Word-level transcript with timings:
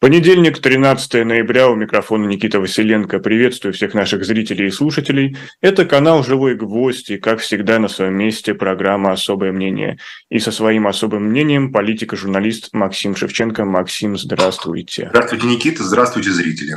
Понедельник, 0.00 0.60
13 0.60 1.26
ноября, 1.26 1.68
у 1.68 1.76
микрофона 1.76 2.24
Никита 2.24 2.58
Василенко. 2.58 3.18
Приветствую 3.18 3.74
всех 3.74 3.92
наших 3.92 4.24
зрителей 4.24 4.68
и 4.68 4.70
слушателей. 4.70 5.36
Это 5.60 5.84
канал 5.84 6.24
«Живой 6.24 6.54
гвоздь» 6.54 7.10
и, 7.10 7.18
как 7.18 7.40
всегда, 7.40 7.78
на 7.78 7.88
своем 7.88 8.14
месте 8.14 8.54
программа 8.54 9.12
«Особое 9.12 9.52
мнение». 9.52 9.98
И 10.30 10.38
со 10.38 10.52
своим 10.52 10.86
особым 10.86 11.24
мнением 11.24 11.70
политика-журналист 11.70 12.70
Максим 12.72 13.14
Шевченко. 13.14 13.66
Максим, 13.66 14.16
здравствуйте. 14.16 15.10
Здравствуйте, 15.10 15.46
Никита. 15.46 15.84
Здравствуйте, 15.84 16.30
зрители. 16.30 16.76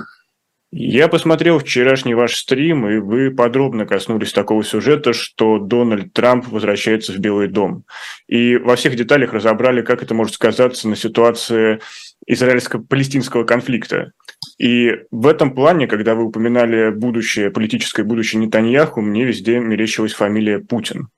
Я 0.76 1.08
посмотрел 1.08 1.60
вчерашний 1.60 2.16
ваш 2.16 2.36
стрим, 2.36 2.88
и 2.88 2.98
вы 2.98 3.30
подробно 3.30 3.86
коснулись 3.86 4.34
такого 4.34 4.64
сюжета, 4.64 5.14
что 5.14 5.60
Дональд 5.60 6.14
Трамп 6.14 6.48
возвращается 6.48 7.14
в 7.14 7.20
Белый 7.20 7.48
дом. 7.48 7.84
И 8.28 8.58
во 8.58 8.76
всех 8.76 8.96
деталях 8.96 9.34
разобрали, 9.34 9.84
как 9.84 10.02
это 10.02 10.16
может 10.16 10.34
сказаться 10.34 10.90
на 10.90 10.96
ситуации 10.96 11.80
израильско-палестинского 12.26 13.44
конфликта. 13.44 14.14
И 14.58 14.92
в 15.12 15.28
этом 15.28 15.54
плане, 15.54 15.88
когда 15.88 16.16
вы 16.16 16.26
упоминали 16.26 16.90
будущее, 16.90 17.52
политическое 17.52 18.04
будущее 18.04 18.42
Нетаньяху, 18.42 19.02
мне 19.02 19.26
везде 19.26 19.60
мерещилась 19.60 20.14
фамилия 20.14 20.60
Путин. 20.60 21.10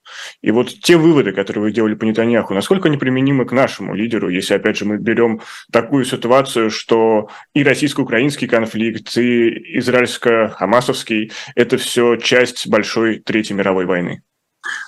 И 0.41 0.52
вот 0.52 0.70
те 0.82 0.98
выводы, 0.98 1.32
которые 1.32 1.63
вы 1.63 1.72
делали 1.72 1.96
по 1.96 2.05
Нетаньяху, 2.05 2.54
насколько 2.54 2.88
они 2.88 2.98
применимы 2.98 3.46
к 3.46 3.52
нашему 3.52 3.94
лидеру, 3.94 4.30
если, 4.30 4.54
опять 4.54 4.77
же, 4.77 4.85
мы 4.85 4.98
берем 4.98 5.41
такую 5.72 6.05
ситуацию, 6.05 6.70
что 6.70 7.30
и 7.54 7.63
российско-украинский 7.63 8.48
конфликт, 8.48 9.18
и 9.18 9.45
израильско-хамасовский– 9.80 11.31
это 11.55 11.77
все 11.77 12.16
часть 12.17 12.67
большой 12.67 13.20
Третьей 13.20 13.55
мировой 13.55 13.85
войны? 13.85 14.21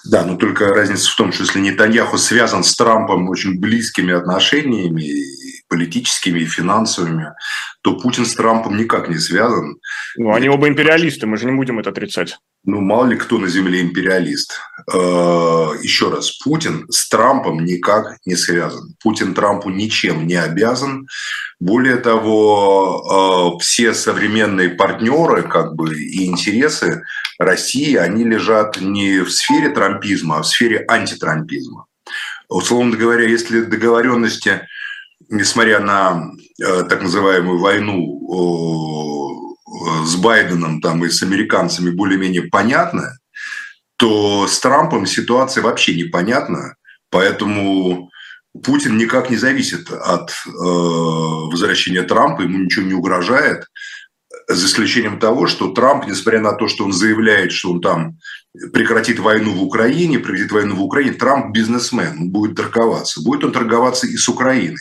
Да, 0.05 0.25
но 0.25 0.35
только 0.38 0.73
разница 0.73 1.11
в 1.11 1.16
том, 1.16 1.31
что 1.31 1.43
если 1.43 1.59
Нетаньяху 1.59 2.17
связан 2.17 2.63
с 2.63 2.75
Трампом 2.75 3.30
очень 3.30 3.59
близкими 3.59 4.13
отношениями, 4.13 5.03
политическими 5.70 6.39
и 6.39 6.45
финансовыми, 6.45 7.33
то 7.81 7.97
Путин 7.97 8.25
с 8.25 8.35
Трампом 8.35 8.77
никак 8.77 9.09
не 9.09 9.17
связан. 9.17 9.77
Ну, 10.16 10.33
они 10.33 10.49
оба 10.49 10.67
империалисты, 10.67 11.27
мы 11.27 11.38
же 11.38 11.45
не 11.45 11.52
будем 11.52 11.80
это 11.80 11.89
отрицать. 11.89 12.38
Ну, 12.64 12.81
мало 12.81 13.05
ли 13.08 13.17
кто 13.17 13.38
на 13.38 13.47
Земле 13.47 13.81
империалист. 13.81 14.59
Э, 14.89 15.73
еще 15.81 16.09
раз, 16.09 16.31
Путин 16.31 16.85
с 16.89 17.09
Трампом 17.09 17.66
никак 17.66 18.17
не 18.25 18.35
связан. 18.35 18.95
Путин 19.03 19.33
Трампу 19.33 19.69
ничем 19.69 20.25
не 20.25 20.35
обязан. 20.35 21.07
Более 21.59 21.97
того, 21.97 23.58
э, 23.59 23.63
все 23.63 23.93
современные 23.93 24.69
партнеры 24.69 25.43
как 25.43 25.75
бы, 25.75 25.93
и 25.93 26.25
интересы 26.25 27.03
России, 27.38 27.95
они 27.95 28.23
лежат 28.23 28.80
не 28.80 29.19
в 29.19 29.30
сфере 29.30 29.69
трампизма, 29.69 30.38
а 30.38 30.41
в 30.41 30.47
сфере 30.47 30.85
антитрампизма. 30.88 31.85
Условно 32.47 32.95
говоря, 32.95 33.27
если 33.27 33.61
договоренности 33.61 34.61
несмотря 35.30 35.81
на 35.81 36.31
э, 36.63 36.83
так 36.83 37.02
называемую 37.02 37.59
войну 37.59 39.58
с 40.05 40.15
Байденом 40.15 40.80
там, 40.80 41.03
и 41.03 41.09
с 41.09 41.21
американцами 41.21 41.89
более-менее 41.89 42.43
понятна, 42.43 43.17
то 43.98 44.48
с 44.48 44.59
Трампом 44.59 45.06
ситуация 45.06 45.64
вообще 45.64 45.95
непонятна. 45.95 46.76
Поэтому 47.09 48.09
Путин 48.64 48.98
никак 48.98 49.30
не 49.30 49.38
зависит 49.38 49.92
от 49.92 50.30
э, 50.30 50.50
возвращения 50.52 52.04
Трампа, 52.04 52.42
ему 52.42 52.59
ничего 52.59 52.86
не 52.86 52.94
угрожает, 52.94 53.66
за 54.48 54.66
исключением 54.66 55.20
того, 55.20 55.48
что 55.48 55.72
Трамп, 55.72 56.06
несмотря 56.08 56.39
на 56.39 56.54
то, 56.54 56.67
что 56.67 56.86
он 56.86 56.94
заявляет, 56.94 57.52
что 57.52 57.72
он 57.72 57.81
там 57.81 58.17
прекратит 58.73 59.20
войну 59.20 59.54
в 59.54 59.64
Украине, 59.64 60.20
прекратит 60.20 60.52
войну 60.52 60.76
в 60.76 60.84
Украине, 60.84 61.14
Трамп 61.14 61.54
бизнесмен, 61.54 62.17
он 62.17 62.30
будет 62.30 62.56
торговаться. 62.56 63.22
Будет 63.22 63.44
он 63.44 63.52
торговаться 63.52 64.08
и 64.08 64.16
с 64.16 64.30
Украиной. 64.30 64.80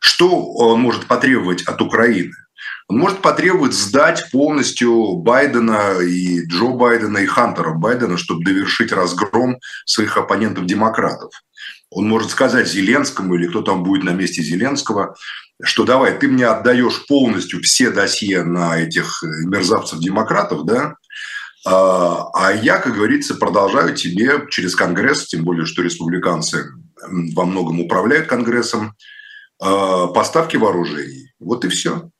Что 0.00 0.44
он 0.52 0.80
может 0.80 1.06
потребовать 1.06 1.62
от 1.62 1.80
Украины? 1.80 2.34
Он 2.88 2.98
может 2.98 3.22
потребовать 3.22 3.74
сдать 3.74 4.30
полностью 4.30 5.16
Байдена 5.16 6.00
и 6.00 6.44
Джо 6.46 6.68
Байдена 6.68 7.18
и 7.18 7.26
Хантера 7.26 7.72
Байдена, 7.72 8.16
чтобы 8.16 8.44
довершить 8.44 8.92
разгром 8.92 9.58
своих 9.86 10.16
оппонентов-демократов. 10.16 11.32
Он 11.90 12.08
может 12.08 12.30
сказать 12.30 12.68
Зеленскому, 12.68 13.34
или 13.34 13.46
кто 13.46 13.62
там 13.62 13.82
будет 13.82 14.04
на 14.04 14.10
месте 14.10 14.42
Зеленского, 14.42 15.14
что 15.62 15.84
давай, 15.84 16.18
ты 16.18 16.28
мне 16.28 16.46
отдаешь 16.46 17.06
полностью 17.06 17.60
все 17.62 17.90
досье 17.90 18.44
на 18.44 18.78
этих 18.78 19.22
мерзавцев-демократов, 19.22 20.64
да, 20.64 20.96
а, 21.64 22.28
а 22.34 22.52
я, 22.52 22.78
как 22.78 22.94
говорится, 22.94 23.36
продолжаю 23.36 23.94
тебе 23.94 24.46
через 24.50 24.74
Конгресс, 24.74 25.26
тем 25.26 25.44
более, 25.44 25.64
что 25.64 25.82
республиканцы 25.82 26.72
во 27.34 27.44
многом 27.44 27.80
управляют 27.80 28.26
Конгрессом, 28.26 28.94
а, 29.60 30.08
поставки 30.08 30.56
вооружений. 30.56 31.32
Вот 31.38 31.64
и 31.64 31.68
все. 31.68 32.10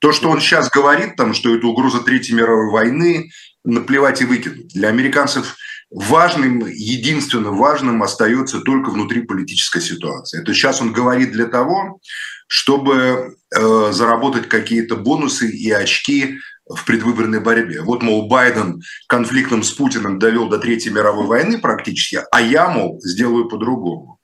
То, 0.00 0.12
что 0.12 0.30
он 0.30 0.40
сейчас 0.40 0.70
говорит, 0.70 1.16
там, 1.16 1.34
что 1.34 1.54
это 1.54 1.66
угроза 1.66 2.00
Третьей 2.00 2.34
мировой 2.34 2.70
войны, 2.70 3.30
наплевать 3.64 4.22
и 4.22 4.24
выкинуть. 4.24 4.68
Для 4.68 4.88
американцев 4.88 5.56
важным, 5.90 6.66
единственно 6.66 7.50
важным 7.50 8.02
остается 8.02 8.60
только 8.60 8.90
внутриполитическая 8.90 9.82
ситуация. 9.82 10.42
Это 10.42 10.54
сейчас 10.54 10.80
он 10.80 10.92
говорит 10.92 11.32
для 11.32 11.46
того, 11.46 12.00
чтобы 12.46 13.36
э, 13.54 13.92
заработать 13.92 14.48
какие-то 14.48 14.96
бонусы 14.96 15.50
и 15.50 15.70
очки 15.70 16.38
в 16.66 16.84
предвыборной 16.84 17.40
борьбе. 17.40 17.82
Вот, 17.82 18.02
мол, 18.02 18.28
Байден 18.28 18.80
конфликтом 19.08 19.62
с 19.62 19.72
Путиным 19.72 20.18
довел 20.18 20.48
до 20.48 20.58
Третьей 20.58 20.92
мировой 20.92 21.26
войны 21.26 21.58
практически, 21.58 22.20
а 22.30 22.40
я, 22.40 22.70
мол, 22.70 23.00
сделаю 23.02 23.48
по-другому. 23.48 24.19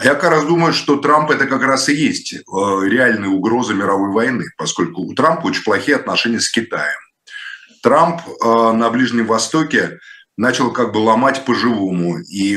А 0.00 0.04
я 0.06 0.14
как 0.14 0.30
раз 0.30 0.46
думаю, 0.46 0.72
что 0.72 0.96
Трамп 0.96 1.30
это 1.30 1.46
как 1.46 1.62
раз 1.62 1.90
и 1.90 1.94
есть 1.94 2.32
э, 2.32 2.38
реальная 2.46 3.28
угроза 3.28 3.74
мировой 3.74 4.10
войны, 4.10 4.46
поскольку 4.56 5.02
у 5.02 5.12
Трампа 5.12 5.48
очень 5.48 5.62
плохие 5.62 5.94
отношения 5.94 6.40
с 6.40 6.50
Китаем. 6.50 6.98
Трамп 7.82 8.22
э, 8.26 8.72
на 8.72 8.88
Ближнем 8.88 9.26
Востоке 9.26 9.98
начал 10.38 10.72
как 10.72 10.92
бы 10.94 10.98
ломать 10.98 11.44
по-живому 11.44 12.18
и 12.18 12.56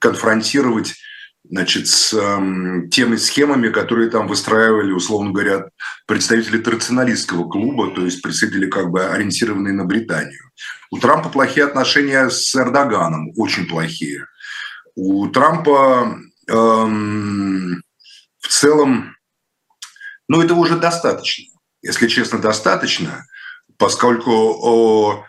конфронтировать 0.00 0.94
значит, 1.42 1.88
с 1.88 2.14
э, 2.14 2.88
теми 2.92 3.16
схемами, 3.16 3.70
которые 3.70 4.08
там 4.08 4.28
выстраивали, 4.28 4.92
условно 4.92 5.32
говоря, 5.32 5.70
представители 6.06 6.58
традиционалистского 6.58 7.48
клуба, 7.48 7.90
то 7.90 8.04
есть 8.04 8.22
представители 8.22 8.70
как 8.70 8.90
бы 8.90 9.04
ориентированные 9.04 9.72
на 9.72 9.84
Британию. 9.84 10.48
У 10.92 10.98
Трампа 11.00 11.28
плохие 11.28 11.66
отношения 11.66 12.30
с 12.30 12.54
Эрдоганом, 12.54 13.32
очень 13.36 13.66
плохие. 13.66 14.26
У 14.94 15.26
Трампа 15.26 16.20
эм, 16.48 17.82
в 18.38 18.48
целом, 18.48 19.16
ну, 20.28 20.42
этого 20.42 20.60
уже 20.60 20.78
достаточно. 20.78 21.44
Если 21.82 22.08
честно, 22.08 22.38
достаточно, 22.38 23.26
поскольку 23.76 24.30
о, 24.30 25.24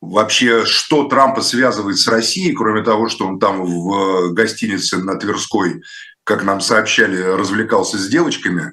вообще, 0.00 0.64
что 0.64 1.04
Трампа 1.04 1.42
связывает 1.42 1.98
с 1.98 2.08
Россией, 2.08 2.54
кроме 2.54 2.82
того, 2.82 3.08
что 3.08 3.26
он 3.26 3.38
там 3.38 3.64
в 3.64 4.32
гостинице 4.32 4.98
на 4.98 5.16
Тверской, 5.16 5.82
как 6.24 6.44
нам 6.44 6.60
сообщали, 6.60 7.20
развлекался 7.20 7.98
с 7.98 8.08
девочками, 8.08 8.72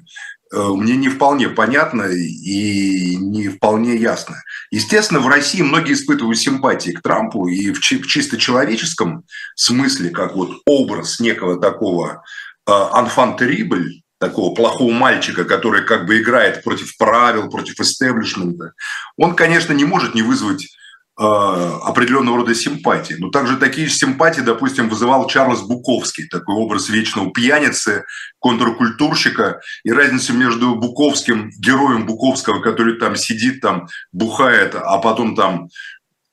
мне 0.52 0.96
не 0.96 1.08
вполне 1.08 1.48
понятно 1.48 2.04
и 2.04 3.16
не 3.16 3.48
вполне 3.48 3.96
ясно. 3.96 4.36
Естественно, 4.70 5.20
в 5.20 5.28
России 5.28 5.62
многие 5.62 5.94
испытывают 5.94 6.38
симпатии 6.38 6.90
к 6.90 7.02
Трампу, 7.02 7.48
и 7.48 7.72
в, 7.72 7.80
чисто 7.80 8.38
человеческом 8.38 9.24
смысле, 9.54 10.10
как 10.10 10.36
вот 10.36 10.62
образ 10.66 11.20
некого 11.20 11.60
такого 11.60 12.22
анфан 12.66 13.36
террибль, 13.36 14.02
такого 14.18 14.54
плохого 14.54 14.92
мальчика, 14.92 15.44
который 15.44 15.84
как 15.84 16.06
бы 16.06 16.20
играет 16.20 16.62
против 16.64 16.96
правил, 16.96 17.48
против 17.48 17.80
истеблишмента, 17.80 18.72
он, 19.16 19.34
конечно, 19.34 19.72
не 19.72 19.84
может 19.84 20.14
не 20.14 20.22
вызвать 20.22 20.64
э, 20.64 20.68
определенного 21.18 22.38
рода 22.38 22.54
симпатии. 22.54 23.14
Но 23.18 23.30
также 23.30 23.56
такие 23.56 23.88
же 23.88 23.94
симпатии, 23.94 24.40
допустим, 24.40 24.88
вызывал 24.88 25.26
Чарльз 25.26 25.62
Буковский, 25.62 26.28
такой 26.28 26.54
образ 26.54 26.88
вечного 26.88 27.32
пьяницы, 27.32 28.04
контркультурщика. 28.38 29.60
И 29.82 29.90
разницу 29.90 30.32
между 30.32 30.76
Буковским, 30.76 31.50
героем 31.58 32.06
Буковского, 32.06 32.60
который 32.60 32.98
там 32.98 33.16
сидит, 33.16 33.60
там 33.60 33.88
бухает, 34.12 34.76
а 34.76 34.98
потом 34.98 35.34
там 35.34 35.68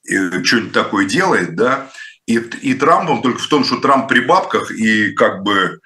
э, 0.07 0.43
что-нибудь 0.43 0.71
такое 0.71 1.05
делает, 1.05 1.55
да, 1.55 1.89
и, 2.27 2.35
и 2.37 2.73
Трампом 2.73 3.21
только 3.21 3.39
в 3.39 3.47
том, 3.47 3.63
что 3.63 3.77
Трамп 3.77 4.07
при 4.07 4.19
бабках 4.19 4.71
и 4.71 5.11
как 5.13 5.43
бы 5.43 5.79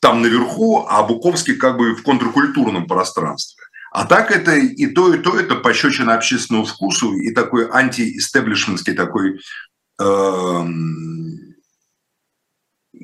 там 0.00 0.22
наверху, 0.22 0.86
а 0.88 1.02
Буковский 1.02 1.56
как 1.56 1.76
бы 1.76 1.94
в 1.94 2.02
контркультурном 2.02 2.86
пространстве. 2.86 3.64
А 3.94 4.06
так 4.06 4.32
это 4.32 4.56
и 4.56 4.88
то, 4.88 5.14
и 5.14 5.18
то, 5.18 5.38
это 5.38 5.54
пощечина 5.54 6.14
общественному 6.14 6.66
вкусу 6.66 7.14
и 7.14 7.32
такой 7.32 7.68
анти-истеблишментский 7.70 8.92
такой, 8.92 9.38
э, 10.02 10.64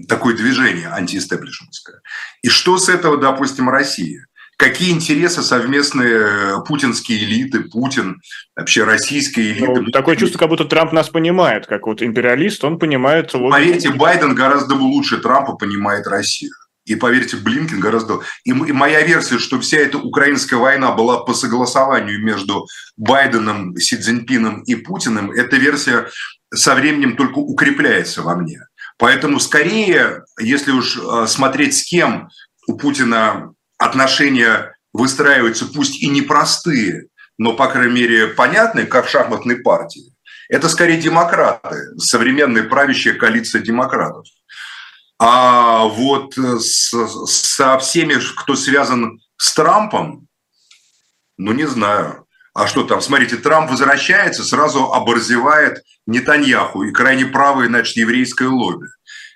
такое 0.09 0.37
движение 0.37 0.89
антиэстеблишментское. 0.89 2.01
И 2.43 2.49
что 2.49 2.77
с 2.77 2.89
этого, 2.89 3.19
допустим, 3.19 3.69
Россия? 3.69 4.27
Какие 4.57 4.91
интересы 4.91 5.43
совместные 5.43 6.61
путинские 6.65 7.23
элиты, 7.23 7.61
Путин, 7.61 8.21
вообще 8.57 8.83
российские 8.83 9.53
элиты? 9.53 9.83
Ну, 9.83 9.91
такое 9.93 10.17
чувство, 10.17 10.41
как 10.41 10.49
будто 10.49 10.65
Трамп 10.65 10.93
нас 10.93 11.09
понимает, 11.09 11.67
как 11.67 11.87
вот 11.87 12.03
империалист, 12.03 12.65
он 12.65 12.81
понимает... 12.81 13.31
Поверьте, 13.31 13.91
Байден 13.91 14.35
гораздо 14.35 14.75
лучше 14.75 15.19
Трампа 15.19 15.53
понимает 15.53 16.09
Россию. 16.09 16.51
И 16.85 16.97
поверьте, 16.97 17.37
Блинкин 17.37 17.81
гораздо... 17.81 18.21
И, 18.45 18.53
моя 18.53 19.03
версия, 19.03 19.39
что 19.39 19.61
вся 19.61 19.79
эта 19.79 19.99
украинская 19.99 20.59
война 20.59 20.93
была 20.93 21.21
по 21.21 21.35
согласованию 21.35 22.23
между 22.23 22.67
Байденом, 22.97 23.77
Си 23.77 23.97
Цзиньпином 23.97 24.63
и 24.63 24.75
Путиным, 24.75 25.31
эта 25.31 25.57
версия 25.57 26.09
со 26.53 26.75
временем 26.75 27.17
только 27.17 27.39
укрепляется 27.39 28.23
во 28.23 28.35
мне. 28.35 28.61
Поэтому 28.99 29.41
скорее, 29.41 30.25
если 30.39 30.73
уж 30.73 30.99
э, 30.99 31.27
смотреть 31.27 31.77
с 31.77 31.85
кем 31.85 32.29
у 32.67 32.77
Путина 32.77 33.53
отношения 33.79 34.75
выстраиваются, 34.93 35.67
пусть 35.67 36.03
и 36.03 36.09
непростые, 36.09 37.07
но, 37.39 37.55
по 37.55 37.69
крайней 37.69 37.95
мере, 37.95 38.27
понятные, 38.29 38.87
как 38.87 39.07
в 39.07 39.11
шахматной 39.11 39.57
партии, 39.57 40.13
это 40.49 40.69
скорее 40.69 41.01
демократы, 41.01 41.97
современная 41.99 42.65
правящая 42.65 43.15
коалиция 43.15 43.63
демократов. 43.63 44.27
А 45.23 45.85
вот 45.85 46.39
с, 46.39 46.91
со 47.27 47.79
всеми, 47.79 48.17
кто 48.37 48.57
связан 48.57 49.21
с 49.37 49.53
Трампом, 49.53 50.27
ну 51.37 51.53
не 51.53 51.67
знаю. 51.69 52.27
А 52.55 52.67
что 52.67 52.85
там, 52.85 53.03
смотрите, 53.03 53.37
Трамп 53.37 53.71
возвращается, 53.71 54.45
сразу 54.45 54.93
оборзевает 54.93 55.83
Нетаньяху 56.07 56.85
и 56.85 56.93
крайне 56.93 57.27
правое, 57.27 57.69
значит, 57.69 57.97
еврейское 57.97 58.49
лобби. 58.49 58.87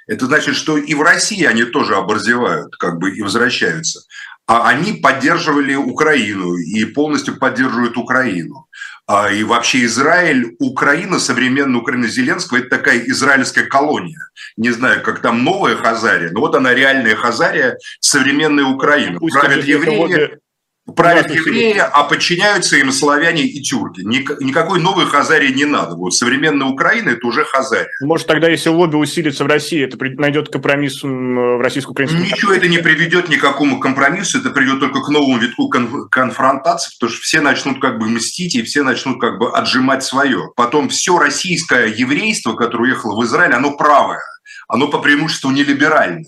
Это 0.06 0.24
значит, 0.24 0.56
что 0.56 0.78
и 0.78 0.94
в 0.94 1.02
России 1.02 1.44
они 1.44 1.64
тоже 1.64 1.96
оборзевают, 1.96 2.74
как 2.76 2.98
бы 2.98 3.14
и 3.14 3.20
возвращаются. 3.20 4.00
А 4.46 4.68
они 4.68 4.92
поддерживали 4.92 5.74
Украину 5.74 6.56
и 6.56 6.84
полностью 6.84 7.38
поддерживают 7.38 7.96
Украину. 7.96 8.66
А, 9.06 9.30
и 9.30 9.42
вообще 9.42 9.84
Израиль, 9.84 10.56
Украина, 10.58 11.18
современная 11.18 11.80
Украина 11.80 12.08
Зеленского, 12.08 12.58
это 12.58 12.70
такая 12.70 13.00
израильская 13.06 13.64
колония. 13.64 14.30
Не 14.56 14.70
знаю, 14.70 15.02
как 15.02 15.20
там 15.20 15.44
новая 15.44 15.76
Хазария, 15.76 16.30
но 16.30 16.40
вот 16.40 16.54
она 16.54 16.74
реальная 16.74 17.14
Хазария, 17.14 17.76
современная 18.00 18.64
Украина. 18.64 19.18
Пусть 19.18 19.38
Правят 19.38 19.64
евреи, 19.64 20.38
правят 20.92 21.30
евреи, 21.30 21.78
а 21.78 22.04
подчиняются 22.04 22.76
им 22.76 22.92
славяне 22.92 23.42
и 23.42 23.62
тюрки. 23.62 24.02
Никакой 24.02 24.80
новой 24.80 25.06
Хазарии 25.06 25.52
не 25.52 25.64
надо. 25.64 25.96
Вот 25.96 26.14
современная 26.14 26.66
Украина– 26.66 27.08
это 27.10 27.26
уже 27.26 27.44
Хазария. 27.44 27.88
Может, 28.02 28.26
тогда, 28.26 28.48
если 28.48 28.68
лобби 28.68 28.96
усилится 28.96 29.44
в 29.44 29.46
России, 29.46 29.82
это 29.82 29.96
найдет 30.20 30.50
компромисс 30.50 31.02
в 31.02 31.60
российско-украинском 31.60 32.22
Ничего 32.22 32.52
это 32.52 32.68
не 32.68 32.78
приведет 32.78 33.28
ни 33.28 33.36
к 33.36 33.40
какому 33.40 33.80
компромиссу, 33.80 34.40
это 34.40 34.50
приведет 34.50 34.80
только 34.80 35.00
к 35.00 35.08
новому 35.08 35.38
витку 35.38 35.68
конфронтации, 36.10 36.92
потому 36.98 37.12
что 37.12 37.22
все 37.22 37.40
начнут 37.40 37.80
как 37.80 37.98
бы 37.98 38.08
мстить, 38.08 38.54
и 38.54 38.62
все 38.62 38.82
начнут 38.82 39.20
как 39.20 39.38
бы 39.38 39.50
отжимать 39.50 40.04
свое. 40.04 40.50
Потом 40.54 40.88
все 40.90 41.18
российское 41.18 41.86
еврейство, 41.86 42.54
которое 42.54 42.92
уехало 42.92 43.18
в 43.18 43.24
Израиль, 43.24 43.54
оно 43.54 43.76
правое, 43.76 44.20
оно 44.68 44.88
по 44.88 44.98
преимуществу 44.98 45.50
не 45.50 45.64
либеральное. 45.64 46.26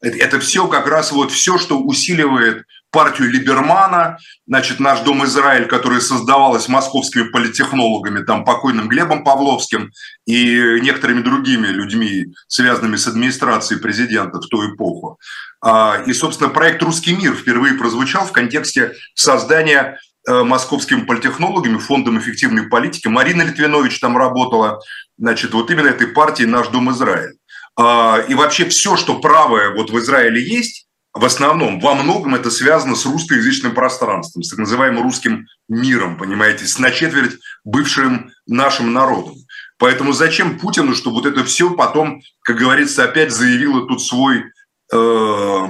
Это, 0.00 0.16
это 0.16 0.38
все 0.38 0.68
как 0.68 0.86
раз 0.86 1.10
вот 1.10 1.32
все, 1.32 1.58
что 1.58 1.80
усиливает 1.80 2.64
партию 2.90 3.30
Либермана, 3.30 4.18
значит, 4.46 4.80
наш 4.80 5.00
Дом 5.00 5.24
Израиль, 5.24 5.66
который 5.66 6.00
создавалась 6.00 6.68
московскими 6.68 7.24
политехнологами, 7.24 8.24
там, 8.24 8.44
покойным 8.44 8.88
Глебом 8.88 9.24
Павловским 9.24 9.90
и 10.26 10.78
некоторыми 10.80 11.20
другими 11.20 11.66
людьми, 11.66 12.26
связанными 12.46 12.96
с 12.96 13.06
администрацией 13.06 13.80
президента 13.80 14.40
в 14.40 14.46
ту 14.46 14.74
эпоху. 14.74 15.18
А, 15.60 16.02
и, 16.06 16.12
собственно, 16.12 16.50
проект 16.50 16.82
«Русский 16.82 17.14
мир» 17.14 17.34
впервые 17.34 17.74
прозвучал 17.74 18.26
в 18.26 18.32
контексте 18.32 18.94
создания 19.14 19.98
э, 20.26 20.42
московскими 20.42 21.00
политехнологами, 21.00 21.78
фондом 21.78 22.18
эффективной 22.18 22.68
политики. 22.68 23.08
Марина 23.08 23.42
Литвинович 23.42 24.00
там 24.00 24.16
работала, 24.16 24.80
значит, 25.18 25.52
вот 25.52 25.70
именно 25.70 25.88
этой 25.88 26.06
партии 26.06 26.44
«Наш 26.44 26.68
Дом 26.68 26.90
Израиль». 26.92 27.34
А, 27.76 28.18
и 28.28 28.34
вообще 28.34 28.64
все, 28.68 28.96
что 28.96 29.20
правое 29.20 29.74
вот 29.74 29.90
в 29.90 29.98
Израиле 29.98 30.42
есть, 30.42 30.87
в 31.18 31.24
основном, 31.24 31.80
во 31.80 31.94
многом 31.94 32.34
это 32.34 32.50
связано 32.50 32.94
с 32.94 33.04
русскоязычным 33.04 33.74
пространством, 33.74 34.42
с 34.42 34.50
так 34.50 34.58
называемым 34.58 35.02
русским 35.02 35.46
миром, 35.68 36.16
понимаете, 36.16 36.66
с 36.66 36.78
на 36.78 36.90
четверть 36.90 37.38
бывшим 37.64 38.30
нашим 38.46 38.92
народом. 38.92 39.34
Поэтому 39.78 40.12
зачем 40.12 40.58
Путину, 40.58 40.94
чтобы 40.94 41.16
вот 41.16 41.26
это 41.26 41.44
все 41.44 41.70
потом, 41.70 42.22
как 42.42 42.56
говорится, 42.56 43.04
опять 43.04 43.32
заявило 43.32 43.86
тут 43.86 44.02
свой, 44.02 44.44
э, 44.92 45.66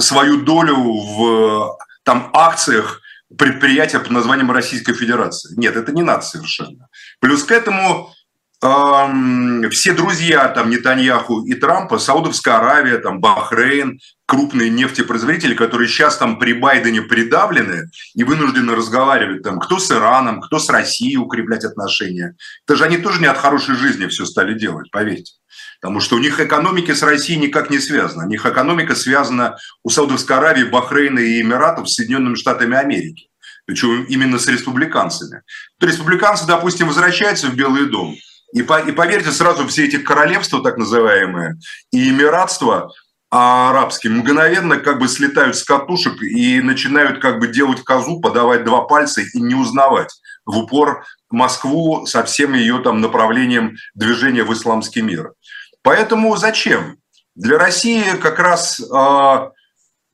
свою 0.00 0.42
долю 0.42 0.76
в 0.76 1.78
там, 2.02 2.30
акциях 2.32 3.00
предприятия 3.36 3.98
под 3.98 4.10
названием 4.10 4.50
Российская 4.50 4.94
Федерация? 4.94 5.54
Нет, 5.56 5.76
это 5.76 5.92
не 5.92 6.02
надо 6.02 6.22
совершенно. 6.22 6.88
Плюс 7.20 7.44
к 7.44 7.50
этому 7.50 8.12
все 8.60 9.92
друзья 9.92 10.48
там 10.48 10.70
Нетаньяху 10.70 11.44
и 11.44 11.54
Трампа, 11.54 11.98
Саудовская 11.98 12.56
Аравия, 12.56 12.98
там 12.98 13.20
Бахрейн, 13.20 14.00
крупные 14.26 14.70
нефтепроизводители, 14.70 15.54
которые 15.54 15.88
сейчас 15.88 16.16
там 16.16 16.38
при 16.38 16.54
Байдене 16.54 17.02
придавлены 17.02 17.90
и 18.14 18.24
вынуждены 18.24 18.74
разговаривать 18.74 19.42
там, 19.42 19.60
кто 19.60 19.78
с 19.78 19.90
Ираном, 19.90 20.40
кто 20.40 20.58
с 20.58 20.70
Россией 20.70 21.18
укреплять 21.18 21.64
отношения. 21.64 22.34
Это 22.66 22.76
же 22.76 22.84
они 22.84 22.96
тоже 22.96 23.20
не 23.20 23.26
от 23.26 23.36
хорошей 23.36 23.76
жизни 23.76 24.06
все 24.06 24.24
стали 24.24 24.58
делать, 24.58 24.90
поверьте. 24.90 25.34
Потому 25.80 26.00
что 26.00 26.16
у 26.16 26.18
них 26.18 26.40
экономики 26.40 26.92
с 26.92 27.02
Россией 27.02 27.38
никак 27.38 27.68
не 27.68 27.78
связана. 27.78 28.24
У 28.24 28.28
них 28.28 28.46
экономика 28.46 28.94
связана 28.94 29.58
у 29.82 29.90
Саудовской 29.90 30.36
Аравии, 30.36 30.64
Бахрейна 30.64 31.18
и 31.18 31.42
Эмиратов 31.42 31.90
с 31.90 31.94
Соединенными 31.96 32.36
Штатами 32.36 32.76
Америки. 32.76 33.28
Причем 33.66 34.04
именно 34.04 34.38
с 34.38 34.46
республиканцами. 34.48 35.42
То 35.78 35.86
республиканцы, 35.86 36.46
допустим, 36.46 36.86
возвращаются 36.86 37.48
в 37.48 37.54
Белый 37.54 37.86
дом, 37.86 38.16
и, 38.56 38.62
по, 38.62 38.80
и 38.80 38.90
поверьте, 38.90 39.32
сразу 39.32 39.66
все 39.66 39.84
эти 39.84 39.98
королевства, 39.98 40.62
так 40.62 40.78
называемые, 40.78 41.58
и 41.92 42.08
эмиратства 42.08 42.90
арабские, 43.28 44.14
мгновенно 44.14 44.78
как 44.78 44.98
бы 44.98 45.08
слетают 45.08 45.56
с 45.56 45.62
катушек 45.62 46.22
и 46.22 46.62
начинают 46.62 47.20
как 47.20 47.38
бы 47.38 47.48
делать 47.48 47.82
козу, 47.82 48.18
подавать 48.18 48.64
два 48.64 48.80
пальца 48.82 49.20
и 49.20 49.40
не 49.42 49.54
узнавать 49.54 50.08
в 50.46 50.56
упор 50.56 51.04
Москву 51.28 52.06
со 52.06 52.24
всем 52.24 52.54
ее 52.54 52.78
там 52.78 53.02
направлением 53.02 53.76
движения 53.94 54.42
в 54.42 54.54
исламский 54.54 55.02
мир. 55.02 55.34
Поэтому 55.82 56.34
зачем? 56.36 56.96
Для 57.34 57.58
России 57.58 58.16
как 58.22 58.38
раз 58.38 58.80
э, 58.80 59.50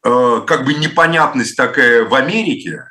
э, 0.05 0.41
как 0.49 0.65
бы 0.65 0.75
непонятность 0.75 1.57
такая 1.57 2.05
в 2.05 2.13
Америке, 2.13 2.87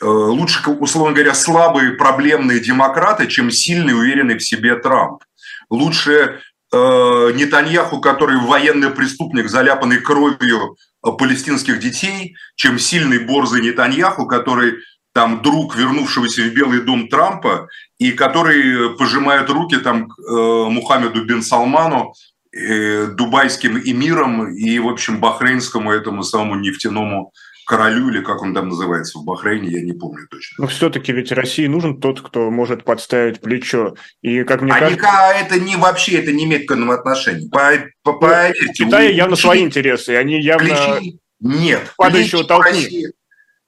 лучше, 0.00 0.68
условно 0.70 1.14
говоря, 1.14 1.34
слабые 1.34 1.92
проблемные 1.92 2.60
демократы, 2.60 3.26
чем 3.26 3.50
сильный, 3.50 3.94
уверенный 3.94 4.38
в 4.38 4.42
себе 4.42 4.76
Трамп. 4.76 5.22
Лучше 5.70 6.40
э, 6.72 7.32
Нетаньяху, 7.34 8.00
который 8.00 8.38
военный 8.38 8.90
преступник, 8.90 9.48
заляпанный 9.48 9.98
кровью 9.98 10.76
э, 11.04 11.10
палестинских 11.12 11.78
детей, 11.78 12.36
чем 12.56 12.78
сильный 12.78 13.18
борзый 13.18 13.62
Нетаньяху, 13.62 14.26
который 14.26 14.74
там 15.12 15.42
друг 15.42 15.76
вернувшегося 15.76 16.42
в 16.42 16.54
Белый 16.54 16.80
дом 16.80 17.08
Трампа 17.08 17.68
и 17.98 18.10
который 18.10 18.96
пожимает 18.96 19.48
руки 19.48 19.76
там 19.76 20.08
э, 20.10 20.32
Мухаммеду 20.68 21.24
бен 21.24 21.42
Салману, 21.42 22.14
э, 22.52 23.06
дубайским 23.06 23.78
эмирам 23.78 24.52
и, 24.52 24.78
в 24.80 24.88
общем, 24.88 25.20
бахрейнскому 25.20 25.92
этому 25.92 26.24
самому 26.24 26.56
нефтяному 26.56 27.32
королю, 27.64 28.10
или 28.10 28.20
как 28.20 28.42
он 28.42 28.54
там 28.54 28.68
называется 28.68 29.18
в 29.18 29.24
Бахрейне, 29.24 29.70
я 29.70 29.82
не 29.82 29.92
помню 29.92 30.26
точно. 30.28 30.56
Но 30.58 30.66
все-таки 30.68 31.12
ведь 31.12 31.32
России 31.32 31.66
нужен 31.66 32.00
тот, 32.00 32.20
кто 32.20 32.50
может 32.50 32.84
подставить 32.84 33.40
плечо. 33.40 33.94
И 34.22 34.44
как 34.44 34.62
мне 34.62 34.72
а 34.72 34.78
кажется... 34.78 35.08
это 35.34 35.58
не 35.58 35.76
вообще, 35.76 36.18
это 36.18 36.32
не 36.32 36.44
имеет 36.44 36.68
к 36.68 36.72
этому 36.72 36.92
отношения. 36.92 37.48
По, 37.50 37.72
по, 38.02 38.12
ну, 38.12 38.18
поверьте, 38.20 38.66
в 38.66 38.72
Китае 38.72 39.16
явно 39.16 39.36
свои 39.36 39.62
интересы, 39.62 40.10
они 40.16 40.40
явно... 40.40 40.68
Плечи... 40.68 41.18
Нет. 41.40 41.92
Падающего 41.96 42.44
толкни. 42.44 43.08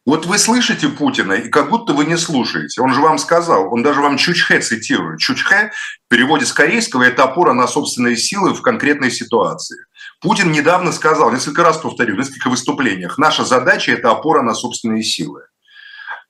Вот 0.07 0.25
вы 0.25 0.39
слышите 0.39 0.89
Путина, 0.89 1.33
и 1.33 1.49
как 1.49 1.69
будто 1.69 1.93
вы 1.93 2.05
не 2.05 2.17
слушаете. 2.17 2.81
Он 2.81 2.95
же 2.95 3.01
вам 3.01 3.19
сказал, 3.19 3.73
он 3.75 3.83
даже 3.83 4.01
вам 4.01 4.19
Чучхе 4.19 4.61
цитирует. 4.61 5.19
Чучхе 5.19 5.73
в 6.07 6.09
переводе 6.09 6.47
с 6.47 6.53
корейского– 6.53 7.03
это 7.05 7.25
опора 7.25 7.55
на 7.55 7.67
собственные 7.67 8.17
силы 8.17 8.55
в 8.55 8.63
конкретной 8.63 9.11
ситуации. 9.11 9.77
Путин 10.21 10.51
недавно 10.53 10.93
сказал, 10.93 11.31
несколько 11.31 11.63
раз 11.63 11.79
повторю, 11.79 12.15
в 12.15 12.19
нескольких 12.19 12.47
выступлениях, 12.47 13.19
наша 13.19 13.45
задача– 13.45 13.93
это 13.93 14.11
опора 14.11 14.43
на 14.43 14.55
собственные 14.55 15.03
силы. 15.03 15.43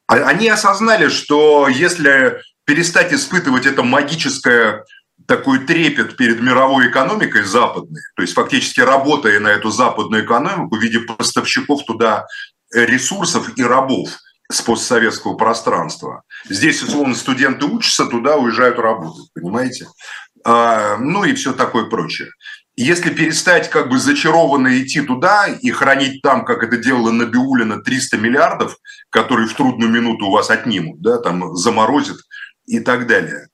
А 0.07 0.15
они 0.15 0.49
осознали, 0.49 1.09
что 1.09 1.69
если 1.69 2.41
перестать 2.65 3.13
испытывать 3.13 3.67
это 3.67 3.83
магическое 3.83 4.85
такой 5.27 5.61
трепет 5.61 6.17
перед 6.17 6.41
мировой 6.41 6.89
экономикой 6.89 7.43
западной, 7.43 8.03
то 8.15 8.23
есть 8.23 8.35
фактически 8.35 8.81
работая 8.81 9.41
на 9.41 9.49
эту 9.49 9.71
западную 9.71 10.25
экономику 10.25 10.77
в 10.77 10.81
виде 10.81 11.01
поставщиков 11.01 11.85
туда 11.85 12.27
ресурсов 12.73 13.57
и 13.57 13.63
рабов 13.63 14.11
с 14.51 14.61
постсоветского 14.63 15.35
пространства. 15.35 16.23
Здесь, 16.49 16.83
условно, 16.83 17.15
студенты 17.15 17.67
учатся, 17.67 18.07
туда 18.07 18.37
уезжают 18.37 18.79
работать, 18.79 19.29
понимаете? 19.35 19.89
А, 20.45 20.97
ну 20.99 21.25
и 21.25 21.35
все 21.35 21.53
такое 21.53 21.87
прочее. 21.87 22.31
Если 22.79 23.09
перестать 23.09 23.71
как 23.71 23.89
бы 23.89 23.99
зачарованно 23.99 24.83
идти 24.83 25.01
туда 25.01 25.47
и 25.47 25.71
хранить 25.71 26.21
там, 26.21 26.45
как 26.45 26.63
это 26.63 26.77
делала 26.77 27.11
Набиулина, 27.11 27.81
300 27.81 28.19
миллиардов, 28.19 28.77
которые 29.09 29.49
в 29.49 29.55
трудную 29.55 29.91
минуту 29.91 30.27
у 30.27 30.31
вас 30.31 30.51
отнимут, 30.51 31.01
да, 31.01 31.17
там 31.17 31.57
заморозят 31.57 32.19
и 32.67 32.81
так 32.81 33.07
далее, 33.07 33.49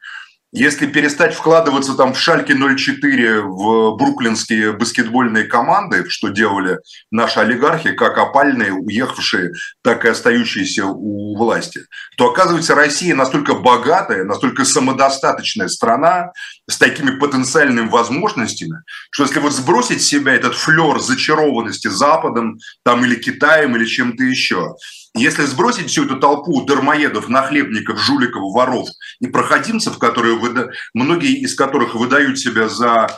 Если 0.55 0.87
перестать 0.87 1.35
вкладываться 1.35 1.95
там 1.95 2.12
в 2.12 2.19
Шальке 2.19 2.55
04 2.55 3.43
в 3.43 3.97
бруклинские 3.97 4.73
баскетбольные 4.73 5.45
команды, 5.45 6.05
что 6.11 6.29
делали 6.29 6.79
наши 7.11 7.41
олигархи, 7.41 7.93
как 7.93 8.19
опальные, 8.19 8.73
уехавшие, 8.73 9.52
так 9.83 10.05
и 10.05 10.09
остающиеся 10.09 10.87
у 10.87 11.38
власти, 11.38 11.83
то 12.19 12.31
оказывается 12.31 12.75
Россия 12.75 13.14
настолько 13.14 13.55
богатая, 13.55 14.25
настолько 14.25 14.64
самодостаточная 14.64 15.69
страна 15.69 16.33
с 16.69 16.78
такими 16.78 17.19
потенциальными 17.19 17.88
возможностями, 17.88 18.83
что 19.11 19.25
если 19.25 19.40
вот 19.40 19.52
сбросить 19.52 20.02
с 20.02 20.07
себя 20.07 20.35
этот 20.35 20.54
флер 20.54 21.00
зачарованности 21.00 21.88
Западом 21.88 22.59
там, 22.85 23.04
или 23.04 23.16
Китаем 23.16 23.76
или 23.76 23.85
чем-то 23.85 24.23
еще, 24.23 24.75
если 25.14 25.45
сбросить 25.45 25.88
всю 25.88 26.04
эту 26.04 26.19
толпу 26.19 26.64
дармоедов, 26.64 27.28
нахлебников, 27.28 28.00
жуликов, 28.00 28.52
воров 28.54 28.88
и 29.21 29.26
проходимцев, 29.26 29.99
которые 29.99 30.38
выда... 30.38 30.71
многие 30.95 31.35
из 31.35 31.54
которых 31.54 31.95
выдают 31.95 32.38
себя 32.38 32.69
за 32.69 33.09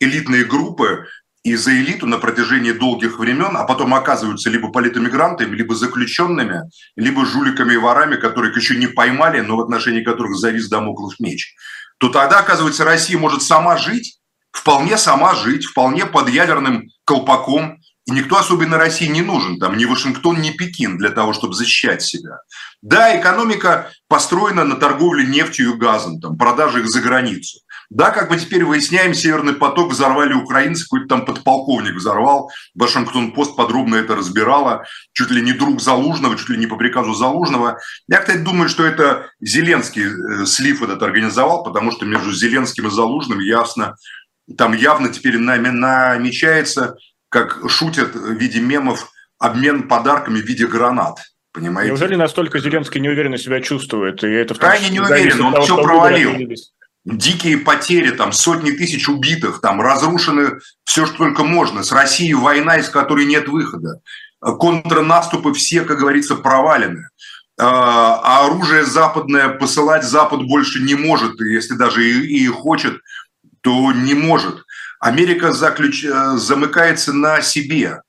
элитные 0.00 0.44
группы 0.44 1.06
и 1.44 1.56
за 1.56 1.72
элиту 1.72 2.06
на 2.06 2.18
протяжении 2.18 2.72
долгих 2.72 3.18
времен, 3.18 3.56
а 3.56 3.64
потом 3.64 3.94
оказываются 3.94 4.48
либо 4.48 4.70
политэмигрантами, 4.70 5.56
либо 5.56 5.74
заключенными, 5.74 6.62
либо 6.96 7.26
жуликами 7.26 7.74
и 7.74 7.78
ворами, 7.78 8.16
которых 8.16 8.56
еще 8.56 8.76
не 8.76 8.86
поймали, 8.86 9.40
но 9.40 9.56
в 9.56 9.60
отношении 9.60 10.04
которых 10.04 10.36
завис 10.36 10.68
домоклов 10.68 11.18
меч, 11.18 11.54
то 12.02 12.08
тогда, 12.08 12.40
оказывается, 12.40 12.84
Россия 12.84 13.16
может 13.16 13.44
сама 13.44 13.76
жить, 13.76 14.18
вполне 14.50 14.98
сама 14.98 15.36
жить, 15.36 15.66
вполне 15.66 16.04
под 16.04 16.28
ядерным 16.30 16.88
колпаком, 17.04 17.78
и 18.06 18.10
никто 18.10 18.38
особенно 18.38 18.76
России 18.76 19.06
не 19.06 19.22
нужен, 19.22 19.60
там 19.60 19.76
ни 19.76 19.84
Вашингтон, 19.84 20.40
ни 20.40 20.50
Пекин 20.50 20.98
для 20.98 21.10
того, 21.10 21.32
чтобы 21.32 21.54
защищать 21.54 22.02
себя. 22.02 22.38
Да, 22.82 23.16
экономика 23.20 23.92
построена 24.08 24.64
на 24.64 24.74
торговле 24.74 25.24
нефтью 25.24 25.74
и 25.74 25.78
газом, 25.78 26.20
там, 26.20 26.36
продаже 26.36 26.80
их 26.80 26.88
за 26.88 27.00
границу. 27.00 27.60
Да, 27.94 28.10
как 28.10 28.30
мы 28.30 28.38
теперь 28.38 28.64
выясняем, 28.64 29.12
Северный 29.12 29.52
поток 29.52 29.90
взорвали 29.90 30.32
украинцы, 30.32 30.84
какой-то 30.84 31.08
там 31.08 31.26
подполковник 31.26 31.94
взорвал. 31.94 32.50
Вашингтон-Пост 32.74 33.54
подробно 33.54 33.96
это 33.96 34.16
разбирала. 34.16 34.86
Чуть 35.12 35.30
ли 35.30 35.42
не 35.42 35.52
друг 35.52 35.82
Залужного, 35.82 36.38
чуть 36.38 36.48
ли 36.48 36.56
не 36.56 36.66
по 36.66 36.76
приказу 36.76 37.12
Залужного. 37.12 37.80
Я, 38.08 38.20
кстати, 38.20 38.38
думаю, 38.38 38.70
что 38.70 38.86
это 38.86 39.28
Зеленский 39.40 40.04
э, 40.06 40.46
слив 40.46 40.82
этот 40.82 41.02
организовал, 41.02 41.64
потому 41.64 41.90
что 41.90 42.06
между 42.06 42.32
Зеленским 42.32 42.86
и 42.86 42.90
Залужным 42.90 43.40
ясно, 43.40 43.96
там 44.56 44.72
явно 44.72 45.10
теперь 45.10 45.36
намечается 45.36 46.96
как 47.28 47.60
шутят 47.68 48.14
в 48.14 48.32
виде 48.32 48.60
мемов, 48.60 49.12
обмен 49.38 49.86
подарками 49.86 50.40
в 50.40 50.46
виде 50.46 50.66
гранат. 50.66 51.18
Понимаете? 51.52 51.90
Неужели 51.90 52.14
настолько 52.14 52.58
Зеленский 52.58 53.02
неуверенно 53.02 53.36
себя 53.36 53.60
чувствует? 53.60 54.24
И 54.24 54.28
это 54.28 54.54
Крайне 54.54 54.88
не 54.88 55.00
уверен, 55.00 55.42
он 55.42 55.60
все 55.60 55.76
провалил. 55.76 56.32
Дикие 57.04 57.58
потери, 57.58 58.10
там 58.12 58.32
сотни 58.32 58.70
тысяч 58.70 59.08
убитых, 59.08 59.60
там 59.60 59.80
разрушены 59.80 60.60
все, 60.84 61.04
что 61.04 61.16
только 61.16 61.42
можно. 61.42 61.82
С 61.82 61.90
Россией 61.90 62.34
война, 62.34 62.78
из 62.78 62.88
которой 62.88 63.26
нет 63.26 63.48
выхода. 63.48 64.00
Контрнаступы 64.40 65.52
все, 65.52 65.82
как 65.82 65.98
говорится, 65.98 66.36
провалены. 66.36 67.08
А, 67.58 68.20
а 68.22 68.46
оружие 68.46 68.84
западное 68.84 69.48
посылать 69.50 70.04
Запад 70.04 70.42
больше 70.42 70.80
не 70.80 70.94
может, 70.94 71.40
если 71.40 71.74
даже 71.74 72.04
и, 72.04 72.44
и 72.44 72.46
хочет, 72.46 73.00
то 73.60 73.92
не 73.92 74.14
может. 74.14 74.64
Америка 75.00 75.52
заключ... 75.52 76.04
Э, 76.04 76.36
замыкается 76.36 77.12
на 77.12 77.42
себе. 77.42 78.02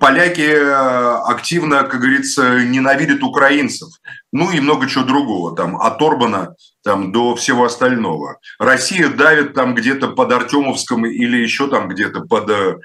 Поляки 0.00 0.40
э, 0.40 1.16
активно, 1.26 1.84
как 1.84 2.00
говорится, 2.00 2.60
ненавидят 2.64 3.22
украинцев. 3.22 3.88
Ну 4.32 4.50
и 4.50 4.60
много 4.60 4.88
чего 4.88 5.04
другого, 5.04 5.54
там, 5.54 5.76
от 5.76 6.02
Орбана 6.02 6.56
там, 6.82 7.12
до 7.12 7.36
всего 7.36 7.64
остального. 7.64 8.38
Россия 8.58 9.08
давит 9.08 9.54
там 9.54 9.74
где-то 9.74 10.08
под 10.08 10.32
Артемовском 10.32 11.06
или 11.06 11.36
еще 11.36 11.68
там 11.68 11.88
где-то 11.88 12.22
под 12.22 12.50
э, 12.50 12.76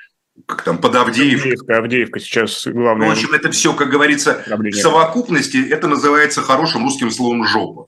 как 0.45 0.61
там, 0.63 0.77
под 0.77 0.95
Авдеевкой. 0.95 1.53
Авдеевка, 1.53 1.77
Авдеевка 1.77 2.19
сейчас 2.19 2.67
главное. 2.67 3.07
Ну, 3.07 3.13
в 3.13 3.17
общем, 3.17 3.33
это 3.33 3.51
все, 3.51 3.73
как 3.73 3.89
говорится, 3.89 4.43
в 4.47 4.71
совокупности, 4.73 5.57
это 5.69 5.87
называется 5.87 6.41
хорошим 6.41 6.83
русским 6.83 7.11
словом 7.11 7.45
«жопа». 7.45 7.87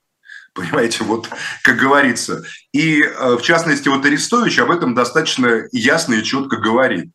Понимаете, 0.53 1.03
вот 1.03 1.29
как 1.63 1.77
говорится. 1.77 2.43
И 2.74 3.01
э, 3.01 3.36
в 3.38 3.41
частности, 3.41 3.88
вот 3.89 4.05
Арестович 4.05 4.60
об 4.60 4.70
этом 4.70 4.93
достаточно 4.93 5.63
ясно 5.72 6.13
и 6.15 6.24
четко 6.24 6.58
говорит, 6.58 7.10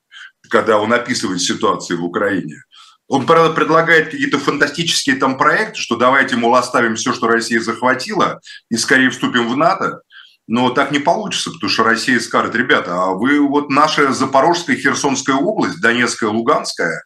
когда 0.49 0.79
он 0.79 0.93
описывает 0.93 1.41
ситуацию 1.41 2.01
в 2.01 2.05
Украине. 2.05 2.63
Он, 3.09 3.25
правда, 3.27 3.55
предлагает 3.55 4.11
какие-то 4.11 4.39
фантастические 4.39 5.17
там 5.17 5.39
проекты, 5.39 5.81
что 5.81 5.97
давайте, 5.97 6.37
мол, 6.37 6.55
оставим 6.55 6.97
все, 6.97 7.15
что 7.15 7.27
Россия 7.27 7.61
захватила, 7.61 8.41
и 8.71 8.77
скорее 8.77 9.11
вступим 9.11 9.49
в 9.49 9.57
НАТО. 9.57 10.03
Но 10.47 10.71
так 10.71 10.93
не 10.93 10.99
получится, 10.99 11.51
потому 11.51 11.71
что 11.71 11.85
Россия 11.85 12.21
скажет, 12.21 12.55
ребята, 12.55 12.95
а 12.95 13.07
вы 13.13 13.41
вот 13.41 13.71
наша 13.71 14.13
Запорожская, 14.13 14.77
Херсонская 14.77 15.37
область, 15.37 15.81
Донецкая, 15.81 16.31
Луганская, 16.31 17.05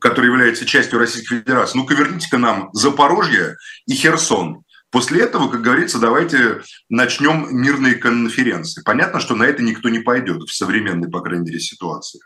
которая 0.00 0.30
является 0.30 0.66
частью 0.66 0.98
Российской 0.98 1.40
Федерации, 1.40 1.78
ну-ка 1.78 1.94
верните-ка 1.94 2.38
нам 2.38 2.70
Запорожье 2.72 3.56
и 3.86 3.94
Херсон. 3.94 4.62
После 4.90 5.22
этого, 5.22 5.48
как 5.48 5.62
говорится, 5.62 5.98
давайте 5.98 6.62
начнем 6.88 7.48
мирные 7.50 7.96
конференции. 7.96 8.82
Понятно, 8.84 9.20
что 9.20 9.34
на 9.34 9.42
это 9.42 9.62
никто 9.62 9.88
не 9.88 9.98
пойдет 9.98 10.42
в 10.42 10.54
современной, 10.54 11.10
по 11.10 11.20
крайней 11.20 11.44
мере, 11.44 11.58
ситуации. 11.58 12.20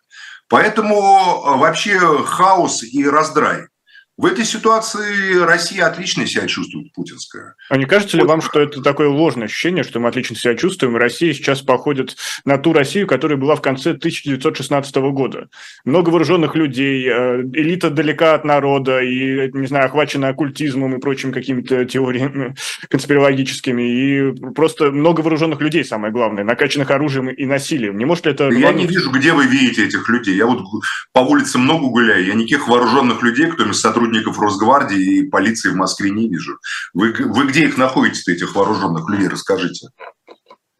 Поэтому 0.50 0.96
э, 0.96 1.56
вообще 1.58 1.98
хаос 2.24 2.82
и 2.82 3.08
раздрай. 3.08 3.68
В 4.20 4.26
этой 4.26 4.44
ситуации 4.44 5.38
Россия 5.38 5.86
отлично 5.86 6.26
себя 6.26 6.46
чувствует, 6.46 6.92
путинская. 6.92 7.54
А 7.70 7.78
не 7.78 7.86
кажется 7.86 8.18
ли 8.18 8.22
вам, 8.22 8.42
что 8.42 8.60
это 8.60 8.82
такое 8.82 9.08
ложное 9.08 9.46
ощущение, 9.46 9.82
что 9.82 9.98
мы 9.98 10.10
отлично 10.10 10.36
себя 10.36 10.54
чувствуем, 10.54 10.94
и 10.94 11.00
Россия 11.00 11.32
сейчас 11.32 11.62
походит 11.62 12.18
на 12.44 12.58
ту 12.58 12.74
Россию, 12.74 13.06
которая 13.06 13.38
была 13.38 13.56
в 13.56 13.62
конце 13.62 13.92
1916 13.92 14.94
года? 14.96 15.48
Много 15.86 16.10
вооруженных 16.10 16.54
людей, 16.54 17.08
э, 17.08 17.40
элита 17.54 17.88
далека 17.88 18.34
от 18.34 18.44
народа 18.44 19.00
и, 19.00 19.50
не 19.52 19.66
знаю, 19.66 19.86
охвачена 19.86 20.28
оккультизмом 20.28 20.96
и 20.96 21.00
прочими 21.00 21.32
какими-то 21.32 21.86
теориями 21.86 22.54
конспирологическими, 22.90 23.82
и 23.82 24.52
просто 24.52 24.90
много 24.90 25.22
вооруженных 25.22 25.62
людей, 25.62 25.82
самое 25.82 26.12
главное, 26.12 26.44
накачанных 26.44 26.90
оружием 26.90 27.30
и 27.30 27.46
насилием. 27.46 27.96
Не 27.96 28.04
может 28.04 28.26
ли 28.26 28.32
это... 28.32 28.50
Я 28.50 28.74
не 28.74 28.84
вижу, 28.84 29.10
где 29.12 29.32
вы 29.32 29.46
видите 29.46 29.86
этих 29.86 30.06
людей. 30.10 30.36
Я 30.36 30.44
вот 30.44 30.60
по 31.14 31.20
улице 31.20 31.56
много 31.56 31.86
гуляю, 31.86 32.26
я 32.26 32.34
никаких 32.34 32.68
вооруженных 32.68 33.22
людей, 33.22 33.46
кто 33.46 33.72
сотрудничает 33.72 34.09
сотрудников 34.10 34.40
Росгвардии 34.40 35.18
и 35.18 35.28
полиции 35.28 35.70
в 35.70 35.76
Москве 35.76 36.10
не 36.10 36.28
вижу. 36.28 36.58
Вы, 36.92 37.12
вы 37.12 37.46
где 37.46 37.64
их 37.64 37.76
находите, 37.78 38.32
этих 38.32 38.54
вооруженных 38.54 39.08
людей, 39.08 39.28
расскажите. 39.28 39.88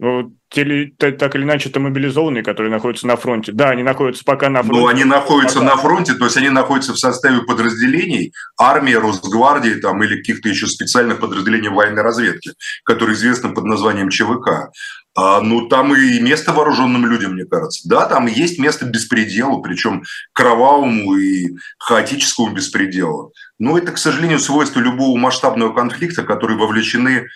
Ну, 0.03 0.35
те, 0.49 0.87
так 0.97 1.35
или 1.35 1.43
иначе, 1.43 1.69
это 1.69 1.79
мобилизованные, 1.79 2.43
которые 2.43 2.73
находятся 2.73 3.07
на 3.07 3.17
фронте. 3.17 3.53
Да, 3.53 3.69
они 3.69 3.83
находятся 3.83 4.25
пока 4.25 4.49
на 4.49 4.63
фронте. 4.63 4.81
Ну, 4.81 4.87
они 4.87 5.05
находятся 5.05 5.59
пока... 5.59 5.71
на 5.71 5.77
фронте, 5.77 6.15
то 6.15 6.25
есть 6.25 6.39
они 6.39 6.49
находятся 6.49 6.95
в 6.95 6.99
составе 6.99 7.43
подразделений 7.43 8.33
армии, 8.59 8.95
Росгвардии 8.95 9.75
там, 9.75 10.03
или 10.03 10.17
каких-то 10.17 10.49
еще 10.49 10.69
специальных 10.69 11.21
подразделений 11.21 11.69
военной 11.69 12.01
разведки, 12.01 12.53
которые 12.85 13.15
известны 13.15 13.53
под 13.53 13.65
названием 13.65 14.09
ЧВК. 14.09 14.71
А, 15.15 15.43
ну, 15.43 15.69
там 15.69 15.95
и 15.95 16.19
место 16.19 16.55
вооруженным 16.55 17.05
людям, 17.05 17.35
мне 17.35 17.45
кажется. 17.45 17.87
Да, 17.87 18.07
там 18.07 18.27
есть 18.27 18.59
место 18.59 18.87
беспределу, 18.87 19.61
причем 19.61 20.05
кровавому 20.33 21.15
и 21.17 21.57
хаотическому 21.79 22.55
беспределу. 22.55 23.35
Но 23.59 23.77
это, 23.77 23.93
к 23.93 23.99
сожалению, 23.99 24.39
свойство 24.39 24.81
любого 24.81 25.19
масштабного 25.19 25.75
конфликта, 25.75 26.23
в 26.23 26.27
который 26.27 26.57
вовлечены 26.57 27.27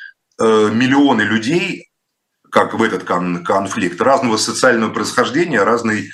э, 0.41 0.71
миллионы 0.73 1.23
людей, 1.23 1.91
как 2.55 2.73
в 2.73 2.83
этот 2.85 3.03
конфликт, 3.03 4.01
разного 4.01 4.37
социального 4.37 4.91
происхождения, 4.91 5.65
разной 5.65 6.11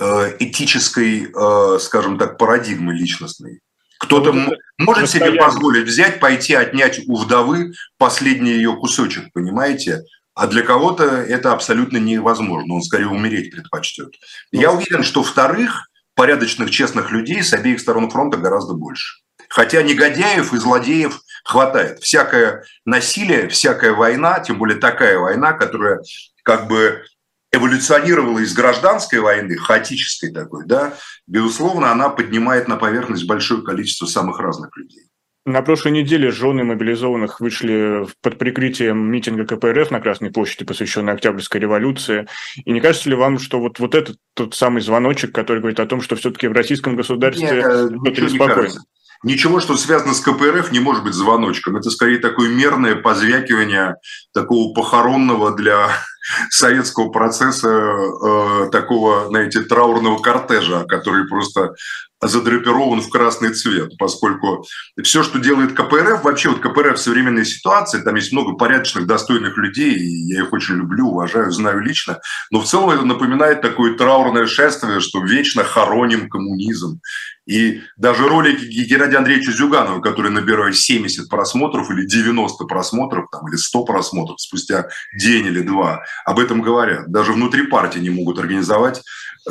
э, 0.00 0.36
этической, 0.38 1.28
э, 1.30 1.78
скажем 1.80 2.18
так, 2.18 2.38
парадигмы 2.38 2.94
личностной. 2.94 3.60
Кто-то 3.98 4.32
ну, 4.32 4.52
может 4.78 5.10
себе 5.10 5.32
позволить 5.32 5.86
взять, 5.86 6.18
пойти 6.18 6.54
отнять 6.54 7.02
у 7.06 7.18
вдовы 7.18 7.74
последний 7.98 8.52
ее 8.52 8.74
кусочек, 8.76 9.30
понимаете? 9.34 10.02
А 10.34 10.46
для 10.46 10.62
кого-то 10.62 11.04
это 11.04 11.52
абсолютно 11.52 11.98
невозможно. 11.98 12.74
Он 12.74 12.82
скорее 12.82 13.08
умереть 13.08 13.50
предпочтет. 13.50 14.14
Я 14.52 14.72
уверен, 14.72 15.02
что 15.02 15.22
вторых 15.22 15.90
порядочных, 16.14 16.70
честных 16.70 17.10
людей 17.10 17.42
с 17.42 17.52
обеих 17.52 17.80
сторон 17.80 18.08
фронта 18.08 18.38
гораздо 18.38 18.72
больше. 18.72 19.25
Хотя 19.56 19.82
негодяев 19.82 20.52
и 20.52 20.58
злодеев 20.58 21.18
хватает. 21.42 22.00
Всякое 22.00 22.64
насилие, 22.84 23.48
всякая 23.48 23.92
война, 23.92 24.38
тем 24.40 24.58
более 24.58 24.78
такая 24.78 25.18
война, 25.18 25.54
которая 25.54 26.02
как 26.42 26.68
бы 26.68 27.04
эволюционировала 27.52 28.40
из 28.40 28.52
гражданской 28.52 29.18
войны, 29.18 29.56
хаотической 29.56 30.30
такой, 30.30 30.66
да, 30.66 30.92
безусловно, 31.26 31.90
она 31.90 32.10
поднимает 32.10 32.68
на 32.68 32.76
поверхность 32.76 33.26
большое 33.26 33.62
количество 33.62 34.04
самых 34.04 34.40
разных 34.40 34.76
людей. 34.76 35.04
На 35.46 35.62
прошлой 35.62 35.92
неделе 35.92 36.30
жены 36.30 36.62
мобилизованных 36.62 37.40
вышли 37.40 38.06
под 38.20 38.36
прикрытием 38.36 39.10
митинга 39.10 39.46
КПРФ 39.46 39.90
на 39.90 40.00
Красной 40.02 40.30
площади, 40.30 40.66
посвященной 40.66 41.14
Октябрьской 41.14 41.62
революции. 41.62 42.28
И 42.66 42.72
не 42.72 42.82
кажется 42.82 43.08
ли 43.08 43.16
вам, 43.16 43.38
что 43.38 43.58
вот, 43.58 43.78
вот 43.78 43.94
этот 43.94 44.18
тот 44.34 44.54
самый 44.54 44.82
звоночек, 44.82 45.34
который 45.34 45.60
говорит 45.60 45.80
о 45.80 45.86
том, 45.86 46.02
что 46.02 46.14
все-таки 46.16 46.46
в 46.46 46.52
российском 46.52 46.94
государстве 46.94 47.46
Нет, 47.46 47.64
э, 47.64 47.88
ничего 48.02 48.28
не 48.28 48.38
кажется. 48.38 48.82
Ничего, 49.26 49.58
что 49.58 49.76
связано 49.76 50.14
с 50.14 50.20
КПРФ, 50.20 50.70
не 50.70 50.78
может 50.78 51.02
быть 51.02 51.14
звоночком. 51.14 51.76
Это 51.76 51.90
скорее 51.90 52.18
такое 52.18 52.48
мерное 52.48 52.94
позвякивание 52.94 53.96
такого 54.32 54.72
похоронного 54.72 55.50
для 55.50 55.88
советского 56.50 57.08
процесса, 57.10 57.68
э, 57.68 58.68
такого, 58.70 59.26
знаете, 59.26 59.62
траурного 59.62 60.22
кортежа, 60.22 60.84
который 60.84 61.26
просто 61.26 61.74
задрапирован 62.20 63.00
в 63.00 63.10
красный 63.10 63.52
цвет, 63.52 63.96
поскольку 63.98 64.64
все, 65.02 65.22
что 65.22 65.38
делает 65.38 65.74
КПРФ, 65.74 66.24
вообще 66.24 66.48
вот 66.48 66.60
КПРФ 66.60 66.98
в 66.98 67.02
современной 67.02 67.44
ситуации, 67.44 68.00
там 68.00 68.14
есть 68.14 68.32
много 68.32 68.54
порядочных, 68.54 69.06
достойных 69.06 69.56
людей, 69.58 69.94
и 69.94 70.32
я 70.32 70.42
их 70.42 70.52
очень 70.52 70.76
люблю, 70.76 71.08
уважаю, 71.08 71.50
знаю 71.50 71.80
лично, 71.80 72.18
но 72.50 72.60
в 72.60 72.66
целом 72.66 72.90
это 72.90 73.04
напоминает 73.04 73.60
такое 73.60 73.94
траурное 73.94 74.46
шествие, 74.46 75.00
что 75.00 75.22
вечно 75.22 75.62
хороним 75.64 76.28
коммунизм. 76.30 77.00
И 77.46 77.82
даже 77.96 78.28
ролики 78.28 78.64
Геннадия 78.64 79.18
Андреевича 79.18 79.52
Зюганова, 79.52 80.00
которые 80.00 80.32
набирают 80.32 80.76
70 80.76 81.28
просмотров 81.28 81.90
или 81.92 82.04
90 82.04 82.64
просмотров, 82.64 83.28
там, 83.30 83.48
или 83.48 83.56
100 83.56 83.84
просмотров 83.84 84.40
спустя 84.40 84.88
день 85.16 85.46
или 85.46 85.60
два, 85.60 86.02
об 86.24 86.40
этом 86.40 86.60
говорят. 86.60 87.06
Даже 87.06 87.32
внутри 87.32 87.68
партии 87.68 88.00
не 88.00 88.10
могут 88.10 88.40
организовать 88.40 89.00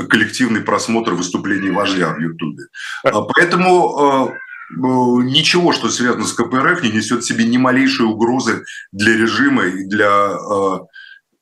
коллективный 0.10 0.62
просмотр 0.62 1.14
выступлений 1.14 1.72
вождя 1.72 2.14
в 2.14 2.20
Ютубе. 2.20 2.64
А 3.04 3.22
поэтому 3.22 4.30
э, 4.30 4.84
ничего, 5.24 5.72
что 5.72 5.90
связано 5.90 6.26
с 6.26 6.34
КПРФ, 6.34 6.84
не 6.84 6.92
несет 6.92 7.24
в 7.24 7.28
себе 7.28 7.46
ни 7.46 7.58
малейшей 7.58 8.06
угрозы 8.06 8.64
для 8.92 9.16
режима 9.16 9.66
и 9.66 9.86
для 9.86 10.38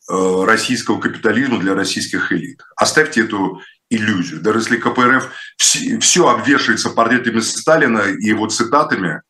российского 0.10 1.00
капитализма, 1.00 1.60
для 1.60 1.76
российских 1.76 2.34
элит. 2.34 2.62
Оставьте 2.76 3.22
эту 3.22 3.62
иллюзию. 3.90 4.42
Даже 4.42 4.60
если 4.60 4.78
КПРФ 4.78 5.30
все, 5.58 6.00
все 6.00 6.28
обвешивается 6.28 6.90
портретами 6.90 7.40
Сталина 7.40 8.00
и 8.00 8.28
его 8.28 8.48
цитатами, 8.48 9.22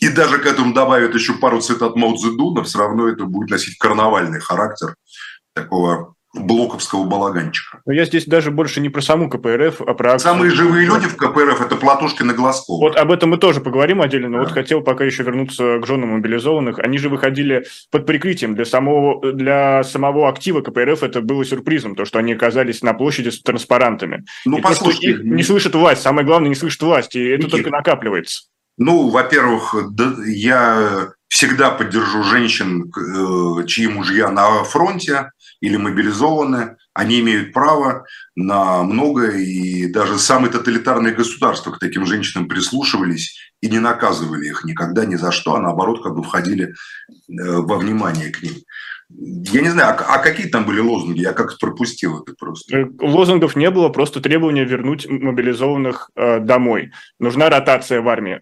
и 0.00 0.08
даже 0.08 0.38
к 0.38 0.46
этому 0.46 0.74
добавят 0.74 1.14
еще 1.14 1.34
пару 1.34 1.60
цитат 1.60 1.96
Мао 1.96 2.16
Цзэдуна, 2.16 2.64
все 2.64 2.78
равно 2.78 3.08
это 3.08 3.24
будет 3.24 3.50
носить 3.50 3.78
карнавальный 3.78 4.40
характер 4.40 4.96
такого 5.54 6.14
блоковского 6.34 7.04
балаганчика. 7.04 7.82
Но 7.84 7.92
я 7.92 8.04
здесь 8.06 8.24
даже 8.24 8.50
больше 8.50 8.80
не 8.80 8.88
про 8.88 9.02
саму 9.02 9.28
КПРФ, 9.28 9.82
а 9.82 9.94
про... 9.94 10.18
Самые 10.18 10.50
живые 10.50 10.86
люди 10.86 11.06
в 11.06 11.16
КПРФ– 11.16 11.60
это 11.66 11.76
Платошкин 11.76 12.30
и 12.30 12.34
Глазков. 12.34 12.80
Вот 12.80 12.96
об 12.96 13.12
этом 13.12 13.30
мы 13.30 13.36
тоже 13.36 13.60
поговорим 13.60 14.00
отдельно, 14.00 14.28
но 14.28 14.38
да. 14.38 14.44
вот 14.44 14.52
хотел 14.52 14.80
пока 14.80 15.04
еще 15.04 15.22
вернуться 15.24 15.78
к 15.78 15.86
женам 15.86 16.10
мобилизованных. 16.10 16.78
Они 16.78 16.96
же 16.96 17.10
выходили 17.10 17.66
под 17.90 18.06
прикрытием. 18.06 18.54
Для 18.54 18.64
самого, 18.64 19.32
для 19.32 19.82
самого 19.84 20.28
актива 20.28 20.62
КПРФ 20.62 21.02
это 21.02 21.20
было 21.20 21.44
сюрпризом, 21.44 21.94
то, 21.94 22.04
что 22.06 22.18
они 22.18 22.32
оказались 22.32 22.82
на 22.82 22.94
площади 22.94 23.28
с 23.28 23.42
транспарантами. 23.42 24.24
Ну, 24.46 24.58
и 24.58 24.60
послушайте. 24.62 25.08
То, 25.08 25.14
что 25.14 25.24
их 25.26 25.36
не 25.36 25.42
слышит 25.42 25.74
власть. 25.74 26.02
Самое 26.02 26.26
главное, 26.26 26.48
не 26.48 26.54
слышит 26.54 26.82
власть, 26.82 27.14
и 27.14 27.22
это 27.22 27.44
Никит. 27.44 27.50
только 27.50 27.70
накапливается. 27.70 28.44
Ну, 28.78 29.10
во-первых, 29.10 29.74
я 30.26 31.08
всегда 31.28 31.70
поддержу 31.70 32.22
женщин, 32.24 32.90
э, 32.90 33.66
чьи 33.66 33.86
мужья 33.86 34.30
на 34.30 34.64
фронте 34.64 35.30
или 35.62 35.76
мобилизованы, 35.76 36.76
они 36.92 37.20
имеют 37.20 37.52
право 37.52 38.04
на 38.34 38.82
многое, 38.82 39.38
и 39.38 39.86
даже 39.86 40.18
самые 40.18 40.50
тоталитарные 40.50 41.14
государства 41.14 41.70
к 41.70 41.78
таким 41.78 42.04
женщинам 42.04 42.48
прислушивались 42.48 43.38
и 43.62 43.70
не 43.70 43.78
наказывали 43.78 44.48
их 44.48 44.64
никогда 44.64 45.06
ни 45.06 45.14
за 45.14 45.30
что, 45.30 45.54
а 45.54 45.60
наоборот 45.60 46.02
как 46.02 46.16
бы 46.16 46.24
входили 46.24 46.66
э, 46.66 46.72
во 47.28 47.78
внимание 47.78 48.30
к 48.30 48.42
ним. 48.42 48.54
Я 49.08 49.60
не 49.60 49.68
знаю, 49.68 49.90
а, 49.90 50.14
а 50.14 50.18
какие 50.18 50.48
там 50.48 50.64
были 50.64 50.80
лозунги? 50.80 51.20
Я 51.20 51.32
как-то 51.32 51.56
пропустил 51.60 52.22
это 52.22 52.34
просто. 52.36 52.76
Э, 52.76 52.86
лозунгов 53.00 53.54
не 53.54 53.70
было, 53.70 53.88
просто 53.88 54.20
требование 54.20 54.64
вернуть 54.64 55.08
мобилизованных 55.08 56.10
э, 56.16 56.40
домой. 56.40 56.90
Нужна 57.20 57.48
ротация 57.50 58.00
в 58.00 58.08
армии 58.08 58.40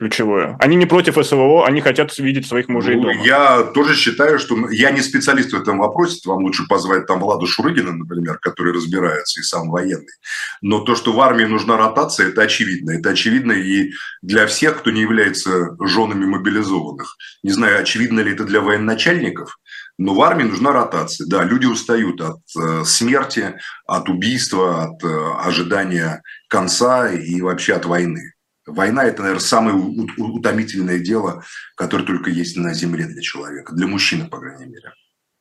ключевое. 0.00 0.56
Они 0.58 0.76
не 0.76 0.86
против 0.86 1.14
СВО, 1.26 1.66
они 1.66 1.82
хотят 1.82 2.16
видеть 2.18 2.46
своих 2.46 2.68
мужей 2.68 2.96
ну, 2.96 3.02
дома. 3.02 3.22
Я 3.22 3.62
тоже 3.62 3.94
считаю, 3.94 4.38
что 4.38 4.56
я 4.70 4.92
не 4.92 5.02
специалист 5.02 5.52
в 5.52 5.60
этом 5.60 5.78
вопросе. 5.78 6.20
Вам 6.24 6.44
лучше 6.44 6.66
позвать 6.66 7.06
там 7.06 7.20
Владу 7.20 7.46
Шурыгина, 7.46 7.92
например, 7.92 8.38
который 8.38 8.72
разбирается 8.72 9.40
и 9.40 9.42
сам 9.42 9.68
военный. 9.68 10.14
Но 10.62 10.80
то, 10.80 10.96
что 10.96 11.12
в 11.12 11.20
армии 11.20 11.44
нужна 11.44 11.76
ротация, 11.76 12.28
это 12.28 12.40
очевидно. 12.40 12.92
Это 12.92 13.10
очевидно 13.10 13.52
и 13.52 13.90
для 14.22 14.46
всех, 14.46 14.78
кто 14.78 14.90
не 14.90 15.02
является 15.02 15.76
женами 15.78 16.24
мобилизованных. 16.24 17.14
Не 17.42 17.50
знаю, 17.50 17.78
очевидно 17.78 18.20
ли 18.20 18.32
это 18.32 18.44
для 18.44 18.62
военачальников, 18.62 19.58
но 19.98 20.14
в 20.14 20.22
армии 20.22 20.44
нужна 20.44 20.72
ротация. 20.72 21.26
Да, 21.26 21.44
люди 21.44 21.66
устают 21.66 22.22
от 22.22 22.40
э, 22.58 22.84
смерти, 22.86 23.56
от 23.86 24.08
убийства, 24.08 24.84
от 24.84 25.04
э, 25.04 25.32
ожидания 25.44 26.22
конца 26.48 27.12
и 27.12 27.42
вообще 27.42 27.74
от 27.74 27.84
войны. 27.84 28.32
Война– 28.70 29.04
это, 29.06 29.22
наверное, 29.22 29.40
самое 29.40 29.76
утомительное 29.76 30.98
дело, 30.98 31.44
которое 31.76 32.04
только 32.04 32.30
есть 32.30 32.56
на 32.56 32.72
Земле 32.72 33.06
для 33.06 33.20
человека, 33.20 33.74
для 33.74 33.86
мужчины, 33.86 34.28
по 34.28 34.38
крайней 34.38 34.66
мере. 34.66 34.92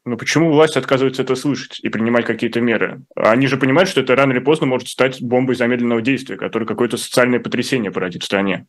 Но 0.05 0.17
почему 0.17 0.51
власть 0.51 0.77
отказывается 0.77 1.21
это 1.21 1.35
слышать 1.35 1.79
и 1.81 1.89
принимать 1.89 2.25
какие-то 2.25 2.61
меры? 2.61 3.03
Они 3.15 3.47
же 3.47 3.57
понимают, 3.57 3.89
что 3.89 4.01
это 4.01 4.15
рано 4.15 4.31
или 4.31 4.39
поздно 4.39 4.65
может 4.65 4.87
стать 4.87 5.21
бомбой 5.21 5.55
замедленного 5.55 6.01
действия, 6.01 6.37
которая 6.37 6.67
какое-то 6.67 6.97
социальное 6.97 7.39
потрясение 7.39 7.91
породит 7.91 8.23
в 8.23 8.25
стране. 8.25 8.65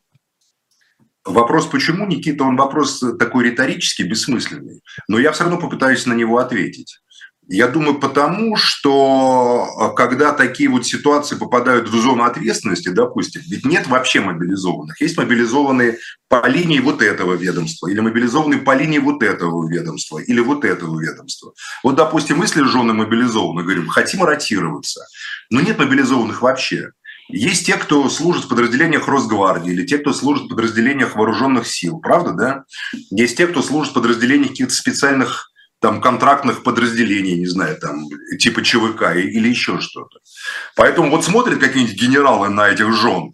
Вопрос 1.25 1.67
почему, 1.67 2.05
Никита, 2.05 2.43
он 2.43 2.57
вопрос 2.57 3.03
такой 3.19 3.45
риторический, 3.45 4.03
бессмысленный. 4.03 4.81
Но 5.07 5.19
я 5.19 5.31
все 5.31 5.43
равно 5.43 5.59
попытаюсь 5.59 6.05
на 6.05 6.13
него 6.13 6.37
ответить. 6.37 6.99
Я 7.53 7.67
думаю, 7.67 7.99
потому 7.99 8.55
что 8.55 9.67
а, 9.77 9.89
когда 9.89 10.31
такие 10.31 10.69
вот 10.69 10.87
ситуации 10.87 11.35
попадают 11.35 11.89
в 11.89 12.01
зону 12.01 12.23
ответственности, 12.23 12.87
допустим, 12.87 13.41
ведь 13.45 13.65
нет 13.65 13.87
вообще 13.87 14.21
мобилизованных. 14.21 15.01
Есть 15.01 15.17
мобилизованные 15.17 15.97
по 16.29 16.47
линии 16.47 16.79
вот 16.79 17.01
этого 17.01 17.33
ведомства, 17.33 17.89
или 17.89 17.99
мобилизованные 17.99 18.61
по 18.61 18.73
линии 18.73 18.99
вот 18.99 19.21
этого 19.21 19.69
ведомства, 19.69 20.19
или 20.19 20.39
вот 20.39 20.63
этого 20.63 20.97
ведомства. 20.97 21.51
Вот, 21.83 21.97
допустим, 21.97 22.41
если 22.41 22.63
жены 22.63 22.93
мобилизованы, 22.93 23.63
говорим, 23.63 23.89
хотим 23.89 24.23
ротироваться, 24.23 25.05
но 25.49 25.59
нет 25.59 25.77
мобилизованных 25.77 26.41
вообще. 26.41 26.91
Есть 27.27 27.65
те, 27.65 27.73
кто 27.73 28.09
служит 28.09 28.45
в 28.45 28.47
подразделениях 28.47 29.09
Росгвардии, 29.09 29.73
или 29.73 29.85
те, 29.85 29.97
кто 29.97 30.13
служит 30.13 30.45
в 30.45 30.49
подразделениях 30.49 31.17
вооруженных 31.17 31.67
сил, 31.67 31.99
правда, 31.99 32.31
да? 32.31 32.63
Есть 33.09 33.35
те, 33.35 33.45
кто 33.45 33.61
служит 33.61 33.91
в 33.91 33.95
подразделениях 33.95 34.51
каких-то 34.51 34.73
специальных 34.73 35.50
там 35.81 35.99
контрактных 35.99 36.63
подразделений, 36.63 37.39
не 37.39 37.47
знаю, 37.47 37.77
там 37.77 38.07
типа 38.39 38.63
ЧВК 38.63 39.15
или 39.15 39.49
еще 39.49 39.79
что-то. 39.81 40.19
Поэтому 40.75 41.09
вот 41.09 41.25
смотрят 41.25 41.59
какие-нибудь 41.59 41.99
генералы 41.99 42.49
на 42.49 42.69
этих 42.69 42.93
жен 42.93 43.33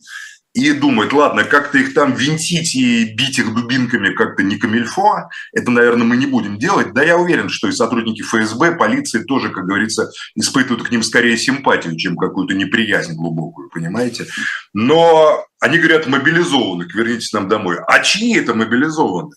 и 0.53 0.71
думают, 0.71 1.13
ладно, 1.13 1.43
как-то 1.43 1.77
их 1.77 1.93
там 1.93 2.15
винтить 2.15 2.73
и 2.73 3.13
бить 3.13 3.37
их 3.37 3.53
дубинками 3.53 4.13
как-то 4.13 4.41
не 4.43 4.57
камильфо, 4.57 5.29
это, 5.53 5.69
наверное, 5.69 6.07
мы 6.07 6.17
не 6.17 6.25
будем 6.25 6.57
делать. 6.57 6.93
Да, 6.93 7.03
я 7.03 7.17
уверен, 7.17 7.49
что 7.49 7.67
и 7.67 7.73
сотрудники 7.73 8.23
ФСБ, 8.23 8.75
полиции 8.75 9.23
тоже, 9.23 9.49
как 9.49 9.65
говорится, 9.65 10.09
испытывают 10.33 10.87
к 10.87 10.91
ним 10.91 11.03
скорее 11.03 11.37
симпатию, 11.37 11.97
чем 11.97 12.15
какую-то 12.15 12.55
неприязнь 12.55 13.13
глубокую, 13.13 13.69
понимаете? 13.69 14.25
Но 14.73 15.45
они 15.59 15.77
говорят, 15.77 16.07
мобилизованных, 16.07 16.95
вернитесь 16.95 17.33
нам 17.33 17.49
домой. 17.49 17.77
А 17.85 17.99
чьи 17.99 18.35
это 18.35 18.55
мобилизованные? 18.55 19.35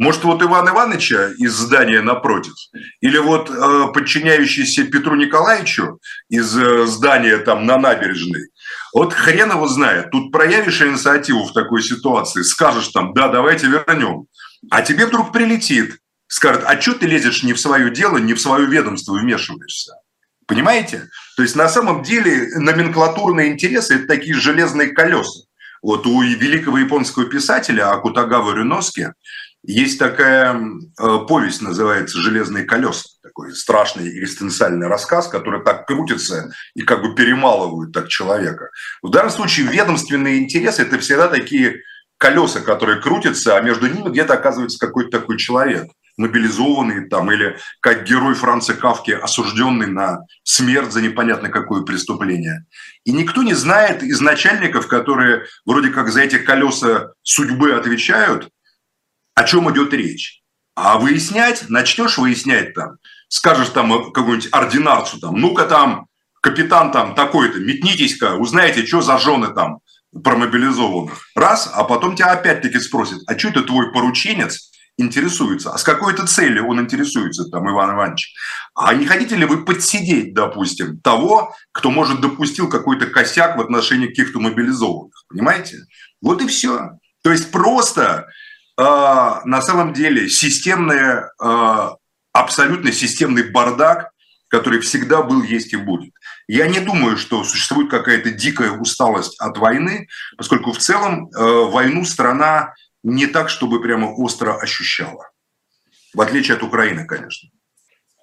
Может, 0.00 0.24
вот 0.24 0.42
Иван 0.42 0.66
Ивановича 0.66 1.32
из 1.36 1.52
здания 1.52 2.00
напротив? 2.00 2.54
Или 3.02 3.18
вот 3.18 3.50
э, 3.50 3.92
подчиняющийся 3.92 4.84
Петру 4.84 5.14
Николаевичу 5.14 6.00
из 6.30 6.56
э, 6.56 6.86
здания 6.86 7.36
там 7.36 7.66
на 7.66 7.76
набережной? 7.76 8.48
Вот 8.94 9.12
хрен 9.12 9.50
его 9.50 9.68
знает. 9.68 10.10
Тут 10.10 10.32
проявишь 10.32 10.80
инициативу 10.80 11.44
в 11.44 11.52
такой 11.52 11.82
ситуации, 11.82 12.40
скажешь 12.40 12.88
там, 12.88 13.12
да, 13.12 13.28
давайте 13.28 13.66
вернем. 13.66 14.24
А 14.70 14.80
тебе 14.80 15.04
вдруг 15.04 15.34
прилетит, 15.34 15.98
скажет, 16.28 16.62
а 16.64 16.80
что 16.80 16.94
ты 16.94 17.06
лезешь 17.06 17.42
не 17.42 17.52
в 17.52 17.60
свое 17.60 17.90
дело, 17.90 18.16
не 18.16 18.32
в 18.32 18.40
свое 18.40 18.64
ведомство 18.64 19.12
вмешиваешься? 19.12 19.92
Понимаете? 20.46 21.10
То 21.36 21.42
есть 21.42 21.56
на 21.56 21.68
самом 21.68 22.02
деле 22.02 22.48
номенклатурные 22.56 23.52
интересы– 23.52 23.94
это 23.96 24.06
такие 24.06 24.34
железные 24.34 24.92
колеса. 24.92 25.44
Вот 25.82 26.06
у 26.06 26.22
великого 26.22 26.78
японского 26.78 27.26
писателя 27.26 27.90
Акутагава 27.90 28.54
Рюноски 28.54 29.12
есть 29.62 29.98
такая 29.98 30.54
э, 30.54 31.18
повесть, 31.28 31.60
называется 31.60 32.18
«Железные 32.18 32.64
колеса», 32.64 33.08
такой 33.22 33.54
страшный 33.54 34.08
экзистенциальный 34.18 34.86
рассказ, 34.86 35.28
который 35.28 35.62
так 35.62 35.86
крутится 35.86 36.52
и 36.74 36.82
как 36.82 37.02
бы 37.02 37.14
перемалывает 37.14 37.92
так 37.92 38.08
человека. 38.08 38.70
В 39.02 39.10
данном 39.10 39.30
случае 39.30 39.66
ведомственные 39.66 40.38
интересы– 40.38 40.82
это 40.82 40.98
всегда 40.98 41.28
такие 41.28 41.82
колеса, 42.16 42.60
которые 42.60 43.00
крутятся, 43.00 43.56
а 43.56 43.60
между 43.60 43.86
ними 43.86 44.08
где-то 44.08 44.34
оказывается 44.34 44.78
какой-то 44.78 45.18
такой 45.18 45.36
человек, 45.36 45.90
мобилизованный 46.16 47.08
там, 47.08 47.30
или 47.30 47.58
как 47.80 48.04
герой 48.04 48.34
Франца 48.34 48.74
Кавки, 48.74 49.10
осужденный 49.10 49.86
на 49.86 50.20
смерть 50.42 50.92
за 50.92 51.02
непонятно 51.02 51.50
какое 51.50 51.82
преступление. 51.82 52.64
И 53.04 53.12
никто 53.12 53.42
не 53.42 53.54
знает 53.54 54.02
из 54.02 54.20
начальников, 54.20 54.86
которые 54.86 55.44
вроде 55.66 55.90
как 55.90 56.08
за 56.08 56.20
эти 56.20 56.38
колеса 56.38 57.12
судьбы 57.22 57.72
отвечают, 57.72 58.50
о 59.40 59.44
чем 59.44 59.70
идет 59.72 59.94
речь. 59.94 60.42
А 60.74 60.98
выяснять, 60.98 61.70
начнешь 61.70 62.18
выяснять 62.18 62.74
там, 62.74 62.96
скажешь 63.28 63.70
там 63.70 64.12
какому-нибудь 64.12 64.48
ординарцу 64.52 65.18
там, 65.18 65.40
ну-ка 65.40 65.64
там, 65.64 66.06
капитан 66.42 66.92
там 66.92 67.14
такой-то, 67.14 67.58
метнитесь-ка, 67.58 68.34
узнаете, 68.34 68.86
что 68.86 69.00
за 69.00 69.18
жены 69.18 69.48
там 69.54 69.78
про 70.24 70.36
мобилизованных. 70.36 71.26
Раз, 71.34 71.70
а 71.72 71.84
потом 71.84 72.16
тебя 72.16 72.32
опять-таки 72.32 72.78
спросят, 72.80 73.20
а 73.26 73.38
что 73.38 73.48
это 73.48 73.62
твой 73.62 73.92
порученец 73.92 74.72
интересуется? 74.98 75.70
А 75.70 75.78
с 75.78 75.84
какой-то 75.84 76.26
целью 76.26 76.68
он 76.68 76.80
интересуется, 76.80 77.44
там, 77.44 77.70
Иван 77.70 77.94
Иванович? 77.94 78.34
А 78.74 78.92
не 78.94 79.06
хотите 79.06 79.36
ли 79.36 79.46
вы 79.46 79.64
подсидеть, 79.64 80.34
допустим, 80.34 81.00
того, 81.00 81.54
кто, 81.72 81.90
может, 81.90 82.20
допустил 82.20 82.68
какой-то 82.68 83.06
косяк 83.06 83.56
в 83.56 83.60
отношении 83.60 84.08
каких-то 84.08 84.38
мобилизованных? 84.38 85.24
Понимаете? 85.28 85.78
Вот 86.20 86.42
и 86.42 86.46
все. 86.46 86.90
То 87.22 87.32
есть 87.32 87.50
просто 87.50 88.02
э, 88.02 88.30
на 88.82 89.62
самом 89.62 89.92
деле 89.92 90.28
системный, 90.28 91.24
э, 91.42 91.90
абсолютно 92.32 92.92
системный 92.92 93.50
бардак, 93.50 94.10
который 94.48 94.80
всегда 94.80 95.22
был, 95.22 95.42
есть 95.42 95.72
и 95.72 95.76
будет. 95.76 96.12
Я 96.48 96.66
не 96.66 96.80
думаю, 96.80 97.16
что 97.16 97.44
существует 97.44 97.90
какая-то 97.90 98.30
дикая 98.30 98.72
усталость 98.72 99.38
от 99.40 99.58
войны, 99.58 100.08
поскольку 100.36 100.72
в 100.72 100.78
целом 100.78 101.28
э, 101.28 101.42
войну 101.70 102.04
страна 102.04 102.74
не 103.02 103.26
так, 103.26 103.48
чтобы 103.48 103.80
прямо 103.80 104.06
остро 104.06 104.56
ощущала. 104.56 105.30
В 106.14 106.20
отличие 106.20 106.56
от 106.56 106.62
Украины, 106.62 107.06
конечно. 107.06 107.50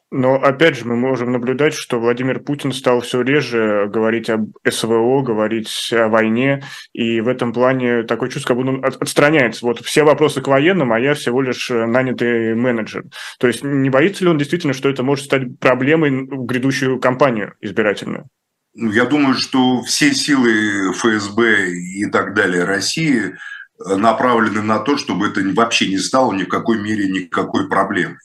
Но 0.10 0.36
опять 0.36 0.78
же 0.78 0.86
мы 0.86 0.96
можем 0.96 1.34
наблюдать, 1.34 1.74
что 1.74 2.00
Владимир 2.00 2.40
Путин 2.40 2.72
стал 2.72 3.02
все 3.02 3.22
реже 3.22 3.90
говорить 3.92 4.30
об 4.30 4.52
СВО, 4.66 5.22
говорить 5.22 5.92
о 5.92 6.08
войне, 6.08 6.64
и 6.94 7.20
в 7.20 7.28
этом 7.28 7.52
плане 7.52 8.04
такое 8.04 8.30
чувство, 8.30 8.50
как 8.50 8.58
будто 8.58 8.70
он 8.70 8.86
отстраняется. 8.86 9.66
Вот 9.66 9.84
все 9.84 10.04
вопросы 10.04 10.42
к 10.42 10.48
военным, 10.48 10.94
а 10.94 11.00
я 11.00 11.14
всего 11.14 11.42
лишь 11.42 11.70
нанятый 11.70 12.56
менеджер. 12.56 13.04
То 13.38 13.48
есть 13.48 13.64
не 13.66 13.90
боится 13.90 14.24
ли 14.24 14.30
он 14.30 14.38
действительно, 14.38 14.74
что 14.74 14.88
это 14.88 15.04
может 15.04 15.26
стать 15.26 15.60
проблемой 15.60 16.12
в 16.12 16.46
грядущую 16.46 17.00
кампанию 17.02 17.56
избирательную? 17.60 18.28
Ну, 18.76 18.92
я 18.92 19.06
думаю, 19.06 19.34
что 19.34 19.82
все 19.82 20.14
силы 20.14 20.94
ФСБ 20.94 21.72
и 21.72 22.06
так 22.06 22.34
далее 22.34 22.64
России 22.64 23.36
направлены 23.80 24.62
на 24.62 24.80
то, 24.80 24.98
чтобы 24.98 25.28
это 25.28 25.42
вообще 25.54 25.90
не 25.90 25.98
стало 25.98 26.32
ни 26.32 26.44
в 26.44 26.48
какой 26.48 26.80
мере 26.80 27.10
никакой 27.10 27.68
проблемой. 27.68 28.18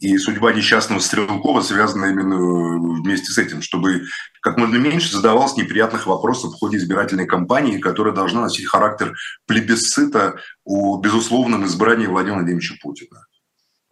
И 0.00 0.16
судьба 0.16 0.52
несчастного 0.54 0.98
Стрелкова 0.98 1.60
связана 1.60 2.06
именно 2.06 2.34
э, 2.34 3.00
вместе 3.02 3.32
с 3.32 3.38
этим, 3.38 3.60
чтобы 3.60 4.02
как 4.40 4.56
можно 4.56 4.76
меньше 4.76 5.12
задавалось 5.12 5.56
неприятных 5.56 6.06
вопросов 6.06 6.52
в 6.52 6.58
ходе 6.58 6.78
избирательной 6.78 7.26
кампании, 7.26 7.78
которая 7.78 8.14
должна 8.14 8.40
носить 8.40 8.66
характер 8.66 9.14
плебисцита 9.46 10.36
о 10.64 10.98
безусловном 11.00 11.66
избрании 11.66 12.06
Владимира 12.06 12.38
Владимировича 12.38 12.76
Путина. 12.82 13.26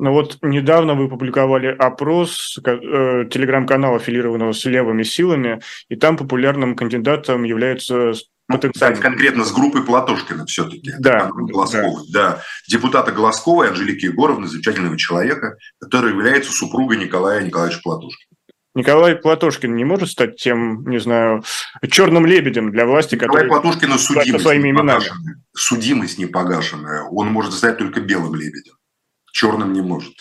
Ну 0.00 0.12
вот 0.12 0.38
недавно 0.42 0.94
вы 0.94 1.08
публиковали 1.08 1.66
опрос 1.66 2.58
э, 2.64 3.26
телеграм-канала, 3.30 3.96
аффилированного 3.96 4.52
с 4.52 4.64
левыми 4.64 5.02
силами, 5.02 5.60
и 5.88 5.96
там 5.96 6.16
популярным 6.16 6.74
кандидатом 6.74 7.42
является 7.42 8.12
ну, 8.48 8.58
кстати, 8.72 8.98
конкретно 8.98 9.44
с 9.44 9.52
группой 9.52 9.84
Платошкина 9.84 10.46
все-таки. 10.46 10.92
Да, 10.98 11.30
Глазковой. 11.34 12.04
Да. 12.08 12.30
да. 12.30 12.42
Депутата 12.66 13.12
Глазковой, 13.12 13.68
Анжелики 13.68 14.06
Егоровны, 14.06 14.46
замечательного 14.46 14.96
человека, 14.96 15.56
который 15.78 16.12
является 16.12 16.50
супругой 16.52 16.96
Николая 16.96 17.42
Николаевича 17.42 17.80
Платошкина. 17.82 18.28
Николай 18.74 19.16
Платошкин 19.16 19.74
не 19.74 19.84
может 19.84 20.08
стать 20.08 20.36
тем, 20.36 20.88
не 20.88 20.98
знаю, 20.98 21.42
черным 21.90 22.24
лебедем 22.24 22.70
для 22.70 22.86
власти, 22.86 23.16
Николай 23.16 23.42
который... 23.42 23.48
Платошкина 23.48 23.98
судимость 23.98 24.44
своими 24.44 24.70
именами. 24.70 25.04
Судимость 25.54 26.18
не 26.18 26.26
погашенная. 26.26 27.02
Он 27.02 27.28
может 27.28 27.52
стать 27.52 27.78
только 27.78 28.00
белым 28.00 28.34
лебедем. 28.34 28.74
Черным 29.32 29.72
не 29.72 29.82
может. 29.82 30.14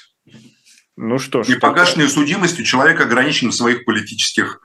Ну 0.97 1.19
что 1.19 1.43
ж. 1.43 1.47
Непогашенной 1.47 2.09
судимостью 2.09 2.65
человек 2.65 2.99
ограничен 2.99 3.49
в 3.49 3.55
своих 3.55 3.85
политических 3.85 4.59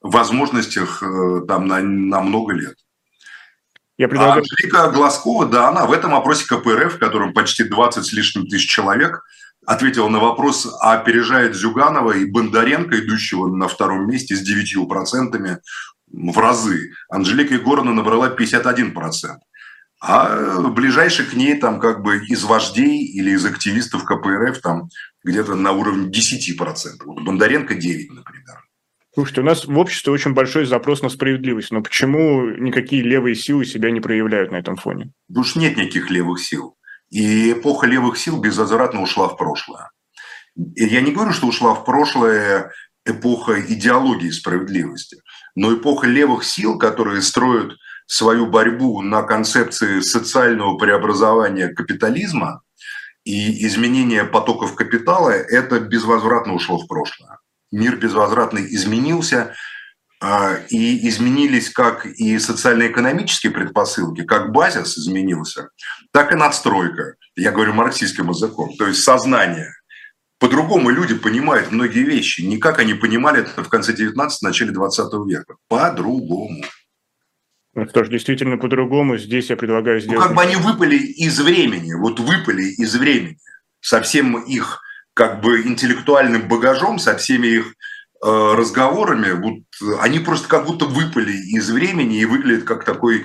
возможностях 0.00 1.02
э, 1.02 1.42
там, 1.46 1.66
на, 1.68 1.80
на 1.80 2.20
много 2.20 2.52
лет. 2.52 2.76
Я 3.98 4.08
предлагаю... 4.08 4.38
А 4.38 4.38
Анжелика 4.38 4.90
Глазкова, 4.90 5.46
да, 5.46 5.68
она 5.68 5.86
в 5.86 5.92
этом 5.92 6.14
опросе 6.14 6.46
КПРФ, 6.46 6.94
в 6.94 6.98
котором 6.98 7.32
почти 7.32 7.64
20 7.64 8.04
с 8.04 8.12
лишним 8.12 8.46
тысяч 8.46 8.68
человек, 8.68 9.22
ответила 9.66 10.08
на 10.08 10.18
вопрос, 10.18 10.66
а 10.80 10.94
опережает 10.94 11.54
Зюганова 11.54 12.12
и 12.12 12.24
Бондаренко, 12.24 12.98
идущего 13.00 13.48
на 13.48 13.68
втором 13.68 14.08
месте 14.08 14.36
с 14.36 14.48
9% 14.48 15.58
в 16.12 16.38
разы. 16.38 16.92
Анжелика 17.08 17.54
Егоровна 17.54 17.92
набрала 17.92 18.28
51%. 18.28 19.36
А 19.98 20.60
ближайший 20.68 21.24
к 21.24 21.32
ней 21.32 21.56
там 21.56 21.80
как 21.80 22.02
бы 22.02 22.18
из 22.18 22.44
вождей 22.44 23.02
или 23.02 23.30
из 23.30 23.44
активистов 23.46 24.04
КПРФ 24.04 24.60
там 24.60 24.88
где-то 25.24 25.54
на 25.54 25.72
уровне 25.72 26.10
10%. 26.10 26.58
Вот 27.04 27.22
Бондаренко 27.22 27.74
9, 27.74 28.12
например. 28.12 28.65
Слушайте, 29.16 29.40
у 29.40 29.44
нас 29.44 29.64
в 29.64 29.78
обществе 29.78 30.12
очень 30.12 30.34
большой 30.34 30.66
запрос 30.66 31.00
на 31.00 31.08
справедливость, 31.08 31.70
но 31.70 31.80
почему 31.80 32.50
никакие 32.50 33.00
левые 33.00 33.34
силы 33.34 33.64
себя 33.64 33.90
не 33.90 34.02
проявляют 34.02 34.52
на 34.52 34.56
этом 34.56 34.76
фоне? 34.76 35.10
Потому 35.26 35.44
что 35.46 35.58
нет 35.58 35.78
никаких 35.78 36.10
левых 36.10 36.38
сил. 36.38 36.76
И 37.08 37.52
эпоха 37.52 37.86
левых 37.86 38.18
сил 38.18 38.38
безвозвратно 38.38 39.00
ушла 39.00 39.28
в 39.28 39.38
прошлое. 39.38 39.90
Я 40.54 41.00
не 41.00 41.12
говорю, 41.12 41.32
что 41.32 41.46
ушла 41.46 41.72
в 41.74 41.86
прошлое 41.86 42.72
эпоха 43.06 43.58
идеологии 43.58 44.28
справедливости, 44.28 45.16
но 45.54 45.72
эпоха 45.72 46.06
левых 46.06 46.44
сил, 46.44 46.76
которые 46.76 47.22
строят 47.22 47.72
свою 48.06 48.48
борьбу 48.48 49.00
на 49.00 49.22
концепции 49.22 50.00
социального 50.00 50.76
преобразования 50.76 51.68
капитализма 51.68 52.60
и 53.24 53.66
изменения 53.66 54.24
потоков 54.24 54.74
капитала, 54.74 55.30
это 55.30 55.80
безвозвратно 55.80 56.52
ушло 56.52 56.76
в 56.76 56.86
прошлое 56.86 57.38
мир 57.76 57.96
безвозвратно 57.96 58.58
изменился, 58.58 59.54
а, 60.20 60.56
и 60.70 61.08
изменились 61.08 61.70
как 61.70 62.06
и 62.06 62.38
социально-экономические 62.38 63.52
предпосылки, 63.52 64.24
как 64.24 64.50
базис 64.50 64.96
изменился, 64.96 65.68
так 66.10 66.32
и 66.32 66.36
надстройка. 66.36 67.16
Я 67.36 67.52
говорю 67.52 67.74
марксистским 67.74 68.30
языком, 68.30 68.74
то 68.78 68.86
есть 68.86 69.02
сознание. 69.02 69.72
По-другому 70.38 70.90
люди 70.90 71.14
понимают 71.14 71.70
многие 71.70 72.02
вещи. 72.02 72.42
Не 72.42 72.58
как 72.58 72.78
они 72.78 72.94
понимали 72.94 73.40
это 73.40 73.62
в 73.62 73.68
конце 73.68 73.92
19 73.94 74.42
начале 74.42 74.70
20 74.70 75.12
века. 75.26 75.56
По-другому. 75.68 76.62
Ну 77.74 77.88
что 77.88 78.04
ж, 78.04 78.08
действительно 78.08 78.56
по-другому. 78.56 79.18
Здесь 79.18 79.50
я 79.50 79.56
предлагаю 79.56 80.00
сделать... 80.00 80.18
Ну, 80.18 80.26
как 80.26 80.34
бы 80.34 80.42
они 80.42 80.56
выпали 80.56 80.96
из 80.96 81.38
времени, 81.40 81.92
вот 81.92 82.20
выпали 82.20 82.64
из 82.64 82.94
времени. 82.96 83.38
Со 83.80 84.00
всем 84.00 84.42
их 84.42 84.80
как 85.16 85.40
бы 85.40 85.62
интеллектуальным 85.62 86.46
багажом, 86.46 86.98
со 86.98 87.16
всеми 87.16 87.46
их 87.46 87.66
э, 88.22 88.54
разговорами, 88.54 89.30
вот, 89.30 89.98
они 90.00 90.18
просто 90.18 90.46
как 90.46 90.66
будто 90.66 90.84
выпали 90.84 91.32
из 91.32 91.70
времени 91.70 92.18
и 92.18 92.26
выглядят 92.26 92.64
как 92.64 92.84
такой 92.84 93.24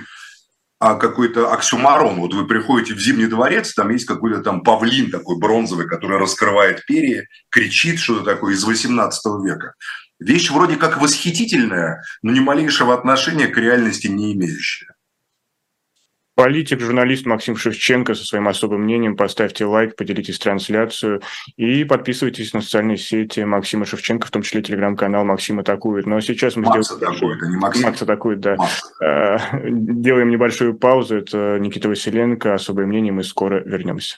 а 0.80 0.95
какой-то 0.95 1.54
оксюмарон. 1.54 2.15
Вот 2.15 2.34
вы 2.34 2.47
приходите 2.47 2.95
в 2.95 2.99
Зимний 2.99 3.27
дворец, 3.27 3.75
там 3.75 3.89
есть 3.91 4.06
какой-то 4.06 4.41
там 4.41 4.62
павлин 4.63 5.12
такой 5.12 5.38
бронзовый, 5.38 5.88
который 5.88 6.17
раскрывает 6.17 6.84
перья, 6.88 7.27
кричит 7.49 7.99
что-то 7.99 8.23
такое 8.23 8.56
из 8.56 8.63
18 8.63 9.21
века. 9.45 9.75
Вещь 10.19 10.49
вроде 10.49 10.77
как 10.77 10.99
восхитительная, 10.99 12.04
но 12.23 12.32
ни 12.32 12.39
малейшего 12.39 12.95
отношения 12.95 13.47
к 13.47 13.58
реальности 13.58 14.08
не 14.08 14.34
имеющая. 14.34 14.95
Политик, 16.41 16.82
журналист 16.82 17.27
Максим 17.27 17.56
Шевченко 17.56 18.15
со 18.15 18.25
своим 18.25 18.47
особым 18.47 18.82
мнением. 18.82 19.15
Поставьте 19.15 19.63
лайк, 19.63 19.95
поделитесь 19.95 20.39
трансляцию 20.39 21.21
и 21.56 21.84
подписывайтесь 21.84 22.51
на 22.56 22.62
социальные 22.62 22.97
сети 22.97 23.41
Максима 23.41 23.86
Шевченко, 23.86 24.25
в 24.25 24.32
том 24.32 24.41
числе 24.41 24.63
телеграм-канал 24.63 25.23
Максим 25.23 25.60
атакует. 25.60 26.08
Но 26.08 26.19
сейчас 26.19 26.56
мы 26.56 26.63
Макс 26.63 26.88
сделаем... 26.88 27.12
атакует, 27.12 27.43
а 27.43 27.45
не 27.45 27.58
Максим. 27.58 27.84
Макс 27.84 28.01
атакует, 28.01 28.39
да. 28.39 28.56
Макс. 28.56 28.82
Э, 29.04 29.38
делаем 29.69 30.32
небольшую 30.32 30.73
паузу. 30.73 31.17
Это 31.17 31.60
Никита 31.60 31.89
Василенко, 31.89 32.56
особое 32.56 32.88
мнение. 32.88 33.13
Мы 33.13 33.23
скоро 33.23 33.60
вернемся. 33.63 34.17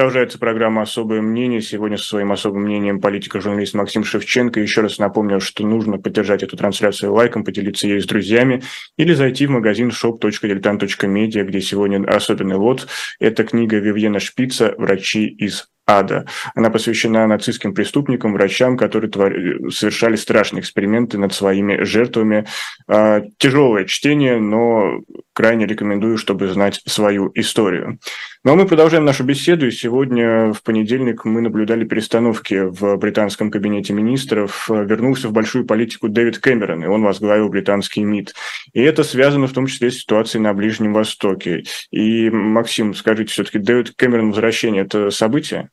Продолжается 0.00 0.38
программа 0.38 0.80
«Особое 0.80 1.20
мнение». 1.20 1.60
Сегодня 1.60 1.98
со 1.98 2.08
своим 2.08 2.32
особым 2.32 2.62
мнением 2.62 3.02
политика-журналист 3.02 3.74
Максим 3.74 4.02
Шевченко. 4.02 4.58
Еще 4.58 4.80
раз 4.80 4.96
напомню, 4.96 5.40
что 5.40 5.62
нужно 5.62 5.98
поддержать 5.98 6.42
эту 6.42 6.56
трансляцию 6.56 7.12
лайком, 7.12 7.44
поделиться 7.44 7.86
ею 7.86 8.00
с 8.00 8.06
друзьями 8.06 8.62
или 8.96 9.12
зайти 9.12 9.44
в 9.44 9.50
магазин 9.50 9.90
shop.diletant.media, 9.90 11.42
где 11.42 11.60
сегодня 11.60 12.02
особенный 12.08 12.56
лот. 12.56 12.88
Это 13.18 13.44
книга 13.44 13.76
Вивьена 13.76 14.20
Шпица 14.20 14.74
«Врачи 14.78 15.26
из 15.26 15.68
ада. 15.86 16.24
Она 16.54 16.70
посвящена 16.70 17.26
нацистским 17.26 17.74
преступникам, 17.74 18.32
врачам, 18.32 18.78
которые 18.78 19.10
твор... 19.10 19.34
совершали 19.70 20.16
страшные 20.16 20.60
эксперименты 20.62 21.18
над 21.18 21.34
своими 21.34 21.82
жертвами. 21.82 22.46
А, 22.88 23.20
тяжелое 23.38 23.84
чтение, 23.84 24.38
но 24.38 25.00
крайне 25.40 25.64
рекомендую, 25.64 26.18
чтобы 26.18 26.48
знать 26.48 26.82
свою 26.86 27.32
историю. 27.34 27.98
Ну 28.44 28.52
а 28.52 28.56
мы 28.56 28.66
продолжаем 28.66 29.06
нашу 29.06 29.24
беседу. 29.24 29.68
И 29.68 29.70
сегодня, 29.70 30.52
в 30.52 30.62
понедельник, 30.62 31.24
мы 31.24 31.40
наблюдали 31.40 31.86
перестановки 31.86 32.66
в 32.66 32.98
британском 32.98 33.50
кабинете 33.50 33.94
министров. 33.94 34.68
Вернулся 34.68 35.28
в 35.28 35.32
большую 35.32 35.64
политику 35.64 36.10
Дэвид 36.10 36.40
Кэмерон, 36.40 36.84
и 36.84 36.88
он 36.88 37.02
возглавил 37.02 37.48
британский 37.48 38.04
МИД. 38.04 38.34
И 38.74 38.82
это 38.82 39.02
связано 39.02 39.46
в 39.46 39.54
том 39.54 39.66
числе 39.66 39.90
с 39.90 40.00
ситуацией 40.00 40.42
на 40.42 40.52
Ближнем 40.52 40.92
Востоке. 40.92 41.64
И, 41.90 42.28
Максим, 42.28 42.92
скажите, 42.92 43.32
все-таки 43.32 43.58
Дэвид 43.58 43.94
Кэмерон 43.96 44.32
возвращение– 44.32 44.82
это 44.84 45.08
событие? 45.08 45.70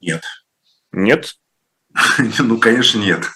Нет. 0.00 0.22
Нет? 0.90 1.34
Ну, 2.38 2.58
конечно, 2.58 2.98
нет. 2.98 3.28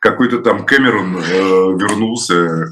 Какой-то 0.00 0.38
там 0.38 0.64
Кэмерон 0.64 1.16
э, 1.16 1.20
вернулся. 1.22 2.70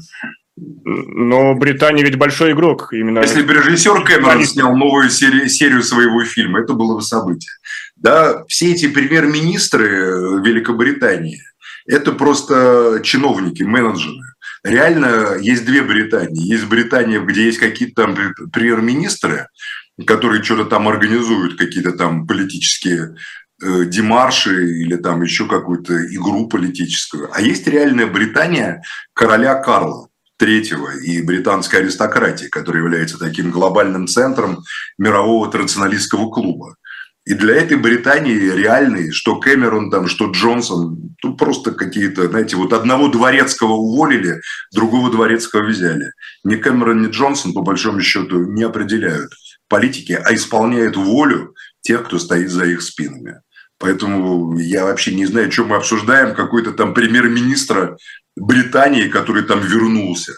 Но 0.57 1.53
Британия 1.55 2.03
ведь 2.03 2.17
большой 2.17 2.53
игрок. 2.53 2.89
Именно... 2.93 3.19
Если 3.19 3.41
бы 3.41 3.53
режиссер 3.53 4.03
Кэмерон 4.03 4.45
снял 4.45 4.75
новую 4.75 5.09
серию, 5.09 5.49
серию 5.49 5.83
своего 5.83 6.23
фильма, 6.23 6.61
это 6.61 6.73
было 6.73 6.95
бы 6.95 7.01
событие. 7.01 7.51
Да, 7.95 8.45
все 8.47 8.71
эти 8.71 8.87
премьер-министры 8.87 10.41
Великобритании– 10.41 11.41
это 11.87 12.13
просто 12.13 13.01
чиновники, 13.03 13.63
менеджеры. 13.63 14.21
Реально 14.63 15.37
есть 15.39 15.65
две 15.65 15.83
Британии. 15.83 16.47
Есть 16.47 16.65
Британия, 16.65 17.19
где 17.19 17.45
есть 17.45 17.59
какие-то 17.59 18.05
там 18.05 18.15
премьер-министры, 18.51 19.47
которые 20.07 20.41
что-то 20.41 20.65
там 20.65 20.87
организуют, 20.87 21.57
какие-то 21.57 21.91
там 21.91 22.25
политические 22.25 23.15
э, 23.61 23.85
демарши 23.85 24.81
или 24.81 24.95
там 24.95 25.21
еще 25.21 25.47
какую-то 25.47 26.05
игру 26.13 26.47
политическую. 26.47 27.29
А 27.33 27.41
есть 27.41 27.67
реальная 27.67 28.07
Британия 28.07 28.83
короля 29.13 29.55
Карла 29.55 30.09
третьего 30.37 30.89
и 30.97 31.21
британской 31.21 31.79
аристократии, 31.79 32.47
которая 32.47 32.83
является 32.83 33.17
таким 33.17 33.51
глобальным 33.51 34.07
центром 34.07 34.63
мирового 34.97 35.49
традиционалистского 35.49 36.29
клуба. 36.29 36.75
И 37.25 37.33
для 37.33 37.55
этой 37.55 37.77
Британии 37.77 38.37
реальный, 38.37 39.11
что 39.11 39.39
Кэмерон 39.39 39.89
там, 39.89 40.07
что 40.07 40.29
Джонсон, 40.29 41.15
тут 41.19 41.39
просто 41.39 41.71
какие-то, 41.71 42.27
знаете, 42.27 42.55
вот 42.55 42.71
одного 42.71 43.07
дворецкого 43.07 43.73
уволили, 43.73 44.41
другого 44.71 45.09
дворецкого 45.09 45.63
взяли. 45.63 46.11
Ни 46.43 46.55
Кэмерон, 46.55 47.01
ни 47.01 47.07
Джонсон, 47.07 47.53
по 47.53 47.61
большому 47.61 48.01
счету, 48.01 48.45
не 48.45 48.61
определяют 48.61 49.31
политики, 49.67 50.11
а 50.23 50.35
исполняют 50.35 50.97
волю 50.97 51.55
тех, 51.81 52.05
кто 52.05 52.19
стоит 52.19 52.51
за 52.51 52.65
их 52.65 52.83
спинами. 52.83 53.41
Поэтому 53.77 54.57
я 54.57 54.85
вообще 54.85 55.13
не 55.13 55.25
знаю, 55.25 55.51
что 55.51 55.65
мы 55.65 55.75
обсуждаем, 55.75 56.35
какой-то 56.35 56.71
там 56.71 56.93
премьер-министра 56.93 57.97
Британии, 58.35 59.07
который 59.07 59.43
там 59.43 59.59
вернулся. 59.59 60.33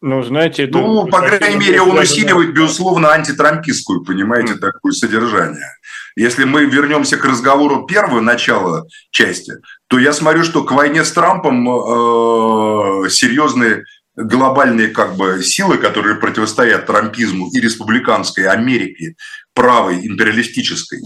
Ну, 0.00 0.22
знаете, 0.22 0.64
это... 0.64 0.78
Ну, 0.78 1.06
по 1.08 1.22
крайней 1.22 1.56
мере, 1.56 1.82
он 1.82 1.98
усиливает, 1.98 2.54
безусловно, 2.54 3.10
антитрампистскую, 3.12 4.04
понимаете, 4.04 4.52
mm. 4.52 4.58
такое 4.58 4.92
содержание. 4.92 5.66
Если 6.14 6.44
мы 6.44 6.66
вернемся 6.66 7.16
к 7.16 7.24
разговору 7.24 7.84
первого 7.84 8.20
начала 8.20 8.86
части, 9.10 9.54
то 9.88 9.98
я 9.98 10.12
смотрю, 10.12 10.44
что 10.44 10.62
к 10.62 10.70
войне 10.70 11.04
с 11.04 11.10
Трампом 11.10 11.68
э, 11.68 13.10
серьезные 13.10 13.84
глобальные 14.14 14.88
как 14.88 15.16
бы 15.16 15.42
силы, 15.42 15.78
которые 15.78 16.16
противостоят 16.16 16.86
трампизму 16.86 17.50
и 17.52 17.60
республиканской 17.60 18.46
Америке, 18.46 19.14
правой 19.54 20.06
империалистической, 20.06 21.00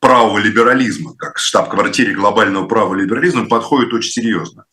правого 0.00 0.38
либерализма, 0.38 1.14
как 1.16 1.38
штаб-квартире 1.38 2.14
глобального 2.14 2.66
правого 2.66 2.94
либерализма, 2.94 3.46
подходит 3.46 3.92
очень 3.92 4.10
серьезно. 4.10 4.64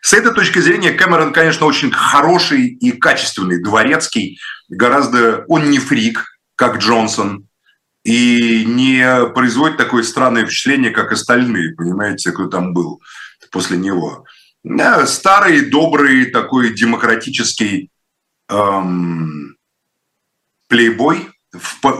С 0.00 0.12
этой 0.12 0.34
точки 0.34 0.58
зрения 0.58 0.92
Кэмерон, 0.92 1.32
конечно, 1.32 1.66
очень 1.66 1.90
хороший 1.90 2.66
и 2.66 2.92
качественный 2.92 3.62
дворецкий, 3.62 4.38
гораздо 4.68 5.44
он 5.48 5.70
не 5.70 5.78
фрик, 5.78 6.38
как 6.56 6.78
Джонсон, 6.78 7.48
и 8.04 8.64
не 8.66 9.26
производит 9.34 9.78
такое 9.78 10.02
странное 10.02 10.44
впечатление, 10.44 10.90
как 10.90 11.12
остальные, 11.12 11.74
понимаете, 11.74 12.32
кто 12.32 12.46
там 12.48 12.74
был 12.74 13.00
после 13.50 13.78
него? 13.78 14.24
Старый, 15.06 15.62
добрый, 15.70 16.26
такой 16.26 16.74
демократический 16.74 17.90
эм, 18.48 19.56
плейбой 20.68 21.33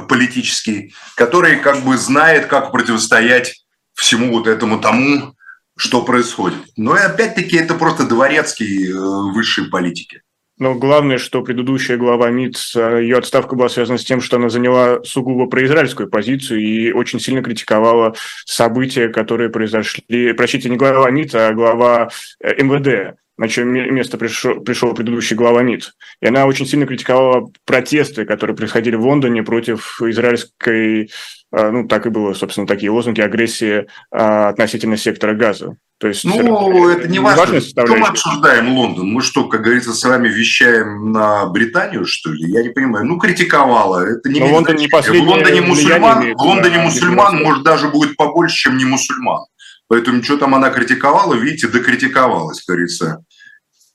политический, 0.09 0.95
который 1.17 1.61
как 1.61 1.85
бы 1.85 1.97
знает, 1.97 2.47
как 2.47 2.73
противостоять 2.73 3.65
всему 3.95 4.33
вот 4.33 4.47
этому 4.47 4.81
тому, 4.81 5.35
что 5.77 6.03
происходит. 6.03 6.59
Но 6.77 6.93
опять-таки 6.93 7.57
это 7.57 7.75
просто 7.75 8.05
дворецкий 8.07 8.91
э, 8.91 8.95
высшей 9.33 9.69
политики. 9.69 10.23
Но 10.59 10.75
главное, 10.75 11.19
что 11.19 11.43
предыдущая 11.43 11.97
глава 11.97 12.31
МИД, 12.31 12.57
ее 12.77 13.19
отставка 13.19 13.57
была 13.57 13.69
связана 13.69 13.99
с 13.99 14.05
тем, 14.05 14.21
что 14.21 14.37
она 14.37 14.49
заняла 14.49 15.03
сугубо 15.03 15.47
произраильскую 15.47 16.09
позицию 16.09 16.61
и 16.61 16.93
очень 16.93 17.19
сильно 17.19 17.43
критиковала 17.43 18.15
события, 18.47 19.09
которые 19.09 19.51
произошли. 19.51 20.33
Простите, 20.33 20.71
не 20.71 20.77
глава 20.77 21.11
МИД, 21.11 21.35
а 21.35 21.53
глава 21.53 22.09
э, 22.41 22.63
МВД 22.63 23.19
на 23.37 23.49
чье 23.49 23.65
место 23.65 24.17
пришел, 24.17 24.61
пришел 24.61 24.95
предыдущий 24.95 25.35
глава 25.35 25.63
МИД. 25.63 25.93
И 26.21 26.27
она 26.27 26.47
очень 26.47 26.67
сильно 26.67 26.87
критиковала 26.87 27.51
протесты, 27.65 28.25
которые 28.25 28.57
происходили 28.57 28.95
в 28.95 29.05
Лондоне 29.05 29.43
против 29.43 30.01
израильской, 30.01 31.11
э, 31.53 31.71
ну, 31.71 31.89
так 31.89 32.07
и 32.07 32.11
было, 32.11 32.33
собственно, 32.35 32.69
такие 32.69 32.93
лозунги 32.93 33.21
агрессии 33.21 33.81
э, 33.81 33.87
относительно 34.13 34.97
сектора 34.97 35.35
газа. 35.35 35.77
То 35.99 36.09
есть, 36.09 36.25
ну, 36.25 36.89
это 36.89 37.09
не 37.09 37.19
важно. 37.19 37.61
Что 37.61 37.97
мы 37.97 38.09
обсуждаем 38.09 38.77
Лондон? 38.77 39.13
Мы 39.13 39.23
что, 39.23 39.49
как 39.49 39.63
говорится, 39.63 39.93
с 39.93 40.03
вами 40.03 40.29
вещаем 40.29 41.13
на 41.13 41.47
Британию, 41.47 42.05
что 42.05 42.33
ли? 42.33 42.51
Я 42.51 42.63
не 42.63 42.71
понимаю. 42.71 43.07
Ну, 43.07 43.19
критиковала. 43.19 44.05
Это 44.05 44.29
не 44.29 44.43
Лондон 44.43 44.77
не 44.77 44.89
в 44.89 45.29
Лондоне 45.29 45.61
мусульман, 45.61 46.35
в 46.35 46.43
Лондоне 46.43 46.79
мусульман 46.79 47.43
может 47.43 47.63
даже 47.63 47.89
будет 47.89 48.17
побольше, 48.17 48.57
чем 48.57 48.77
не 48.77 48.85
мусульман. 48.85 49.45
Поэтому 49.87 50.23
что 50.23 50.37
там 50.37 50.55
она 50.55 50.71
критиковала, 50.71 51.35
видите, 51.35 51.69
докритиковалась, 51.69 52.63
как 52.65 52.75
говорится. 52.75 53.25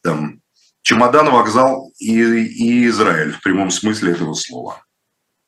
Там, 0.02 0.40
чемодан, 0.82 1.30
вокзал 1.30 1.92
и, 2.00 2.22
и 2.22 2.88
Израиль 2.88 3.34
в 3.34 3.42
прямом 3.42 3.70
смысле 3.72 4.14
этого 4.14 4.34
слова. 4.34 4.84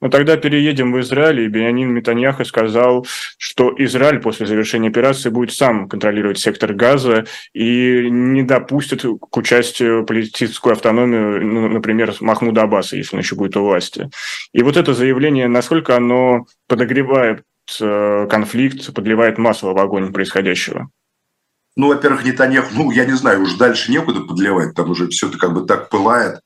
Но 0.01 0.09
тогда 0.09 0.35
переедем 0.35 0.91
в 0.91 0.99
Израиль, 0.99 1.41
и 1.41 1.47
Бенянин 1.47 1.91
Метаньяху 1.91 2.43
сказал, 2.43 3.05
что 3.37 3.73
Израиль 3.77 4.19
после 4.19 4.47
завершения 4.47 4.89
операции 4.89 5.29
будет 5.29 5.53
сам 5.53 5.87
контролировать 5.87 6.39
сектор 6.39 6.73
газа 6.73 7.25
и 7.53 8.09
не 8.09 8.41
допустит 8.41 9.03
к 9.03 9.37
участию 9.37 10.03
политическую 10.03 10.73
автономию, 10.73 11.45
ну, 11.45 11.69
например, 11.69 12.15
Махмуда 12.19 12.63
Аббаса, 12.63 12.97
если 12.97 13.15
он 13.15 13.21
еще 13.21 13.35
будет 13.35 13.55
у 13.55 13.63
власти. 13.63 14.09
И 14.53 14.63
вот 14.63 14.75
это 14.75 14.95
заявление, 14.95 15.47
насколько 15.47 15.95
оно 15.95 16.47
подогревает 16.67 17.43
э, 17.79 18.27
конфликт, 18.29 18.93
подливает 18.95 19.37
масло 19.37 19.73
в 19.73 19.77
огонь 19.77 20.11
происходящего? 20.11 20.89
Ну, 21.77 21.87
во-первых, 21.87 22.25
Нетаньяху, 22.25 22.73
ну, 22.73 22.91
я 22.91 23.05
не 23.05 23.13
знаю, 23.13 23.43
уже 23.43 23.57
дальше 23.57 23.91
некуда 23.91 24.21
подливать, 24.21 24.73
там 24.73 24.89
уже 24.89 25.07
все 25.07 25.29
это 25.29 25.37
как 25.37 25.53
бы 25.53 25.65
так 25.65 25.89
пылает 25.89 26.41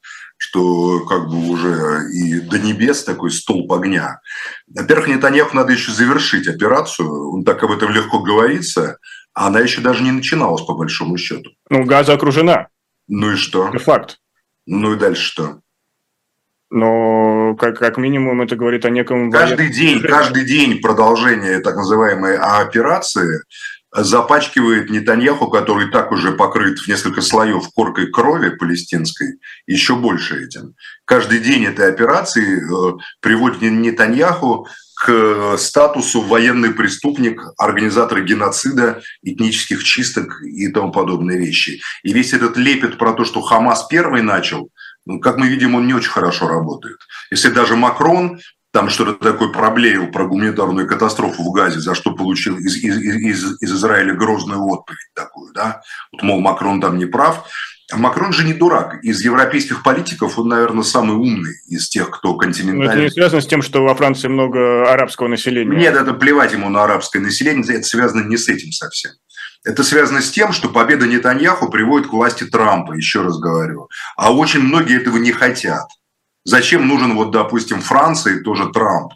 что 0.46 1.00
как 1.06 1.28
бы 1.28 1.50
уже 1.50 2.10
и 2.12 2.40
до 2.40 2.60
небес 2.60 3.04
такой 3.04 3.32
столб 3.32 3.72
огня. 3.72 4.20
Во-первых, 4.68 5.08
Нетаньяху 5.08 5.56
надо 5.56 5.74
еще 5.74 5.92
завершить 5.92 6.48
операцию, 6.48 7.32
он 7.32 7.44
так 7.44 7.64
об 7.64 7.72
этом 7.72 7.92
легко 7.92 8.20
говорится, 8.20 8.98
а 9.34 9.48
она 9.48 9.60
еще 9.60 9.82
даже 9.82 10.04
не 10.04 10.12
начиналась, 10.12 10.62
по 10.62 10.76
большому 10.76 11.18
счету. 11.18 11.52
Ну, 11.70 11.84
Газа 11.86 12.14
окружена. 12.14 12.68
Ну 13.08 13.32
и 13.32 13.36
что? 13.36 13.70
Это 13.70 13.80
факт. 13.80 14.20
Ну 14.66 14.94
и 14.94 14.98
дальше 14.98 15.24
что? 15.24 15.60
Но 16.70 17.56
как, 17.56 17.78
как 17.78 17.98
минимум 17.98 18.42
это 18.42 18.56
говорит 18.56 18.86
о 18.86 18.90
неком... 18.90 19.32
Каждый 19.32 19.72
день, 19.72 20.02
каждый 20.02 20.46
день 20.46 20.82
продолжение 20.82 21.60
так 21.60 21.76
называемой 21.76 22.38
операции 22.38 23.44
запачкивает 23.96 24.90
Нетаньяху, 24.90 25.48
который 25.50 25.90
так 25.90 26.12
уже 26.12 26.32
покрыт 26.34 26.80
в 26.80 26.88
несколько 26.88 27.22
слоев 27.22 27.70
коркой 27.74 28.08
крови 28.08 28.50
палестинской, 28.50 29.40
еще 29.68 29.96
больше 29.96 30.44
этим. 30.44 30.76
Каждый 31.06 31.40
день 31.40 31.66
этой 31.66 31.90
операции 31.90 32.60
э, 32.60 32.98
приводит 33.22 33.62
Нетаньяху 33.62 34.68
к 34.96 35.58
статусу 35.58 36.22
военный 36.22 36.72
преступник, 36.72 37.42
организатор 37.58 38.22
геноцида, 38.22 39.02
этнических 39.22 39.84
чисток 39.84 40.42
и 40.42 40.68
тому 40.70 40.92
подобные 40.92 41.38
вещи. 41.38 41.82
И 42.04 42.14
весь 42.14 42.34
этот 42.34 42.58
лепет 42.58 42.98
про 42.98 43.14
то, 43.14 43.26
что 43.26 43.42
Хамас 43.42 43.88
первый 43.88 44.22
начал, 44.22 44.70
ну, 45.06 45.20
как 45.20 45.38
мы 45.38 45.48
видим, 45.48 45.76
он 45.76 45.86
не 45.86 45.94
очень 45.94 46.10
хорошо 46.10 46.48
работает. 46.48 46.98
Если 47.30 47.50
даже 47.50 47.76
Макрон 47.76 48.40
там 48.76 48.90
что-то 48.90 49.14
такое 49.14 49.48
проблеял 49.54 50.08
про 50.08 50.26
гуманитарную 50.26 50.86
катастрофу 50.86 51.44
в 51.44 51.52
Газе, 51.54 51.80
за 51.80 51.96
что 51.96 52.12
получил 52.12 52.58
из, 52.58 52.76
из, 52.76 52.98
из, 52.98 53.62
из 53.62 53.74
Израиля 53.74 54.14
грозную 54.14 54.62
отповедь 54.66 55.14
такую, 55.14 55.54
да, 55.54 55.82
вот, 56.12 56.24
мол, 56.24 56.42
Макрон 56.42 56.82
там 56.82 56.98
не 56.98 57.06
прав. 57.06 57.46
А 57.94 57.98
Макрон 57.98 58.34
же 58.34 58.44
не 58.44 58.54
дурак. 58.54 59.02
Из 59.02 59.24
европейских 59.24 59.82
политиков 59.82 60.38
он, 60.38 60.50
наверное, 60.50 60.84
самый 60.84 61.16
умный 61.16 61.54
из 61.68 61.88
тех, 61.88 62.10
кто 62.10 62.34
континентальный. 62.34 62.86
Но 62.86 62.92
это 62.92 63.02
не 63.04 63.10
связано 63.12 63.42
с 63.42 63.48
тем, 63.48 63.62
что 63.62 63.82
во 63.82 63.96
Франции 63.96 64.28
много 64.28 64.92
арабского 64.92 65.30
населения. 65.30 65.78
Нет, 65.78 65.96
это 65.96 66.14
плевать 66.14 66.52
ему 66.52 66.68
на 66.68 66.84
арабское 66.84 67.22
население, 67.22 67.64
это 67.78 67.88
связано 67.88 68.28
не 68.28 68.36
с 68.36 68.50
этим 68.50 68.74
совсем. 68.74 69.12
Это 69.64 69.86
связано 69.86 70.22
с 70.22 70.32
тем, 70.32 70.52
что 70.52 70.68
победа 70.68 71.08
Нетаньяху 71.08 71.70
приводит 71.70 72.10
к 72.10 72.14
власти 72.14 72.44
Трампа, 72.44 72.92
еще 72.92 73.22
раз 73.22 73.40
говорю. 73.40 73.88
А 74.18 74.34
очень 74.34 74.60
многие 74.60 74.98
этого 74.98 75.16
не 75.16 75.32
хотят. 75.32 75.86
Зачем 76.46 76.88
нужен, 76.88 77.16
вот, 77.16 77.32
допустим, 77.32 77.82
Франции 77.82 78.40
тоже 78.40 78.70
Трамп? 78.72 79.14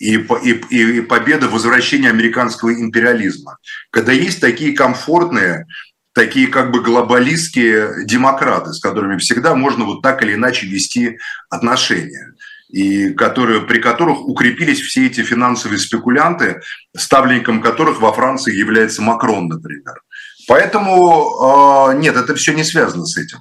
И, 0.00 0.14
и, 0.16 0.98
и 0.98 1.00
победа 1.02 1.48
возвращения 1.48 2.08
американского 2.08 2.74
империализма. 2.74 3.58
Когда 3.90 4.10
есть 4.12 4.40
такие 4.40 4.74
комфортные, 4.74 5.66
такие 6.14 6.48
как 6.48 6.72
бы 6.72 6.82
глобалистские 6.82 8.04
демократы, 8.04 8.72
с 8.72 8.80
которыми 8.80 9.18
всегда 9.18 9.54
можно 9.54 9.84
вот 9.84 10.02
так 10.02 10.22
или 10.22 10.34
иначе 10.34 10.66
вести 10.66 11.18
отношения 11.50 12.34
и 12.70 13.10
которые, 13.10 13.60
при 13.60 13.78
которых 13.78 14.20
укрепились 14.20 14.80
все 14.80 15.06
эти 15.06 15.22
финансовые 15.22 15.78
спекулянты, 15.78 16.60
ставленником 16.96 17.60
которых 17.60 18.00
во 18.00 18.12
Франции 18.12 18.56
является 18.56 19.02
Макрон, 19.02 19.46
например. 19.46 20.02
Поэтому 20.48 21.90
э, 21.90 21.98
нет, 21.98 22.16
это 22.16 22.34
все 22.34 22.52
не 22.52 22.64
связано 22.64 23.04
с 23.04 23.16
этим. 23.16 23.38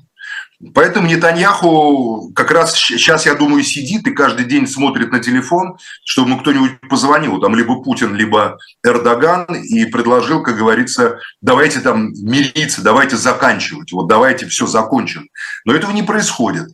Поэтому 0.74 1.08
Нетаньяху 1.08 2.32
как 2.36 2.52
раз 2.52 2.76
сейчас, 2.76 3.26
я 3.26 3.36
думаю, 3.36 3.64
сидит 3.64 4.08
и 4.08 4.14
каждый 4.14 4.46
день 4.46 4.68
смотрит 4.68 5.12
на 5.12 5.20
телефон, 5.20 5.78
чтобы 6.06 6.30
ему 6.30 6.40
кто-нибудь 6.40 6.80
позвонил, 6.90 7.40
там 7.42 7.56
либо 7.56 7.82
Путин, 7.82 8.16
либо 8.16 8.58
Эрдоган, 8.84 9.46
и 9.46 9.86
предложил, 9.86 10.42
как 10.42 10.58
говорится, 10.58 11.20
давайте 11.42 11.80
там 11.80 12.14
мириться, 12.14 12.82
давайте 12.82 13.18
заканчивать, 13.18 13.92
вот 13.92 14.08
давайте 14.08 14.46
все 14.48 14.66
закончим. 14.66 15.28
Но 15.66 15.74
этого 15.74 15.92
не 15.92 16.04
происходит. 16.04 16.70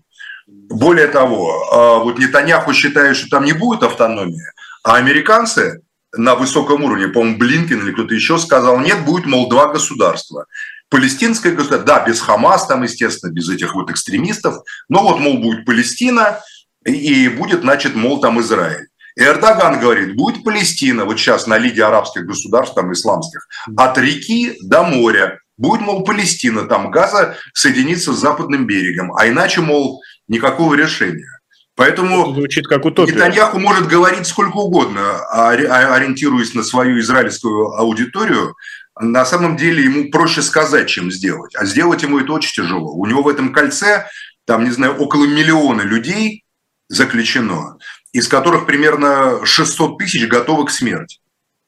Более 0.48 1.08
того, 1.08 1.70
а, 1.72 2.00
вот 2.00 2.20
Нетаньяху 2.20 2.74
считает, 2.74 3.16
что 3.16 3.30
там 3.30 3.46
не 3.46 3.54
будет 3.54 3.82
автономии, 3.82 4.44
а 4.84 4.96
американцы 4.96 5.82
на 6.16 6.36
высоком 6.36 6.84
уровне, 6.84 7.08
по-моему, 7.08 7.38
Блинкин 7.38 7.82
или 7.82 7.92
кто-то 7.92 8.14
еще 8.14 8.38
сказал, 8.38 8.80
нет, 8.80 9.06
будет, 9.06 9.26
мол, 9.26 9.50
два 9.50 9.72
государства 9.72 10.46
палестинское 10.90 11.54
государство, 11.54 11.86
да, 11.86 12.06
без 12.06 12.20
Хамас 12.20 12.68
там, 12.68 12.84
естественно, 12.84 13.32
без 13.32 13.50
этих 13.50 13.76
вот 13.76 13.90
экстремистов, 13.92 14.64
но 14.90 15.04
вот, 15.04 15.20
мол, 15.20 15.38
будет 15.38 15.66
Палестина 15.66 16.40
и 16.86 17.30
будет, 17.30 17.62
значит, 17.62 17.96
мол, 17.96 18.20
там 18.20 18.40
Израиль. 18.42 18.88
И 19.16 19.22
Эрдоган 19.22 19.80
говорит, 19.80 20.16
будет 20.16 20.44
Палестина, 20.44 21.06
вот 21.06 21.20
сейчас 21.20 21.48
на 21.48 21.58
Лиге 21.58 21.86
арабских 21.86 22.26
государств, 22.26 22.76
там, 22.76 22.92
исламских, 22.94 23.48
от 23.76 23.98
реки 23.98 24.58
до 24.62 24.84
моря. 24.84 25.40
Будет, 25.58 25.82
мол, 25.82 26.04
Палестина, 26.04 26.68
там 26.68 26.90
Газа 26.90 27.36
соединится 27.54 28.14
с 28.14 28.20
западным 28.20 28.66
берегом, 28.66 29.14
а 29.16 29.28
иначе, 29.28 29.62
мол, 29.62 30.02
никакого 30.28 30.74
решения. 30.74 31.40
Поэтому 31.76 32.34
звучит 32.34 32.68
как 32.68 32.84
утопия. 32.84 33.14
Нетаньяху 33.14 33.58
может 33.58 33.88
говорить 33.88 34.28
сколько 34.28 34.58
угодно, 34.58 35.20
ориентируясь 35.32 36.54
на 36.54 36.64
свою 36.64 37.00
израильскую 37.00 37.74
аудиторию, 37.78 38.56
на 39.00 39.26
самом 39.26 39.56
деле 39.56 39.84
ему 39.84 40.12
проще 40.12 40.42
сказать, 40.42 40.90
чем 40.90 41.10
сделать. 41.12 41.56
А 41.56 41.66
сделать 41.66 42.04
ему 42.04 42.20
это 42.20 42.34
очень 42.34 42.52
тяжело. 42.52 42.94
У 42.94 43.06
него 43.06 43.24
в 43.24 43.30
этом 43.30 43.54
кольце, 43.54 44.08
там, 44.46 44.66
не 44.66 44.72
знаю, 44.72 44.96
около 44.98 45.26
миллиона 45.26 45.82
людей 45.82 46.44
заключено, 46.90 47.78
из 48.12 48.28
которых 48.28 48.66
примерно 48.66 49.46
600 49.46 49.98
тысяч 49.98 50.28
готовы 50.28 50.66
к 50.66 50.72
смерти, 50.72 51.20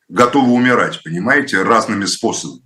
готовы 0.09 0.51
умирать, 0.51 1.01
понимаете, 1.03 1.63
разными 1.63 2.05
способами. 2.05 2.63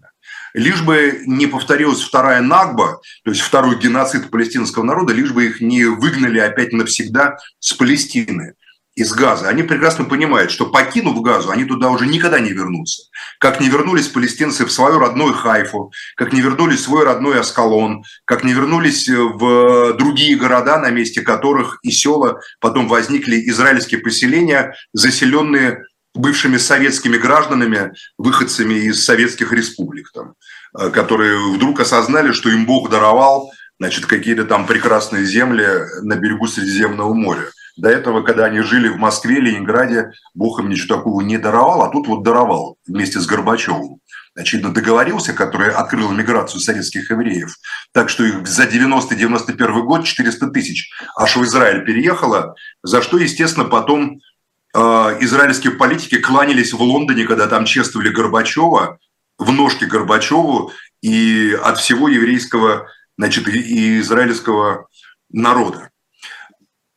Лишь 0.53 0.81
бы 0.81 1.21
не 1.25 1.47
повторилась 1.47 2.01
вторая 2.01 2.41
Нагба, 2.41 3.01
то 3.23 3.31
есть 3.31 3.41
второй 3.41 3.77
геноцид 3.77 4.31
палестинского 4.31 4.83
народа, 4.83 5.13
лишь 5.13 5.31
бы 5.31 5.45
их 5.45 5.59
не 5.59 5.83
выгнали 5.83 6.39
опять 6.39 6.71
навсегда 6.71 7.37
с 7.59 7.73
Палестины 7.73 8.53
из 8.95 9.11
Газа, 9.11 9.49
они 9.49 9.63
прекрасно 9.63 10.05
понимают, 10.05 10.51
что 10.51 10.67
покинув 10.67 11.21
Газу, 11.21 11.51
они 11.51 11.65
туда 11.65 11.89
уже 11.89 12.07
никогда 12.07 12.39
не 12.39 12.51
вернутся. 12.51 13.03
Как 13.39 13.59
не 13.59 13.69
вернулись 13.69 14.07
палестинцы 14.07 14.65
в 14.65 14.71
свою 14.71 14.99
родную 14.99 15.33
Хайфу, 15.33 15.91
как 16.15 16.31
не 16.31 16.41
вернулись 16.41 16.79
в 16.79 16.83
свой 16.83 17.03
родной 17.03 17.39
Аскалон, 17.39 18.03
как 18.23 18.43
не 18.43 18.53
вернулись 18.53 19.09
в 19.09 19.93
другие 19.93 20.37
города, 20.37 20.79
на 20.79 20.91
месте 20.91 21.21
которых 21.21 21.79
и 21.83 21.91
села 21.91 22.39
потом 22.61 22.87
возникли 22.87 23.49
израильские 23.49 23.99
поселения, 23.99 24.73
заселенные 24.93 25.83
бывшими 26.13 26.57
советскими 26.57 27.17
гражданами, 27.17 27.91
выходцами 28.17 28.75
из 28.75 29.03
советских 29.03 29.51
республик, 29.51 30.11
там, 30.13 30.35
э, 30.79 30.89
которые 30.89 31.53
вдруг 31.53 31.81
осознали, 31.81 32.31
что 32.31 32.49
им 32.49 32.65
Бог 32.65 32.89
даровал 32.89 33.51
значит, 33.79 34.05
какие-то 34.05 34.45
там 34.45 34.65
прекрасные 34.65 35.25
земли 35.25 35.67
на 36.01 36.15
берегу 36.15 36.47
Средиземного 36.47 37.13
моря. 37.13 37.47
До 37.77 37.89
этого, 37.89 38.21
когда 38.21 38.45
они 38.45 38.61
жили 38.61 38.87
в 38.87 38.97
Москве, 38.97 39.39
Ленинграде, 39.39 40.11
Бог 40.33 40.59
им 40.59 40.69
ничего 40.69 40.95
такого 40.95 41.21
не 41.21 41.37
даровал, 41.37 41.81
а 41.81 41.91
тут 41.91 42.07
вот 42.07 42.23
даровал 42.23 42.77
вместе 42.87 43.19
с 43.19 43.25
Горбачевым. 43.25 43.99
Очевидно, 44.33 44.73
договорился, 44.73 45.33
который 45.33 45.71
открыл 45.71 46.11
миграцию 46.11 46.59
советских 46.61 47.09
евреев. 47.09 47.55
Так 47.93 48.09
что 48.09 48.23
их 48.23 48.47
за 48.47 48.63
90-91 48.63 49.81
год 49.83 50.05
400 50.05 50.47
тысяч 50.47 50.91
аж 51.17 51.35
в 51.35 51.43
Израиль 51.43 51.85
переехало, 51.85 52.55
за 52.83 53.01
что, 53.01 53.17
естественно, 53.17 53.65
потом 53.65 54.19
э, 54.73 54.79
израильские 55.21 55.73
политики 55.73 56.17
кланялись 56.17 56.73
в 56.73 56.81
Лондоне, 56.81 57.25
когда 57.25 57.47
там 57.47 57.65
чествовали 57.65 58.09
Горбачева, 58.09 58.99
в 59.37 59.51
ножке 59.51 59.85
Горбачеву 59.85 60.71
и 61.01 61.57
от 61.61 61.77
всего 61.77 62.07
еврейского, 62.07 62.87
значит, 63.17 63.47
и 63.47 63.99
израильского 63.99 64.87
народа. 65.29 65.89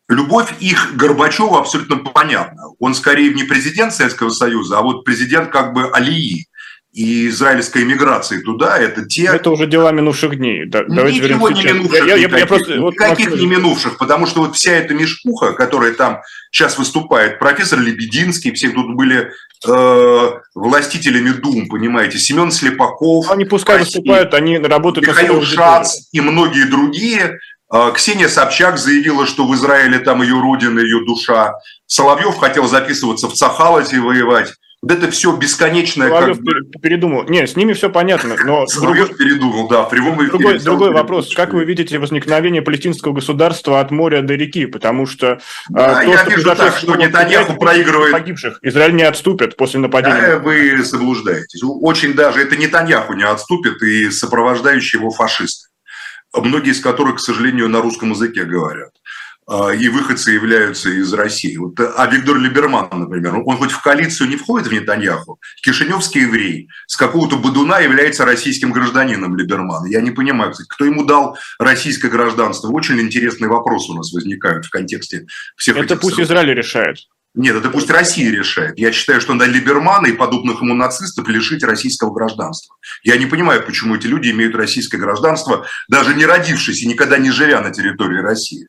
Любовь 0.08 0.54
их 0.60 0.92
к 0.92 0.96
Горбачеву 0.96 1.56
абсолютно 1.56 1.96
понятна. 1.96 2.62
Он 2.78 2.94
скорее 2.94 3.32
не 3.34 3.44
президент 3.44 3.92
Советского 3.92 4.30
Союза, 4.30 4.78
а 4.78 4.82
вот 4.82 5.04
президент 5.04 5.50
как 5.50 5.74
бы 5.74 5.90
Алии 5.90 6.46
и 6.92 7.28
израильской 7.28 7.82
иммиграции 7.82 8.40
туда, 8.40 8.78
это 8.78 9.04
те... 9.06 9.24
Это 9.26 9.50
уже 9.50 9.66
дела 9.66 9.92
минувших 9.92 10.36
дней. 10.36 10.64
Да, 10.66 10.82
Ничего 10.84 11.50
не 11.50 11.62
минувших. 11.62 12.06
Я, 12.06 12.16
я, 12.16 12.38
я 12.38 12.46
просто, 12.46 12.76
никаких 12.76 13.30
вот, 13.30 13.38
не 13.38 13.46
минувших, 13.46 13.98
потому 13.98 14.26
что 14.26 14.40
вот 14.40 14.56
вся 14.56 14.72
эта 14.72 14.94
мешкуха, 14.94 15.52
которая 15.52 15.92
там 15.92 16.22
сейчас 16.50 16.78
выступает, 16.78 17.38
профессор 17.38 17.78
Лебединский, 17.78 18.52
все 18.52 18.70
тут 18.70 18.96
были 18.96 19.30
э, 19.66 20.30
властителями 20.54 21.30
Дум, 21.30 21.68
понимаете, 21.68 22.18
Семен 22.18 22.50
Слепаков. 22.50 23.30
Они 23.30 23.44
пускай 23.44 23.78
Россия, 23.78 24.00
выступают, 24.00 24.32
они 24.32 24.58
работают 24.58 25.06
Михаил 25.06 25.40
на 25.40 25.46
Шац 25.46 26.08
и 26.10 26.20
многие 26.22 26.64
другие, 26.64 27.38
Ксения 27.94 28.28
Собчак 28.28 28.78
заявила, 28.78 29.26
что 29.26 29.46
в 29.46 29.54
Израиле 29.54 29.98
там 29.98 30.22
ее 30.22 30.40
родина, 30.40 30.80
ее 30.80 31.04
душа. 31.04 31.54
Соловьев 31.86 32.36
хотел 32.36 32.66
записываться 32.66 33.28
в 33.28 33.34
Цахалате 33.34 34.00
воевать. 34.00 34.54
Вот 34.80 34.92
это 34.92 35.10
все 35.10 35.34
бесконечное. 35.34 36.08
Соловьев 36.08 36.36
как 36.36 36.44
бы... 36.44 36.78
передумал. 36.80 37.24
Не, 37.24 37.48
с 37.48 37.56
ними 37.56 37.72
все 37.72 37.90
понятно. 37.90 38.36
Но 38.44 38.66
Соловьев 38.68 39.08
другой... 39.08 39.18
передумал, 39.18 39.68
да, 39.68 39.82
в 39.82 39.90
прямом 39.90 40.14
эфире. 40.18 40.30
Другой, 40.30 40.58
другой 40.60 40.92
вопрос. 40.92 41.34
Как 41.34 41.52
вы 41.52 41.64
видите 41.64 41.98
возникновение 41.98 42.62
палестинского 42.62 43.12
государства 43.12 43.80
от 43.80 43.90
моря 43.90 44.22
до 44.22 44.34
реки? 44.34 44.66
Потому 44.66 45.06
что 45.06 45.40
а, 45.74 45.94
да, 45.94 46.00
то, 46.02 46.10
я 46.10 46.18
что 46.18 46.30
вижу 46.30 46.54
так, 46.54 46.76
что 46.76 46.94
Нетаньяху 46.94 47.54
проигрывает... 47.54 48.12
Погибших. 48.12 48.60
Израиль 48.62 48.94
не 48.94 49.02
отступит 49.02 49.56
после 49.56 49.80
нападения. 49.80 50.20
Да, 50.20 50.38
вы 50.38 50.80
заблуждаетесь. 50.84 51.60
Очень 51.64 52.14
даже 52.14 52.40
это 52.40 52.56
Нетаньяху 52.56 53.14
не 53.14 53.24
отступит 53.24 53.82
и 53.82 54.10
сопровождающие 54.10 55.00
его 55.00 55.10
фашисты 55.10 55.67
многие 56.34 56.70
из 56.70 56.80
которых, 56.80 57.16
к 57.16 57.20
сожалению, 57.20 57.68
на 57.68 57.80
русском 57.80 58.10
языке 58.10 58.44
говорят. 58.44 58.92
А, 59.50 59.70
и 59.70 59.88
выходцы 59.88 60.32
являются 60.32 60.90
из 60.90 61.10
России. 61.14 61.56
Вот, 61.56 61.80
а 61.80 62.06
Виктор 62.06 62.36
Либерман, 62.36 62.88
например, 62.92 63.36
он 63.46 63.56
хоть 63.56 63.70
в 63.70 63.80
коалицию 63.80 64.28
не 64.28 64.36
входит 64.36 64.68
в 64.68 64.72
Нетаньяху, 64.72 65.40
кишиневский 65.62 66.22
еврей, 66.22 66.68
с 66.86 66.96
какого-то 66.98 67.38
Бадуна 67.38 67.78
является 67.80 68.26
российским 68.26 68.72
гражданином 68.72 69.36
Либерман. 69.36 69.86
Я 69.86 70.02
не 70.02 70.10
понимаю, 70.10 70.52
кстати, 70.52 70.68
кто 70.68 70.84
ему 70.84 71.06
дал 71.06 71.38
российское 71.58 72.10
гражданство. 72.10 72.68
Очень 72.68 73.00
интересные 73.00 73.48
вопросы 73.48 73.92
у 73.92 73.94
нас 73.94 74.12
возникают 74.12 74.66
в 74.66 74.70
контексте 74.70 75.26
всех 75.56 75.78
Это 75.78 75.96
пусть 75.96 76.16
событий. 76.16 76.22
Израиль 76.24 76.52
решает. 76.52 76.98
Нет, 77.38 77.54
это 77.54 77.70
пусть 77.70 77.88
Россия 77.88 78.32
решает. 78.32 78.76
Я 78.80 78.90
считаю, 78.90 79.20
что 79.20 79.32
надо 79.32 79.48
Либермана 79.48 80.08
и 80.08 80.12
подобных 80.12 80.60
ему 80.60 80.74
нацистов 80.74 81.28
лишить 81.28 81.62
российского 81.62 82.12
гражданства. 82.12 82.74
Я 83.04 83.16
не 83.16 83.26
понимаю, 83.26 83.64
почему 83.64 83.94
эти 83.94 84.08
люди 84.08 84.30
имеют 84.30 84.56
российское 84.56 84.98
гражданство, 84.98 85.64
даже 85.88 86.16
не 86.16 86.26
родившись 86.26 86.82
и 86.82 86.88
никогда 86.88 87.16
не 87.16 87.30
живя 87.30 87.60
на 87.60 87.70
территории 87.70 88.20
России. 88.20 88.66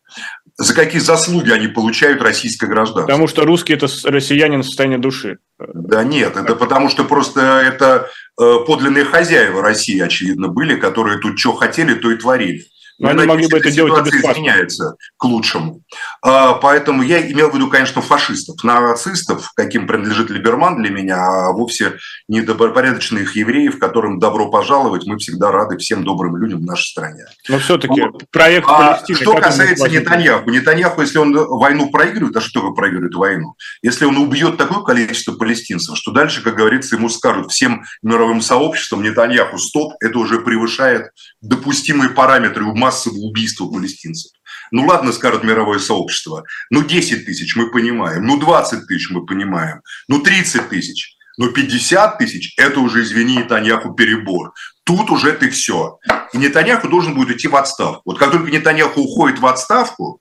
За 0.56 0.76
какие 0.76 1.02
заслуги 1.02 1.50
они 1.50 1.68
получают 1.68 2.22
российское 2.22 2.68
гражданство? 2.68 3.08
Потому 3.08 3.28
что 3.28 3.44
русский– 3.44 3.74
это 3.76 3.88
россиянин 4.04 4.62
в 4.62 4.66
состоянии 4.66 4.98
души. 4.98 5.40
Да 5.58 6.04
нет, 6.04 6.38
это 6.38 6.56
потому 6.56 6.90
что 6.90 7.06
просто 7.06 7.42
это 7.42 8.08
э, 8.40 8.56
подлинные 8.68 9.06
хозяева 9.06 9.64
России, 9.64 10.00
очевидно, 10.00 10.48
были, 10.48 10.76
которые 10.76 11.18
тут 11.18 11.40
что 11.40 11.54
хотели, 11.54 11.96
то 11.96 12.12
и 12.12 12.18
творили. 12.18 12.66
Но 13.00 13.10
они 13.10 13.26
могли 13.26 13.48
бы 13.48 13.58
это 13.58 13.72
делать 13.72 13.98
и 13.98 14.10
без 14.10 14.22
изменяется 14.22 14.96
к 15.18 15.24
лучшему. 15.24 15.82
А, 16.22 16.54
поэтому 16.56 17.02
я 17.02 17.20
имел 17.32 17.50
в 17.50 17.56
виду, 17.56 17.70
конечно, 17.70 18.02
фашистов. 18.02 18.64
Нацистов, 18.64 19.52
каким 19.56 19.88
принадлежит 19.88 20.30
Либерман 20.30 20.82
для 20.82 20.90
меня, 20.92 21.18
а 21.18 21.52
вовсе 21.52 21.94
не 22.28 22.42
добропорядочных 22.42 23.36
евреев, 23.36 23.80
которым 23.80 24.20
добро 24.20 24.50
пожаловать. 24.50 25.06
Мы 25.06 25.18
всегда 25.18 25.52
рады 25.52 25.78
всем 25.78 26.04
добрым 26.04 26.36
людям 26.38 26.60
в 26.60 26.66
нашей 26.66 26.90
стране. 26.90 27.26
Но 27.48 27.60
все-таки 27.60 28.02
вот. 28.02 28.24
проект 28.32 28.68
а. 28.70 29.02
Что 29.10 29.36
касается 29.36 29.88
Нетаньяху. 29.88 30.50
Нетаньяху, 30.50 31.02
если 31.02 31.18
он 31.18 31.34
войну 31.34 31.90
проигрывает, 31.90 32.36
а 32.36 32.42
что 32.42 32.60
такое 32.60 32.76
проигрывает 32.76 33.16
войну? 33.16 33.56
Если 33.82 34.06
он 34.06 34.18
убьет 34.18 34.58
такое 34.58 34.84
количество 34.84 35.34
палестинцев, 35.34 35.98
что 35.98 36.12
дальше, 36.12 36.44
как 36.44 36.56
говорится, 36.56 36.96
ему 36.96 37.10
скажут 37.10 37.52
всем 37.52 37.84
мировым 38.04 38.42
сообществом 38.42 39.04
Нетаньяху, 39.04 39.58
стоп, 39.58 39.94
это 40.02 40.20
уже 40.20 40.40
превышает 40.40 41.12
допустимые 41.42 42.10
параметры 42.10 42.66
массового 42.90 43.20
убийства 43.20 43.68
палестинцев. 43.68 44.32
Ну 44.72 44.86
ладно, 44.88 45.12
скажет 45.12 45.44
мировое 45.44 45.80
сообщество, 45.80 46.44
ну 46.72 46.84
10 46.84 47.26
тысяч 47.26 47.56
мы 47.56 47.72
понимаем, 47.72 48.26
ну 48.26 48.40
20 48.40 48.88
тысяч 48.88 49.12
мы 49.12 49.26
понимаем, 49.26 49.82
ну 50.08 50.22
30 50.22 50.70
тысяч, 50.70 51.16
но 51.38 51.52
50 51.52 52.18
тысяч– 52.18 52.54
это 52.58 52.80
уже, 52.80 53.04
извини, 53.04 53.38
Нетаньяху 53.38 53.94
перебор. 53.94 54.54
Тут 54.84 55.10
уже 55.10 55.32
ты 55.34 55.50
все. 55.50 56.00
И 56.34 56.38
Нетаньяху 56.38 56.90
должен 56.90 57.14
будет 57.14 57.38
идти 57.38 57.48
в 57.48 57.56
отставку. 57.56 58.02
Вот 58.06 58.20
как 58.20 58.32
только 58.32 58.52
Нетаньяху 58.52 59.02
уходит 59.02 59.40
в 59.40 59.46
отставку, 59.46 60.20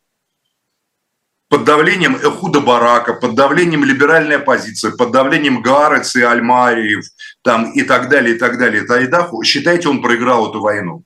под 1.48 1.64
давлением 1.64 2.16
Эхуда 2.16 2.60
Барака, 2.60 3.14
под 3.14 3.34
давлением 3.34 3.84
либеральной 3.84 4.36
оппозиции, 4.36 4.90
под 4.90 5.10
давлением 5.12 5.62
Гарец 5.62 6.14
и 6.14 6.22
Альмариев 6.22 7.04
там, 7.42 7.72
и 7.72 7.82
так 7.82 8.10
далее, 8.10 8.36
и 8.36 8.38
так 8.38 8.58
далее, 8.58 8.82
Тайдаху, 8.84 9.42
считайте, 9.42 9.88
он 9.88 10.02
проиграл 10.02 10.50
эту 10.50 10.60
войну 10.60 11.04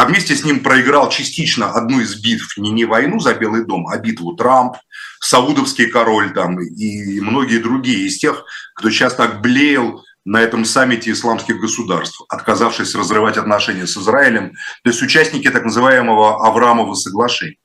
а 0.00 0.06
вместе 0.06 0.34
с 0.34 0.44
ним 0.44 0.60
проиграл 0.60 1.10
частично 1.10 1.72
одну 1.72 2.00
из 2.00 2.14
битв, 2.14 2.56
не, 2.56 2.70
не 2.70 2.86
войну 2.86 3.20
за 3.20 3.34
Белый 3.34 3.66
дом, 3.66 3.86
а 3.86 3.98
битву 3.98 4.34
Трамп, 4.34 4.76
Саудовский 5.20 5.88
король 5.88 6.32
там 6.32 6.58
и 6.58 7.20
многие 7.20 7.58
другие 7.58 8.06
из 8.06 8.16
тех, 8.16 8.42
кто 8.74 8.88
сейчас 8.88 9.14
так 9.14 9.42
блеял 9.42 10.02
на 10.24 10.40
этом 10.40 10.64
саммите 10.64 11.10
исламских 11.10 11.60
государств, 11.60 12.22
отказавшись 12.30 12.94
разрывать 12.94 13.36
отношения 13.36 13.86
с 13.86 13.94
Израилем, 13.98 14.52
то 14.82 14.88
есть 14.88 15.02
участники 15.02 15.50
так 15.50 15.64
называемого 15.66 16.46
Авраамова 16.46 16.94
соглашения. 16.94 17.58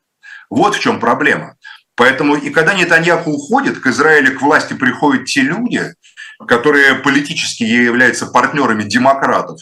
Вот 0.50 0.76
в 0.76 0.82
чем 0.82 1.00
проблема. 1.00 1.56
Поэтому 1.96 2.36
и 2.36 2.50
когда 2.50 2.74
Нетаньяху 2.74 3.32
уходит, 3.32 3.80
к 3.80 3.88
Израилю, 3.88 4.38
к 4.38 4.42
власти 4.42 4.74
приходят 4.74 5.24
те 5.24 5.40
люди, 5.40 5.94
которые 6.46 6.96
политически 6.96 7.64
являются 7.64 8.26
партнерами 8.26 8.84
демократов 8.84 9.58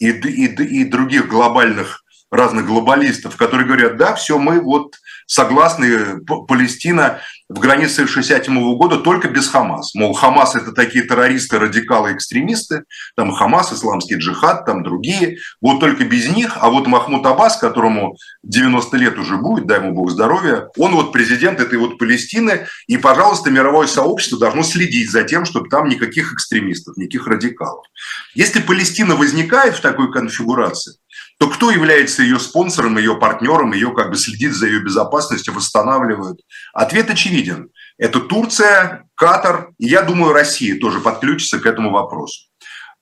и, 0.00 0.10
и, 0.10 0.46
и 0.46 0.84
других 0.84 1.28
глобальных 1.28 2.02
разных 2.30 2.66
глобалистов, 2.66 3.36
которые 3.36 3.66
говорят, 3.66 3.96
да, 3.96 4.14
все, 4.14 4.38
мы 4.38 4.60
вот 4.60 4.96
согласны, 5.26 6.20
Палестина 6.48 7.20
в 7.48 7.58
границе 7.58 8.06
67 8.06 8.76
года 8.76 8.98
только 8.98 9.28
без 9.28 9.48
Хамас. 9.48 9.94
Мол, 9.94 10.14
Хамас– 10.14 10.54
это 10.56 10.72
такие 10.72 11.04
террористы, 11.04 11.58
радикалы, 11.58 12.12
экстремисты, 12.12 12.84
там 13.14 13.32
Хамас, 13.32 13.72
исламский 13.72 14.16
джихад, 14.16 14.64
там 14.64 14.82
другие, 14.82 15.38
вот 15.60 15.80
только 15.80 16.04
без 16.04 16.28
них, 16.28 16.56
а 16.60 16.70
вот 16.70 16.86
Махмуд 16.86 17.24
Аббас, 17.26 17.56
которому 17.58 18.16
90 18.42 18.96
лет 18.96 19.18
уже 19.18 19.36
будет, 19.36 19.66
дай 19.66 19.80
ему 19.80 19.92
Бог 19.92 20.10
здоровья, 20.10 20.68
он 20.76 20.94
вот 20.94 21.12
президент 21.12 21.60
этой 21.60 21.78
вот 21.78 21.98
Палестины, 21.98 22.66
и, 22.86 22.96
пожалуйста, 22.96 23.50
мировое 23.50 23.86
сообщество 23.86 24.38
должно 24.38 24.62
следить 24.62 25.10
за 25.10 25.24
тем, 25.24 25.44
чтобы 25.44 25.68
там 25.68 25.88
никаких 25.88 26.32
экстремистов, 26.32 26.96
никаких 26.96 27.26
радикалов. 27.26 27.84
Если 28.34 28.60
Палестина 28.60 29.14
возникает 29.14 29.74
в 29.74 29.80
такой 29.80 30.12
конфигурации, 30.12 30.96
то 31.38 31.48
кто 31.48 31.70
является 31.70 32.22
ее 32.22 32.40
спонсором, 32.40 32.98
ее 32.98 33.16
партнером, 33.16 33.72
ее 33.72 33.92
как 33.94 34.10
бы 34.10 34.16
следит 34.16 34.52
за 34.52 34.66
ее 34.66 34.80
безопасностью, 34.80 35.54
восстанавливает? 35.54 36.40
Ответ 36.72 37.10
очевиден. 37.10 37.70
Это 37.96 38.20
Турция, 38.20 39.08
Катар, 39.14 39.70
и 39.78 39.86
я 39.86 40.02
думаю, 40.02 40.32
Россия 40.32 40.78
тоже 40.80 41.00
подключится 41.00 41.60
к 41.60 41.66
этому 41.66 41.90
вопросу. 41.90 42.46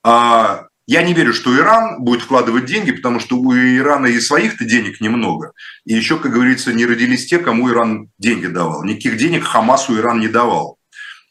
А, 0.03 0.67
я 0.85 1.01
не 1.01 1.13
верю, 1.13 1.33
что 1.33 1.55
Иран 1.55 2.03
будет 2.03 2.21
вкладывать 2.21 2.65
деньги, 2.65 2.91
потому 2.91 3.19
что 3.19 3.37
у 3.37 3.55
Ирана 3.55 4.05
и 4.05 4.19
своих-то 4.19 4.65
денег 4.65 5.01
немного. 5.01 5.53
И 5.85 5.95
еще, 5.95 6.17
как 6.19 6.31
говорится, 6.31 6.73
не 6.73 6.85
родились 6.85 7.25
те, 7.25 7.39
кому 7.39 7.71
Иран 7.71 8.11
деньги 8.19 8.45
давал. 8.45 8.83
Никаких 8.83 9.17
денег 9.17 9.45
Хамасу 9.45 9.97
Иран 9.97 10.19
не 10.19 10.27
давал. 10.27 10.77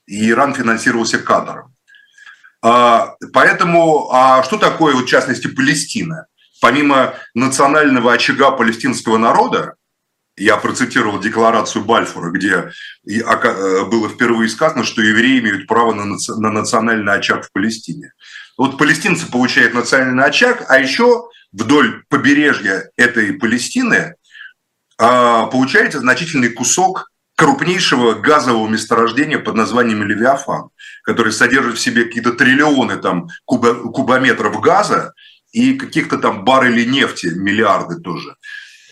И 0.06 0.28
Иран 0.28 0.54
финансировался 0.54 1.18
Катаром. 1.18 1.72
А, 2.62 3.14
поэтому, 3.32 4.10
а 4.12 4.42
что 4.42 4.56
такое, 4.56 4.96
в 4.96 5.06
частности, 5.06 5.46
Палестина? 5.46 6.26
Помимо 6.60 7.14
национального 7.34 8.12
очага 8.12 8.50
палестинского 8.50 9.18
народа, 9.18 9.74
я 10.36 10.58
процитировал 10.58 11.18
декларацию 11.18 11.84
Бальфура, 11.84 12.30
где 12.30 12.70
э, 13.08 13.84
было 13.84 14.08
впервые 14.08 14.48
сказано, 14.50 14.84
что 14.84 15.00
евреи 15.00 15.40
имеют 15.40 15.66
право 15.66 15.94
на 15.94 16.50
национальный 16.50 17.14
очаг 17.14 17.46
в 17.46 17.52
Палестине. 17.52 18.12
Вот 18.58 18.78
палестинцы 18.78 19.30
получают 19.30 19.74
национальный 19.74 20.24
очаг, 20.24 20.64
а 20.68 20.78
еще 20.78 21.28
вдоль 21.52 22.04
побережья 22.08 22.90
этой 22.96 23.34
Палестины 23.34 24.16
а, 24.98 25.46
получается 25.46 26.00
значительный 26.00 26.50
кусок 26.50 27.10
крупнейшего 27.36 28.14
газового 28.14 28.66
месторождения 28.66 29.38
под 29.38 29.56
названием 29.56 30.02
Левиафан, 30.02 30.70
который 31.02 31.32
содержит 31.32 31.76
в 31.76 31.80
себе 31.80 32.04
какие-то 32.04 32.32
триллионы 32.32 32.96
там, 32.96 33.28
кубометров 33.44 34.58
газа, 34.60 35.12
и 35.52 35.74
каких-то 35.74 36.18
там 36.18 36.44
баррелей 36.44 36.86
нефти, 36.86 37.26
миллиарды 37.26 38.00
тоже. 38.00 38.36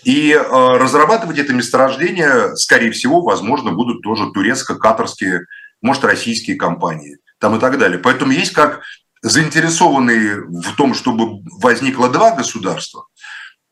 И 0.05 0.33
э, 0.33 0.41
разрабатывать 0.41 1.39
это 1.39 1.53
месторождение, 1.53 2.57
скорее 2.57 2.91
всего, 2.91 3.23
возможно, 3.23 3.73
будут 3.73 4.03
тоже 4.03 4.31
турецко-катарские, 4.33 5.47
может, 5.81 6.05
российские 6.05 6.57
компании 6.57 7.19
там 7.39 7.57
и 7.57 7.61
так 7.61 7.79
далее. 7.79 7.99
Поэтому 7.99 8.33
есть 8.33 8.53
как 8.53 8.83
заинтересованные 9.23 10.43
в 10.43 10.77
том, 10.77 10.95
чтобы 10.95 11.43
возникло 11.61 12.11
два 12.11 12.33
государства, 12.33 13.07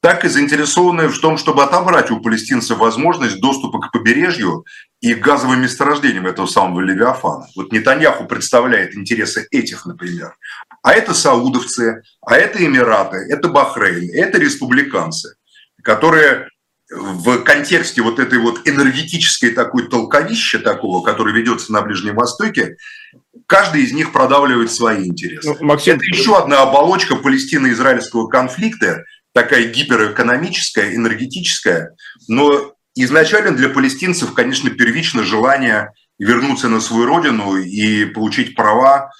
так 0.02 0.24
и 0.24 0.28
заинтересованные 0.28 1.08
в 1.08 1.18
том, 1.20 1.38
чтобы 1.38 1.62
отобрать 1.62 2.10
у 2.10 2.20
палестинцев 2.20 2.78
возможность 2.78 3.40
доступа 3.40 3.78
к 3.78 3.92
побережью 3.92 4.64
и 5.00 5.14
газовым 5.14 5.62
месторождениям 5.62 6.26
этого 6.26 6.46
самого 6.46 6.80
Левиафана. 6.80 7.46
Вот 7.54 7.72
Нетаньяху 7.72 8.24
представляет 8.24 8.96
интересы 8.96 9.46
этих, 9.52 9.86
например. 9.86 10.36
А 10.82 10.92
это 10.92 11.14
саудовцы, 11.14 12.02
а 12.20 12.36
это 12.36 12.64
Эмираты, 12.64 13.18
это 13.30 13.48
Бахрейн, 13.48 14.10
это 14.12 14.38
республиканцы, 14.38 15.36
которые 15.84 16.48
в 16.90 17.38
контексте 17.44 18.02
вот 18.02 18.18
этой 18.18 18.40
вот 18.40 18.68
энергетической 18.68 19.50
такой 19.50 19.88
толковища 19.88 20.58
такого, 20.58 21.04
который 21.04 21.32
ведется 21.32 21.72
на 21.72 21.80
Ближнем 21.80 22.16
Востоке, 22.16 22.76
каждый 23.46 23.82
из 23.84 23.92
них 23.92 24.12
продавливает 24.12 24.72
свои 24.72 25.06
интересы. 25.06 25.56
Ну, 25.60 25.66
Максим... 25.66 25.94
Это 25.94 26.04
еще 26.06 26.36
одна 26.36 26.62
оболочка 26.62 27.14
палестино-израильского 27.14 28.26
конфликта, 28.26 29.04
такая 29.32 29.66
гиперэкономическая, 29.72 30.94
энергетическая, 30.94 31.94
но 32.28 32.74
изначально 32.94 33.56
для 33.56 33.68
палестинцев, 33.68 34.34
конечно, 34.34 34.70
первично 34.70 35.24
желание 35.24 35.92
вернуться 36.18 36.68
на 36.68 36.80
свою 36.80 37.06
родину 37.06 37.56
и 37.56 38.04
получить 38.04 38.54
права 38.54 39.10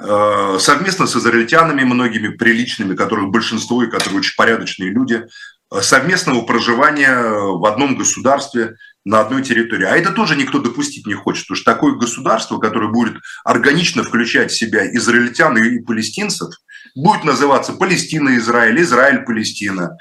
Э, 0.00 0.56
совместно 0.58 1.06
с 1.06 1.16
израильтянами 1.16 1.82
многими 1.82 2.28
приличными, 2.28 2.94
которых 2.94 3.30
большинство 3.30 3.82
и 3.82 3.90
которые 3.90 4.20
очень 4.20 4.36
порядочные 4.36 4.90
люди, 4.90 5.26
э, 5.70 5.80
совместного 5.82 6.42
проживания 6.42 7.14
в 7.20 7.64
одном 7.66 7.96
государстве 7.96 8.76
на 9.04 9.20
одной 9.20 9.42
территории. 9.42 9.84
А 9.84 9.96
это 9.96 10.12
тоже 10.12 10.36
никто 10.36 10.60
допустить 10.60 11.06
не 11.06 11.14
хочет, 11.14 11.46
потому 11.46 11.56
что 11.56 11.72
такое 11.72 11.94
государство, 11.94 12.58
которое 12.58 12.90
будет 12.90 13.16
органично 13.44 14.02
включать 14.02 14.50
в 14.50 14.56
себя 14.56 14.86
израильтян 14.94 15.58
и 15.58 15.80
палестинцев, 15.80 16.54
будет 16.94 17.24
называться 17.24 17.72
Палестина-Израиль, 17.72 18.80
Израиль-Палестина, 18.80 19.96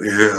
Э, 0.00 0.34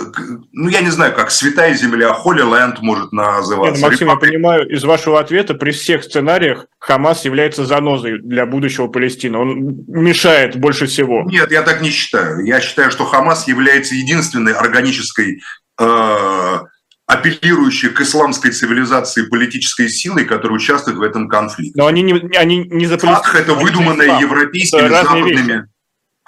ну, 0.51 0.67
я 0.69 0.81
не 0.81 0.89
знаю, 0.89 1.13
как 1.13 1.29
святая 1.29 1.75
земля, 1.75 2.07
Holy 2.07 2.41
Land 2.41 2.77
может 2.81 3.11
называться. 3.11 3.81
Нет, 3.81 3.91
Максим, 3.91 4.07
я 4.09 4.15
понимаю, 4.15 4.67
из 4.67 4.83
вашего 4.83 5.19
ответа 5.19 5.53
при 5.53 5.71
всех 5.71 6.03
сценариях 6.03 6.65
Хамас 6.79 7.23
является 7.23 7.65
занозой 7.65 8.19
для 8.19 8.47
будущего 8.47 8.87
Палестины. 8.87 9.37
Он 9.37 9.85
мешает 9.87 10.55
больше 10.57 10.87
всего. 10.87 11.23
Нет, 11.29 11.51
я 11.51 11.61
так 11.61 11.81
не 11.81 11.91
считаю. 11.91 12.43
Я 12.45 12.61
считаю, 12.61 12.89
что 12.89 13.05
Хамас 13.05 13.47
является 13.47 13.93
единственной 13.93 14.53
органической 14.53 15.41
э, 15.79 16.59
апеллирующие 17.05 17.91
к 17.91 18.01
исламской 18.01 18.51
цивилизации 18.51 19.27
политической 19.27 19.87
силой, 19.87 20.25
которые 20.25 20.55
участвуют 20.55 20.97
в 20.97 21.03
этом 21.03 21.29
конфликте. 21.29 21.73
Но 21.75 21.85
они 21.85 22.01
не, 22.01 22.13
они 22.37 22.67
не 22.69 22.87
за 22.87 22.97
Фатх– 22.97 23.35
это 23.39 23.53
выдуманное 23.53 24.19
европейскими 24.19 24.89
западными... 24.89 25.67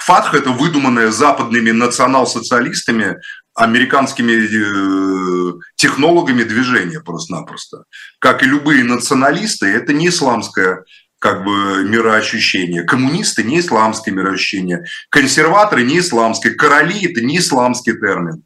Фатх– 0.06 0.34
это 0.36 0.52
выдуманное 0.52 1.10
западными 1.10 1.72
национал-социалистами, 1.72 3.18
американскими 3.56 4.34
э, 4.34 5.54
технологами 5.76 6.44
движения 6.44 7.00
просто-напросто. 7.00 7.86
Как 8.20 8.44
и 8.44 8.46
любые 8.46 8.84
националисты, 8.84 9.66
это 9.66 9.94
не 9.94 10.10
исламское 10.10 10.84
как 11.18 11.44
бы 11.44 11.84
мироощущение. 11.86 12.84
Коммунисты– 12.84 13.42
не 13.46 13.60
исламское 13.60 14.14
мироощущение. 14.14 14.86
Консерваторы– 15.10 15.84
не 15.86 15.98
исламское. 16.00 16.54
Короли– 16.54 17.06
это 17.12 17.22
не 17.22 17.40
исламский 17.40 17.94
термин. 17.94 18.44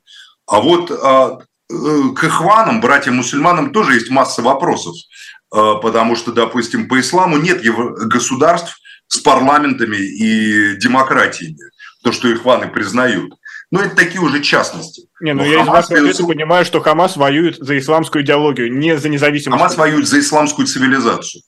А 0.48 0.62
вот 0.62 0.90
а, 0.92 1.40
э, 1.70 1.76
к 2.16 2.24
ихванам, 2.24 2.80
братьям-мусульманам, 2.80 3.74
тоже 3.74 3.96
есть 3.96 4.10
масса 4.10 4.42
вопросов. 4.42 4.96
А, 5.52 5.76
потому 5.76 6.16
что, 6.16 6.32
допустим, 6.32 6.88
по 6.88 7.02
исламу 7.02 7.36
нет 7.36 7.62
государств 7.62 8.80
с 9.10 9.18
парламентами 9.18 9.98
и 9.98 10.78
демократиями. 10.78 11.58
То, 12.04 12.14
что 12.14 12.32
ихваны 12.32 12.70
признают. 12.70 13.34
Но 13.72 13.82
это 13.82 13.96
такие 13.96 14.22
уже 14.22 14.42
частности. 14.42 15.04
Не, 15.20 15.34
ну 15.34 15.44
я 15.44 15.64
Хамас, 15.66 15.86
из 15.86 15.90
вашего 15.90 16.10
ответа 16.10 16.24
понимаю, 16.26 16.66
что 16.66 16.80
Хамас 16.80 17.18
воюет 17.18 17.58
за 17.58 17.78
исламскую 17.78 18.24
идеологию, 18.24 18.72
не 18.72 18.98
за 18.98 19.10
независимость. 19.10 19.60
Хамас 19.60 19.78
воюет 19.78 20.08
за 20.08 20.20
исламскую 20.20 20.66
цивилизацию. 20.66 21.44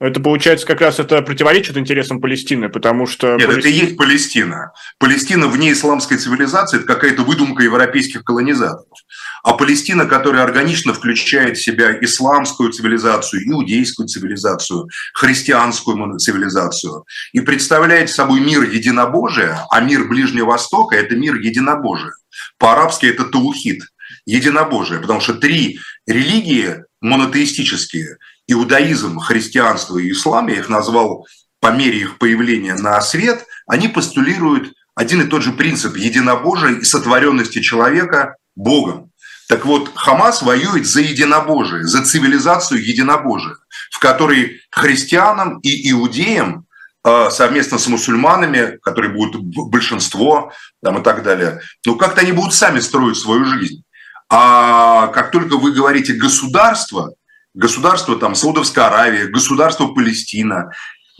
Это 0.00 0.20
получается 0.20 0.66
как 0.66 0.80
раз 0.80 0.98
это 0.98 1.22
противоречит 1.22 1.76
интересам 1.76 2.20
Палестины, 2.20 2.68
потому 2.68 3.06
что... 3.06 3.36
Нет, 3.36 3.46
Палестина... 3.46 3.58
это 3.58 3.68
и 3.68 3.72
есть 3.72 3.96
Палестина. 3.96 4.72
Палестина 4.98 5.46
вне 5.46 5.72
исламской 5.72 6.18
цивилизации– 6.18 6.78
это 6.78 6.86
какая-то 6.86 7.22
выдумка 7.22 7.62
европейских 7.62 8.24
колонизаторов. 8.24 8.98
А 9.44 9.52
Палестина, 9.52 10.06
которая 10.06 10.42
органично 10.42 10.92
включает 10.94 11.58
в 11.58 11.62
себя 11.62 11.96
исламскую 12.00 12.72
цивилизацию, 12.72 13.48
иудейскую 13.48 14.08
цивилизацию, 14.08 14.88
христианскую 15.14 16.18
цивилизацию 16.18 17.04
и 17.32 17.40
представляет 17.40 18.10
собой 18.10 18.40
мир 18.40 18.62
единобожия, 18.62 19.64
а 19.70 19.80
мир 19.80 20.08
Ближнего 20.08 20.46
Востока– 20.46 20.96
это 20.96 21.14
мир 21.14 21.36
единобожия. 21.36 22.14
По-арабски 22.58 23.06
это 23.06 23.24
таухид, 23.26 23.84
единобожие, 24.26 25.00
потому 25.00 25.20
что 25.20 25.34
три 25.34 25.78
религии 26.04 26.82
монотеистические– 27.00 28.16
иудаизм, 28.46 29.18
христианство 29.18 29.98
и 29.98 30.10
ислам, 30.12 30.48
я 30.48 30.56
их 30.56 30.68
назвал 30.68 31.26
по 31.60 31.72
мере 31.72 32.00
их 32.00 32.18
появления 32.18 32.74
на 32.74 33.00
свет, 33.00 33.46
они 33.66 33.88
постулируют 33.88 34.74
один 34.94 35.22
и 35.22 35.26
тот 35.26 35.42
же 35.42 35.52
принцип 35.52 35.96
единобожия 35.96 36.74
и 36.74 36.84
сотворенности 36.84 37.60
человека 37.60 38.36
Богом. 38.54 39.10
Так 39.48 39.66
вот, 39.66 39.90
Хамас 39.94 40.42
воюет 40.42 40.86
за 40.86 41.00
единобожие, 41.00 41.84
за 41.84 42.04
цивилизацию 42.04 42.82
единобожия, 42.82 43.56
в 43.90 43.98
которой 43.98 44.60
христианам 44.70 45.58
и 45.60 45.90
иудеям 45.90 46.66
э, 47.04 47.30
совместно 47.30 47.78
с 47.78 47.86
мусульманами, 47.86 48.78
которые 48.82 49.12
будут 49.12 49.42
большинство 49.70 50.52
там, 50.82 50.98
и 50.98 51.02
так 51.02 51.22
далее, 51.22 51.60
ну 51.84 51.96
как-то 51.96 52.22
они 52.22 52.32
будут 52.32 52.54
сами 52.54 52.80
строить 52.80 53.16
свою 53.16 53.44
жизнь. 53.44 53.82
А 54.30 55.08
как 55.08 55.30
только 55.30 55.56
вы 55.56 55.72
говорите 55.72 56.14
государство, 56.14 57.14
государство 57.54 58.16
там 58.16 58.34
Саудовская 58.34 58.86
Аравия, 58.86 59.26
государство 59.26 59.88
Палестина, 59.88 60.70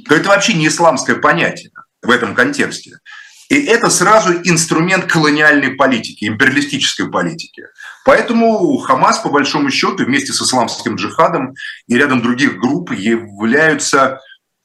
то 0.08 0.14
это 0.14 0.28
вообще 0.28 0.54
не 0.54 0.68
исламское 0.68 1.16
понятие 1.16 1.70
в 2.02 2.10
этом 2.10 2.34
контексте. 2.34 2.98
И 3.48 3.62
это 3.66 3.90
сразу 3.90 4.32
инструмент 4.42 5.04
колониальной 5.06 5.70
политики, 5.70 6.24
империалистической 6.24 7.10
политики. 7.10 7.64
Поэтому 8.04 8.76
Хамас, 8.78 9.18
по 9.18 9.28
большому 9.28 9.70
счету, 9.70 10.04
вместе 10.04 10.32
с 10.32 10.42
исламским 10.42 10.96
джихадом 10.96 11.54
и 11.86 11.96
рядом 11.96 12.22
других 12.22 12.58
групп 12.58 12.90
являются 12.92 14.20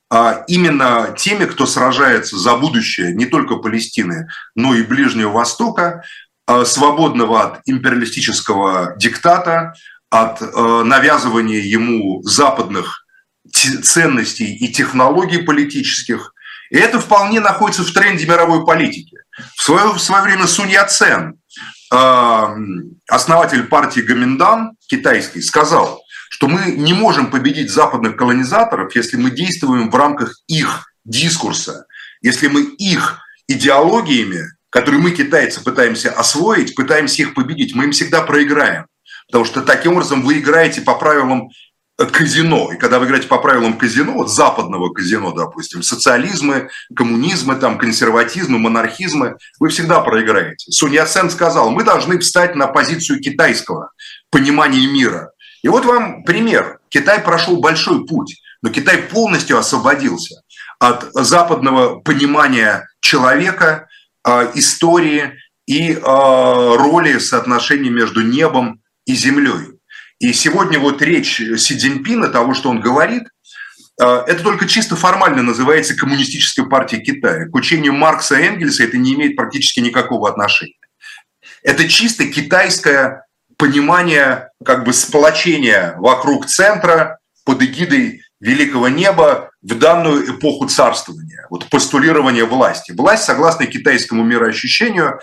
а, 0.10 0.44
именно 0.48 1.14
теми, 1.18 1.46
кто 1.46 1.66
сражается 1.66 2.38
за 2.38 2.56
будущее 2.56 3.14
не 3.14 3.26
только 3.26 3.58
Палестины, 3.58 4.28
но 4.56 4.74
и 4.74 4.82
Ближнего 4.82 5.32
Востока, 5.32 6.04
а, 6.48 6.66
свободного 6.66 7.44
от 7.44 7.62
империалистического 7.66 8.96
диктата, 8.98 9.74
от 10.10 10.42
э, 10.42 10.84
навязывания 10.84 11.60
ему 11.60 12.22
западных 12.24 13.06
ценностей 13.52 14.56
и 14.56 14.72
технологий 14.72 15.40
политических. 15.40 16.34
И 16.70 16.78
это 16.78 17.00
вполне 17.00 17.40
находится 17.40 17.84
в 17.84 17.92
тренде 17.92 18.26
мировой 18.26 18.66
политики. 18.66 19.18
В 19.56 19.62
свое, 19.62 19.94
в 19.94 20.00
свое 20.00 20.24
время 20.24 20.48
Сунь 20.48 20.72
Яцен, 20.72 21.40
э, 21.92 22.46
основатель 23.08 23.64
партии 23.64 24.02
Гаминдан 24.02 24.72
китайской, 24.88 25.42
сказал, 25.42 26.02
что 26.30 26.48
мы 26.48 26.72
не 26.72 26.94
можем 26.94 27.32
победить 27.32 27.72
западных 27.72 28.16
колонизаторов, 28.16 28.96
если 28.96 29.18
мы 29.18 29.32
действуем 29.32 29.90
в 29.90 29.96
рамках 29.96 30.40
их 30.48 30.92
дискурса, 31.06 31.86
если 32.22 32.48
мы 32.48 32.62
их 32.62 33.20
идеологиями, 33.48 34.44
которые 34.70 35.02
мы, 35.02 35.12
китайцы, 35.12 35.64
пытаемся 35.64 36.12
освоить, 36.12 36.76
пытаемся 36.76 37.24
их 37.24 37.34
победить, 37.34 37.74
мы 37.74 37.86
им 37.86 37.92
всегда 37.92 38.22
проиграем. 38.22 38.86
Потому 39.30 39.46
что 39.46 39.62
таким 39.62 39.94
образом 39.94 40.24
вы 40.24 40.40
играете 40.40 40.82
по 40.82 40.96
правилам 40.96 41.50
э, 42.00 42.06
казино. 42.06 42.72
И 42.74 42.78
когда 42.78 43.00
вы 43.00 43.06
играете 43.06 43.28
по 43.28 43.38
правилам 43.38 43.78
казино, 43.78 44.14
вот 44.14 44.32
западного 44.32 44.92
казино, 44.92 45.32
допустим, 45.32 45.84
социализмы, 45.84 46.70
коммунизмы, 46.96 47.56
там, 47.56 47.78
консерватизмы, 47.78 48.58
монархизмы, 48.58 49.38
вы 49.60 49.70
всегда 49.70 50.02
проиграете. 50.02 50.72
Сунь 50.72 50.96
Яцен 50.96 51.30
сказал, 51.30 51.70
мы 51.70 51.84
должны 51.84 52.18
встать 52.18 52.56
на 52.56 52.68
позицию 52.68 53.20
китайского 53.20 53.92
понимания 54.32 54.88
мира. 54.88 55.32
И 55.62 55.68
вот 55.68 55.86
вам 55.86 56.24
пример. 56.24 56.80
Китай 56.90 57.22
прошел 57.22 57.58
большой 57.58 58.08
путь, 58.08 58.42
но 58.64 58.70
Китай 58.70 58.98
полностью 58.98 59.60
освободился 59.60 60.42
от 60.80 61.10
западного 61.14 62.00
понимания 62.00 62.88
человека, 63.00 63.88
э, 64.28 64.52
истории 64.56 65.34
и 65.68 65.92
э, 65.92 66.00
роли 66.02 67.20
соотношения 67.20 67.92
между 67.92 68.22
небом 68.22 68.79
и 69.10 69.16
землей. 69.16 69.80
И 70.20 70.34
сегодня 70.34 70.80
вот 70.80 71.02
речь 71.02 71.38
Си 71.38 71.78
Цзиньпина, 71.78 72.30
того, 72.30 72.54
что 72.54 72.70
он 72.70 72.80
говорит, 72.80 73.24
э, 74.00 74.06
это 74.06 74.44
только 74.44 74.68
чисто 74.68 74.96
формально 74.96 75.42
называется 75.42 75.96
Коммунистической 75.96 76.68
партией 76.70 77.04
Китая. 77.04 77.48
К 77.48 77.56
учению 77.56 77.94
Маркса 77.94 78.36
и 78.36 78.44
Энгельса 78.44 78.84
это 78.84 78.98
не 78.98 79.16
имеет 79.16 79.36
практически 79.36 79.80
никакого 79.80 80.30
отношения. 80.30 80.76
Это 81.64 81.88
чисто 81.90 82.28
китайское 82.28 83.26
понимание 83.58 84.50
как 84.64 84.86
бы 84.86 84.94
сплочения 84.94 85.96
вокруг 85.98 86.46
центра 86.46 87.18
под 87.46 87.64
эгидой 87.64 88.22
великого 88.40 88.90
неба 88.90 89.50
в 89.64 89.78
данную 89.78 90.38
эпоху 90.38 90.68
царствования, 90.68 91.48
вот 91.50 91.68
постулирование 91.70 92.46
власти. 92.46 92.92
Власть, 92.92 93.24
согласно 93.24 93.66
китайскому 93.66 94.24
мироощущению, 94.24 95.20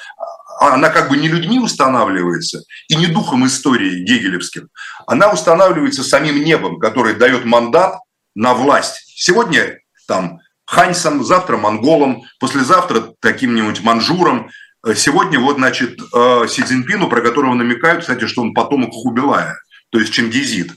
она 0.61 0.91
как 0.91 1.09
бы 1.09 1.17
не 1.17 1.29
людьми 1.29 1.59
устанавливается 1.59 2.63
и 2.89 2.97
не 2.97 3.07
духом 3.07 3.47
истории 3.47 4.05
гегелевским, 4.05 4.69
она 5.07 5.31
устанавливается 5.31 6.03
самим 6.03 6.43
небом, 6.43 6.79
который 6.79 7.15
дает 7.15 7.45
мандат 7.45 7.99
на 8.35 8.55
власть. 8.55 9.03
Сегодня 9.17 9.79
там 10.07 10.41
ханьсам, 10.67 11.25
завтра 11.25 11.57
монголам, 11.57 12.23
послезавтра 12.41 13.13
таким-нибудь 13.21 13.83
манжурам. 13.83 14.51
Сегодня 14.95 15.41
вот, 15.41 15.57
значит, 15.57 15.99
э, 16.15 16.47
Си 16.49 16.63
Цзиньпину, 16.63 17.09
про 17.09 17.21
которого 17.21 17.55
намекают, 17.55 18.03
кстати, 18.03 18.27
что 18.27 18.43
он 18.43 18.55
потомок 18.55 18.93
Хубилая, 18.93 19.59
то 19.91 19.99
есть 19.99 20.13
Чингизид. 20.13 20.73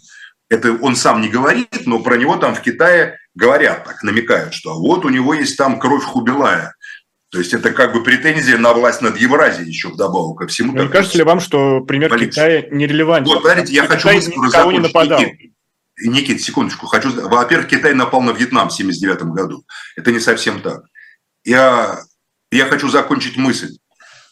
Это 0.49 0.73
он 0.73 0.95
сам 0.95 1.21
не 1.21 1.27
говорит, 1.27 1.85
но 1.85 1.99
про 1.99 2.17
него 2.17 2.35
там 2.37 2.55
в 2.55 2.61
Китае 2.61 3.17
говорят 3.35 3.85
так, 3.85 4.01
намекают, 4.01 4.53
что 4.55 4.79
вот 4.79 5.05
у 5.05 5.09
него 5.09 5.35
есть 5.35 5.57
там 5.57 5.79
кровь 5.79 6.03
Хубилая. 6.03 6.73
То 7.31 7.37
есть 7.37 7.53
это 7.53 7.71
как 7.71 7.93
бы 7.93 8.03
претензия 8.03 8.57
на 8.57 8.73
власть 8.73 9.01
над 9.01 9.17
Евразией 9.17 9.67
еще 9.67 9.89
вдобавок 9.89 10.39
ко 10.39 10.47
всему. 10.47 10.73
Не 10.73 10.87
кажется 10.89 11.17
ли 11.17 11.23
вам, 11.23 11.39
что 11.39 11.81
пример 11.81 12.09
Полиция. 12.09 12.61
Китая 12.61 12.75
нерелевантен? 12.75 13.31
Вот, 13.31 13.43
смотрите, 13.43 13.73
я 13.73 13.85
хочу 13.85 14.09
никого 14.09 14.71
не 14.71 14.79
нападал. 14.79 15.19
Никит, 15.19 15.51
Никит, 16.01 16.41
секундочку. 16.41 16.87
Хочу... 16.87 17.11
Во-первых, 17.29 17.67
Китай 17.67 17.93
напал 17.93 18.21
на 18.21 18.31
Вьетнам 18.31 18.69
в 18.69 18.73
1979 18.73 19.33
году. 19.35 19.63
Это 19.95 20.11
не 20.11 20.19
совсем 20.19 20.61
так. 20.61 20.81
Я, 21.43 21.99
я 22.51 22.65
хочу 22.65 22.89
закончить 22.89 23.37
мысль. 23.37 23.77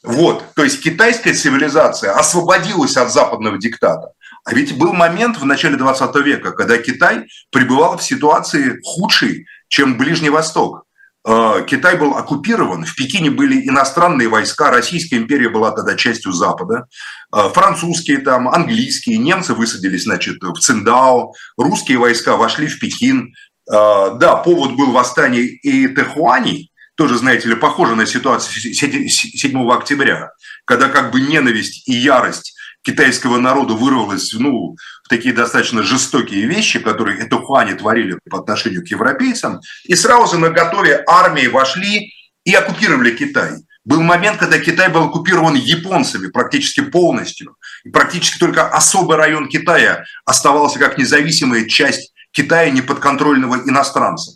Вот, 0.04 0.44
то 0.56 0.64
есть 0.64 0.82
китайская 0.82 1.34
цивилизация 1.34 2.14
освободилась 2.14 2.96
от 2.98 3.12
западного 3.12 3.58
диктата. 3.58 4.14
А 4.46 4.54
ведь 4.54 4.78
был 4.78 4.94
момент 4.94 5.38
в 5.38 5.46
начале 5.46 5.76
20 5.76 6.16
века, 6.24 6.52
когда 6.52 6.78
Китай 6.78 7.28
пребывал 7.52 7.98
в 7.98 8.04
ситуации 8.04 8.80
худшей, 8.84 9.46
чем 9.68 9.98
Ближний 9.98 10.30
Восток. 10.30 10.86
Э, 11.28 11.66
Китай 11.68 11.98
был 11.98 12.16
оккупирован, 12.16 12.86
в 12.86 12.96
Пекине 12.96 13.30
были 13.30 13.68
иностранные 13.68 14.30
войска, 14.30 14.72
Российская 14.72 15.18
империя 15.18 15.50
была 15.50 15.72
тогда 15.72 15.96
частью 15.96 16.32
Запада, 16.32 16.88
э, 17.36 17.50
французские 17.54 18.20
там, 18.20 18.48
английские, 18.48 19.18
немцы 19.18 19.54
высадились, 19.54 20.04
значит, 20.04 20.42
в 20.42 20.58
Циндао, 20.58 21.34
русские 21.58 21.98
войска 21.98 22.38
вошли 22.38 22.68
в 22.68 22.80
Пекин. 22.80 23.34
Э, 23.70 24.16
да, 24.18 24.38
повод 24.38 24.78
был 24.78 24.92
восстание 24.92 25.44
и 25.44 25.90
Тэхуани, 25.90 26.72
тоже, 26.96 27.18
знаете 27.18 27.50
ли, 27.50 27.56
похоже 27.56 27.96
на 27.96 28.06
ситуацию 28.06 28.74
7 28.74 29.70
октября, 29.70 30.32
когда 30.64 30.88
как 30.88 31.12
бы 31.12 31.20
ненависть 31.20 31.88
и 31.90 31.94
ярость 31.94 32.57
китайского 32.88 33.38
народа 33.38 33.74
вырвалось 33.74 34.34
ну, 34.34 34.78
в 35.04 35.10
такие 35.10 35.34
достаточно 35.34 35.84
жестокие 35.84 36.48
вещи, 36.48 36.80
которые 36.80 37.20
это 37.20 37.38
Хуане 37.38 37.76
творили 37.76 38.18
по 38.30 38.40
отношению 38.40 38.82
к 38.82 38.88
европейцам, 38.88 39.60
и 39.84 39.96
сразу 39.96 40.40
на 40.40 40.50
готове 40.50 41.04
армии 41.06 41.48
вошли 41.48 42.14
и 42.46 42.54
оккупировали 42.54 43.12
Китай. 43.12 43.58
Был 43.84 44.02
момент, 44.02 44.38
когда 44.40 44.58
Китай 44.58 44.90
был 44.90 45.04
оккупирован 45.04 45.56
японцами 45.56 46.28
практически 46.28 46.82
полностью. 46.82 47.56
И 47.84 47.90
практически 47.90 48.40
только 48.40 48.68
особый 48.68 49.18
район 49.18 49.50
Китая 49.50 50.04
оставался 50.26 50.80
как 50.80 50.98
независимая 50.98 51.66
часть 51.66 52.14
Китая, 52.32 52.70
неподконтрольного 52.70 53.70
иностранцам. 53.70 54.36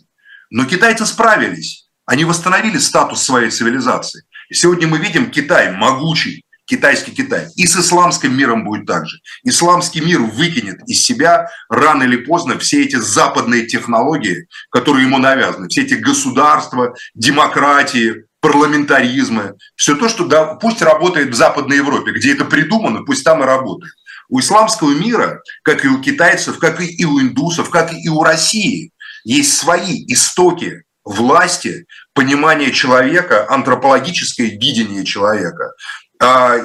Но 0.50 0.66
китайцы 0.66 1.06
справились. 1.06 1.88
Они 2.04 2.24
восстановили 2.24 2.78
статус 2.78 3.22
своей 3.22 3.50
цивилизации. 3.50 4.24
И 4.50 4.54
сегодня 4.54 4.88
мы 4.88 4.98
видим 4.98 5.30
Китай 5.30 5.70
могучий, 5.72 6.44
китайский 6.72 7.12
Китай. 7.12 7.48
И 7.56 7.66
с 7.66 7.76
исламским 7.76 8.34
миром 8.34 8.64
будет 8.64 8.86
так 8.86 9.06
же. 9.06 9.18
Исламский 9.44 10.00
мир 10.00 10.20
выкинет 10.20 10.80
из 10.88 11.02
себя 11.02 11.48
рано 11.68 12.04
или 12.04 12.16
поздно 12.16 12.58
все 12.58 12.82
эти 12.82 12.96
западные 12.96 13.66
технологии, 13.66 14.46
которые 14.70 15.04
ему 15.06 15.18
навязаны, 15.18 15.68
все 15.68 15.82
эти 15.82 15.94
государства, 15.94 16.94
демократии, 17.14 18.24
парламентаризмы, 18.40 19.54
все 19.76 19.94
то, 19.96 20.08
что 20.08 20.24
да, 20.24 20.54
пусть 20.54 20.80
работает 20.80 21.28
в 21.28 21.34
Западной 21.34 21.76
Европе, 21.76 22.12
где 22.12 22.32
это 22.32 22.46
придумано, 22.46 23.04
пусть 23.04 23.22
там 23.22 23.42
и 23.42 23.46
работает. 23.46 23.92
У 24.30 24.40
исламского 24.40 24.92
мира, 24.92 25.42
как 25.62 25.84
и 25.84 25.88
у 25.88 26.00
китайцев, 26.00 26.58
как 26.58 26.80
и 26.80 27.04
у 27.04 27.20
индусов, 27.20 27.68
как 27.68 27.92
и 27.92 28.08
у 28.08 28.22
России, 28.22 28.92
есть 29.24 29.58
свои 29.58 30.04
истоки 30.06 30.84
власти, 31.04 31.86
понимание 32.14 32.72
человека, 32.72 33.46
антропологическое 33.50 34.46
видение 34.46 35.04
человека 35.04 35.72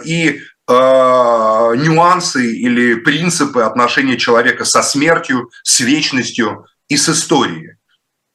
и 0.05 0.41
а, 0.69 1.73
нюансы 1.75 2.53
или 2.55 2.95
принципы 2.95 3.61
отношения 3.61 4.17
человека 4.17 4.65
со 4.65 4.81
смертью, 4.81 5.49
с 5.63 5.79
вечностью 5.79 6.65
и 6.89 6.97
с 6.97 7.07
историей. 7.07 7.77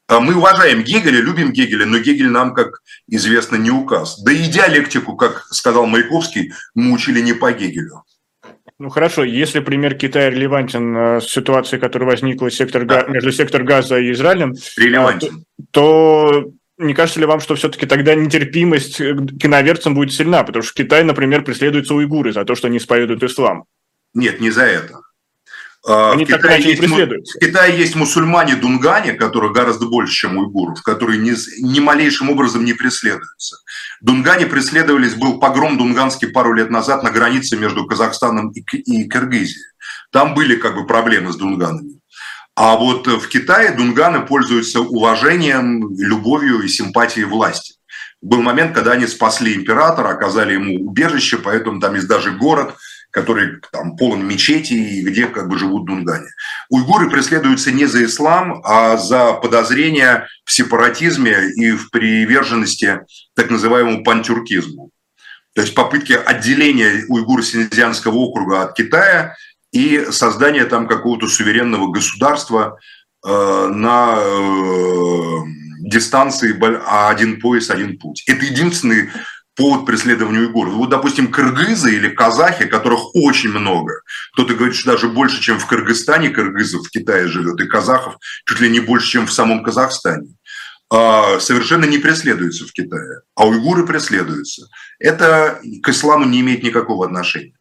А 0.08 0.20
мы 0.20 0.34
уважаем 0.34 0.82
Гегеля, 0.82 1.20
любим 1.20 1.52
Гегеля, 1.52 1.86
но 1.86 1.98
Гегель 1.98 2.30
нам, 2.30 2.54
как 2.54 2.80
известно, 3.08 3.56
не 3.56 3.70
указ. 3.70 4.20
Да 4.22 4.32
и 4.32 4.46
диалектику, 4.46 5.16
как 5.16 5.46
сказал 5.50 5.86
Маяковский, 5.86 6.52
мы 6.74 6.92
учили 6.92 7.20
не 7.20 7.34
по 7.34 7.52
Гегелю. 7.52 8.02
Ну 8.78 8.88
хорошо, 8.88 9.24
если 9.24 9.60
пример 9.60 9.94
Китая 9.94 10.30
релевантен 10.30 10.96
э, 10.96 11.20
с 11.20 11.28
ситуацией, 11.28 11.80
которая 11.80 12.10
возникла 12.10 12.50
сектор, 12.50 12.84
да. 12.84 13.04
между 13.04 13.30
сектор 13.30 13.62
Газа 13.62 13.98
и 13.98 14.10
Израилем, 14.10 14.54
релевантен. 14.76 15.44
то, 15.70 16.42
то 16.42 16.50
не 16.82 16.94
кажется 16.94 17.20
ли 17.20 17.26
вам, 17.26 17.40
что 17.40 17.54
все-таки 17.54 17.86
тогда 17.86 18.14
нетерпимость 18.14 18.98
к 18.98 19.38
киноверцам 19.38 19.94
будет 19.94 20.12
сильна? 20.12 20.44
Потому 20.44 20.62
что 20.62 20.74
Китай, 20.74 21.04
например, 21.04 21.42
преследуются 21.42 21.94
уйгуры 21.94 22.32
за 22.32 22.44
то, 22.44 22.54
что 22.54 22.68
они 22.68 22.78
исповедуют 22.78 23.22
ислам. 23.22 23.64
Нет, 24.14 24.40
не 24.40 24.50
за 24.50 24.64
это. 24.64 25.00
А, 25.84 26.12
Они 26.12 26.24
в 26.24 26.28
Китае, 26.28 26.62
есть, 26.62 26.80
в 26.80 27.38
Китае 27.40 27.76
есть 27.76 27.96
мусульмане 27.96 28.54
Дунгане, 28.54 29.14
которые 29.14 29.52
гораздо 29.52 29.86
больше, 29.86 30.14
чем 30.14 30.38
уйгуров, 30.38 30.80
которые 30.82 31.18
ни, 31.18 31.34
ни 31.60 31.80
малейшим 31.80 32.30
образом 32.30 32.64
не 32.64 32.72
преследуются. 32.72 33.56
Дунгане 34.00 34.46
преследовались, 34.46 35.14
был 35.14 35.40
погром 35.40 35.78
дунганский 35.78 36.28
пару 36.28 36.52
лет 36.52 36.70
назад 36.70 37.02
на 37.02 37.10
границе 37.10 37.56
между 37.56 37.84
Казахстаном 37.84 38.50
и, 38.52 38.60
и 38.60 39.08
Киргизией. 39.08 39.72
Там 40.12 40.34
были 40.34 40.54
как 40.54 40.76
бы 40.76 40.86
проблемы 40.86 41.32
с 41.32 41.36
дунганами. 41.36 42.01
А 42.54 42.76
вот 42.76 43.06
в 43.06 43.28
Китае 43.28 43.72
дунганы 43.72 44.26
пользуются 44.26 44.80
уважением, 44.80 45.94
любовью 45.98 46.60
и 46.62 46.68
симпатией 46.68 47.24
власти. 47.24 47.74
Был 48.20 48.42
момент, 48.42 48.74
когда 48.74 48.92
они 48.92 49.06
спасли 49.06 49.54
императора, 49.54 50.10
оказали 50.10 50.54
ему 50.54 50.86
убежище, 50.86 51.38
поэтому 51.38 51.80
там 51.80 51.94
есть 51.94 52.08
даже 52.08 52.30
город– 52.30 52.76
который 53.12 53.60
там 53.70 53.96
полон 53.96 54.26
мечетей, 54.26 55.02
где 55.02 55.26
как 55.26 55.48
бы 55.48 55.58
живут 55.58 55.84
дунгане. 55.84 56.28
Уйгуры 56.70 57.10
преследуются 57.10 57.70
не 57.70 57.84
за 57.84 58.04
ислам, 58.04 58.62
а 58.64 58.96
за 58.96 59.34
подозрения 59.34 60.26
в 60.44 60.52
сепаратизме 60.52 61.50
и 61.54 61.72
в 61.72 61.90
приверженности 61.90 63.02
так 63.36 63.50
называемому 63.50 64.02
пантюркизму. 64.02 64.90
То 65.54 65.60
есть 65.60 65.74
попытки 65.74 66.14
отделения 66.14 67.04
уйгур-синьцзянского 67.08 68.14
округа 68.14 68.62
от 68.62 68.74
Китая 68.74 69.36
и 69.72 70.06
создания 70.10 70.66
там 70.66 70.86
какого-то 70.86 71.26
суверенного 71.26 71.90
государства 71.90 72.78
э, 73.26 73.66
на 73.68 74.16
э, 74.18 75.38
дистанции 75.80 76.56
один 77.10 77.40
пояс, 77.40 77.70
один 77.70 77.98
путь. 77.98 78.22
Это 78.26 78.44
единственный 78.44 79.10
повод 79.56 79.86
преследованию 79.86 80.46
уйгуров. 80.46 80.74
Вот, 80.74 80.90
допустим, 80.90 81.30
кыргызы 81.30 81.94
или 81.94 82.08
казахи, 82.08 82.66
которых 82.66 83.14
очень 83.14 83.50
много. 83.50 84.02
Кто-то 84.32 84.54
говорит, 84.54 84.76
что 84.76 84.92
даже 84.92 85.08
больше, 85.08 85.40
чем 85.40 85.58
в 85.58 85.66
Кыргызстане 85.66 86.30
кыргызов 86.30 86.86
в 86.86 86.90
Китае 86.90 87.28
живет, 87.28 87.60
и 87.60 87.66
казахов 87.66 88.16
чуть 88.46 88.60
ли 88.60 88.70
не 88.70 88.80
больше, 88.80 89.08
чем 89.08 89.26
в 89.26 89.32
самом 89.32 89.62
Казахстане 89.62 90.34
а, 90.90 91.38
совершенно 91.38 91.84
не 91.84 91.98
преследуются 91.98 92.66
в 92.66 92.72
Китае, 92.72 93.20
а 93.34 93.46
уйгуры 93.46 93.86
преследуются. 93.86 94.68
Это 94.98 95.60
к 95.82 95.88
исламу 95.88 96.24
не 96.24 96.40
имеет 96.40 96.62
никакого 96.62 97.04
отношения. 97.06 97.54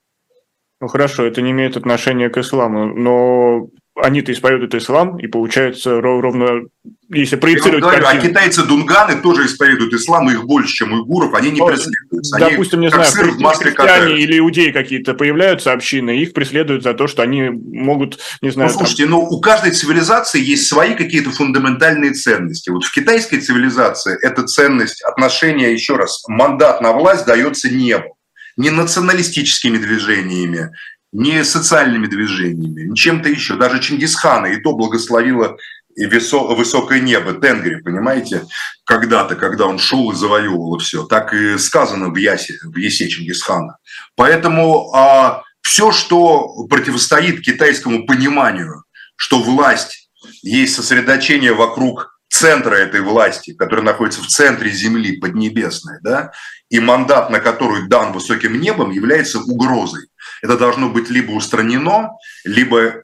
Ну 0.81 0.87
хорошо, 0.87 1.25
это 1.25 1.43
не 1.43 1.51
имеет 1.51 1.77
отношения 1.77 2.29
к 2.29 2.37
исламу, 2.39 2.87
но 2.87 3.67
они-то 3.95 4.31
исповедуют 4.31 4.73
ислам, 4.73 5.19
и 5.19 5.27
получается 5.27 6.01
ровно, 6.01 6.61
если 7.09 7.35
проецировать... 7.35 7.83
Говорю, 7.83 8.03
а 8.07 8.17
китайцы 8.17 8.63
дунганы 8.63 9.21
тоже 9.21 9.45
исповедуют 9.45 9.93
ислам, 9.93 10.31
их 10.31 10.43
больше, 10.45 10.73
чем 10.73 10.93
уйгуров, 10.93 11.35
они 11.35 11.51
не 11.51 11.59
ну, 11.59 11.67
преследуются. 11.67 12.39
Допустим, 12.39 12.79
они, 12.79 12.87
не 12.87 12.91
знаю, 12.91 13.05
христиане 13.53 14.17
или 14.17 14.39
иудеи 14.39 14.71
какие-то 14.71 15.13
появляются 15.13 15.71
общины, 15.71 16.17
их 16.17 16.33
преследуют 16.33 16.81
за 16.81 16.95
то, 16.95 17.05
что 17.05 17.21
они 17.21 17.49
могут, 17.49 18.17
не 18.41 18.49
знаю... 18.49 18.71
Ну, 18.71 18.77
слушайте, 18.77 19.03
там... 19.03 19.11
ну 19.11 19.19
у 19.19 19.39
каждой 19.39 19.73
цивилизации 19.73 20.41
есть 20.41 20.65
свои 20.65 20.95
какие-то 20.95 21.29
фундаментальные 21.29 22.13
ценности. 22.13 22.71
Вот 22.71 22.85
в 22.85 22.91
китайской 22.91 23.37
цивилизации 23.37 24.17
эта 24.25 24.47
ценность 24.47 25.03
отношения, 25.03 25.71
еще 25.71 25.95
раз, 25.95 26.23
мандат 26.27 26.81
на 26.81 26.93
власть 26.93 27.27
дается 27.27 27.69
небу 27.69 28.17
не 28.57 28.69
националистическими 28.69 29.77
движениями, 29.77 30.71
не 31.11 31.43
социальными 31.43 32.07
движениями, 32.07 32.89
не 32.89 32.95
чем-то 32.95 33.29
еще. 33.29 33.55
Даже 33.55 33.79
Чингисхана 33.79 34.47
и 34.47 34.61
то 34.61 34.73
благословило 34.73 35.57
высокое 35.95 37.01
небо, 37.01 37.33
Тенгри, 37.33 37.81
понимаете, 37.81 38.45
когда-то, 38.85 39.35
когда 39.35 39.65
он 39.65 39.77
шел 39.77 40.11
и 40.11 40.15
завоевывал 40.15 40.77
все. 40.79 41.03
Так 41.03 41.33
и 41.33 41.57
сказано 41.57 42.09
в 42.09 42.15
Ясе, 42.15 42.57
в 42.63 42.77
Ясе 42.77 43.09
Чингисхана. 43.09 43.77
Поэтому 44.15 44.93
а, 44.93 45.43
все, 45.61 45.91
что 45.91 46.65
противостоит 46.69 47.41
китайскому 47.41 48.05
пониманию, 48.05 48.83
что 49.15 49.41
власть 49.41 50.09
есть 50.41 50.75
сосредоточение 50.75 51.53
вокруг 51.53 52.20
центра 52.31 52.75
этой 52.75 53.01
власти, 53.01 53.53
который 53.53 53.83
находится 53.83 54.21
в 54.21 54.27
центре 54.27 54.71
Земли, 54.71 55.17
Поднебесной, 55.17 55.99
да, 56.01 56.31
и 56.69 56.79
мандат, 56.79 57.29
на 57.29 57.39
который 57.39 57.87
дан 57.87 58.13
высоким 58.13 58.59
небом, 58.59 58.91
является 58.91 59.39
угрозой. 59.39 60.07
Это 60.41 60.57
должно 60.57 60.89
быть 60.89 61.09
либо 61.09 61.31
устранено, 61.31 62.11
либо 62.45 62.79
э, 62.79 63.01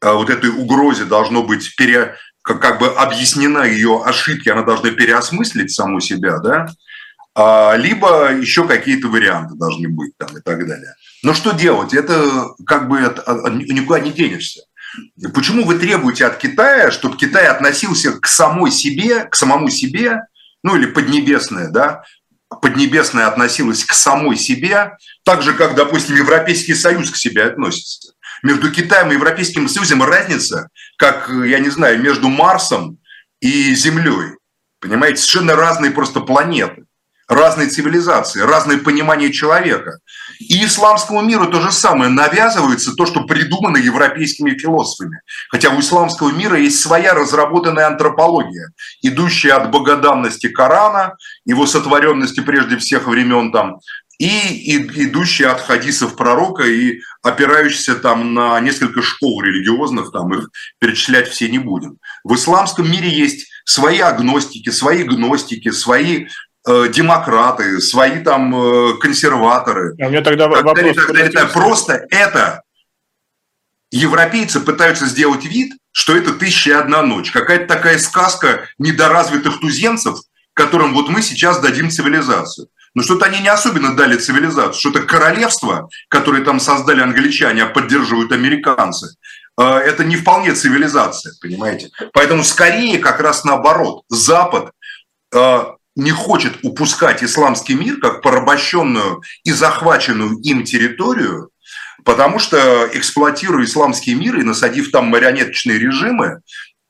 вот 0.00 0.30
этой 0.30 0.50
угрозе 0.50 1.04
должно 1.04 1.42
быть 1.42 1.76
пере, 1.76 2.16
как, 2.40 2.60
как 2.60 2.78
бы 2.80 2.88
объяснена 2.88 3.64
ее 3.64 4.02
ошибки, 4.04 4.48
она 4.48 4.62
должна 4.62 4.90
переосмыслить 4.90 5.70
саму 5.70 6.00
себя, 6.00 6.38
да, 6.38 6.68
а, 7.34 7.76
либо 7.76 8.32
еще 8.32 8.66
какие-то 8.66 9.08
варианты 9.08 9.54
должны 9.54 9.88
быть 9.88 10.16
там 10.18 10.36
и 10.36 10.40
так 10.40 10.66
далее. 10.66 10.94
Но 11.22 11.34
что 11.34 11.52
делать? 11.52 11.94
Это 11.94 12.46
как 12.66 12.88
бы 12.88 12.98
никуда 12.98 14.00
не 14.00 14.10
денешься. 14.10 14.62
Почему 15.34 15.64
вы 15.64 15.78
требуете 15.78 16.26
от 16.26 16.38
Китая, 16.38 16.90
чтобы 16.90 17.16
Китай 17.16 17.46
относился 17.46 18.12
к 18.18 18.26
самой 18.26 18.70
себе, 18.70 19.24
к 19.24 19.34
самому 19.34 19.70
себе, 19.70 20.22
ну 20.62 20.76
или 20.76 20.86
поднебесное, 20.86 21.68
да, 21.68 22.02
поднебесное 22.60 23.26
относилось 23.26 23.84
к 23.84 23.94
самой 23.94 24.36
себе, 24.36 24.96
так 25.24 25.42
же, 25.42 25.54
как, 25.54 25.74
допустим, 25.74 26.16
Европейский 26.16 26.74
Союз 26.74 27.10
к 27.10 27.16
себе 27.16 27.44
относится. 27.44 28.12
Между 28.42 28.70
Китаем 28.70 29.10
и 29.10 29.14
Европейским 29.14 29.68
Союзом 29.68 30.02
разница, 30.02 30.68
как, 30.96 31.28
я 31.28 31.58
не 31.60 31.70
знаю, 31.70 32.00
между 32.00 32.28
Марсом 32.28 32.98
и 33.40 33.74
Землей. 33.74 34.36
Понимаете, 34.80 35.18
совершенно 35.18 35.54
разные 35.54 35.92
просто 35.92 36.20
планеты 36.20 36.84
разные 37.32 37.68
цивилизации, 37.68 38.40
разное 38.40 38.78
понимание 38.78 39.32
человека. 39.32 39.98
И 40.42 40.64
исламскому 40.64 41.22
миру 41.22 41.46
то 41.46 41.60
же 41.60 41.72
самое 41.72 42.10
навязывается 42.10 42.94
то, 42.94 43.06
что 43.06 43.24
придумано 43.24 43.76
европейскими 43.76 44.56
философами. 44.58 45.20
Хотя 45.50 45.70
у 45.70 45.80
исламского 45.80 46.30
мира 46.30 46.58
есть 46.58 46.80
своя 46.80 47.14
разработанная 47.14 47.86
антропология, 47.86 48.72
идущая 49.02 49.54
от 49.56 49.70
богоданности 49.70 50.48
Корана, 50.48 51.16
его 51.44 51.66
сотворенности 51.66 52.40
прежде 52.40 52.76
всех 52.76 53.06
времен 53.06 53.52
там, 53.52 53.78
и, 54.18 54.76
идущая 54.76 55.50
от 55.50 55.60
хадисов 55.60 56.16
пророка 56.16 56.62
и 56.62 57.00
опирающаяся 57.22 57.96
там 57.96 58.34
на 58.34 58.60
несколько 58.60 59.02
школ 59.02 59.42
религиозных, 59.42 60.12
там 60.12 60.32
их 60.34 60.48
перечислять 60.78 61.28
все 61.28 61.48
не 61.48 61.58
будем. 61.58 61.98
В 62.22 62.34
исламском 62.36 62.90
мире 62.90 63.08
есть 63.08 63.48
свои 63.64 63.98
агностики, 63.98 64.70
свои 64.70 65.02
гностики, 65.02 65.70
свои 65.70 66.26
демократы, 66.64 67.80
свои 67.80 68.20
там 68.20 68.54
э, 68.54 68.98
консерваторы. 68.98 69.96
А 70.00 70.06
у 70.06 70.10
меня 70.10 70.22
тогда 70.22 70.48
так 70.48 70.64
вопрос. 70.64 70.94
Так 70.94 71.12
далее, 71.12 71.30
так. 71.30 71.52
Просто 71.52 72.06
это 72.10 72.62
европейцы 73.90 74.60
пытаются 74.60 75.06
сделать 75.06 75.44
вид, 75.44 75.72
что 75.90 76.16
это 76.16 76.32
«Тысяча 76.32 76.70
и 76.70 76.74
одна 76.74 77.02
ночь». 77.02 77.32
Какая-то 77.32 77.66
такая 77.66 77.98
сказка 77.98 78.68
недоразвитых 78.78 79.60
туземцев, 79.60 80.18
которым 80.54 80.94
вот 80.94 81.08
мы 81.08 81.20
сейчас 81.22 81.60
дадим 81.60 81.90
цивилизацию. 81.90 82.68
Но 82.94 83.02
что-то 83.02 83.26
они 83.26 83.40
не 83.40 83.48
особенно 83.48 83.96
дали 83.96 84.16
цивилизацию. 84.16 84.74
Что-то 84.74 85.02
королевство, 85.02 85.88
которое 86.08 86.44
там 86.44 86.60
создали 86.60 87.00
англичане, 87.00 87.64
а 87.64 87.66
поддерживают 87.66 88.32
американцы, 88.32 89.16
э, 89.58 89.62
это 89.64 90.04
не 90.04 90.16
вполне 90.16 90.54
цивилизация, 90.54 91.32
понимаете? 91.40 91.90
Поэтому 92.12 92.44
скорее 92.44 92.98
как 92.98 93.20
раз 93.20 93.44
наоборот. 93.44 94.04
Запад 94.08 94.72
э, 95.34 95.64
не 95.96 96.10
хочет 96.10 96.58
упускать 96.62 97.22
исламский 97.22 97.74
мир 97.74 97.98
как 98.00 98.22
порабощенную 98.22 99.22
и 99.44 99.52
захваченную 99.52 100.38
им 100.40 100.64
территорию, 100.64 101.50
потому 102.04 102.38
что 102.38 102.88
эксплуатируя 102.92 103.64
исламский 103.64 104.14
мир 104.14 104.38
и 104.38 104.42
насадив 104.42 104.90
там 104.90 105.06
марионеточные 105.06 105.78
режимы, 105.78 106.40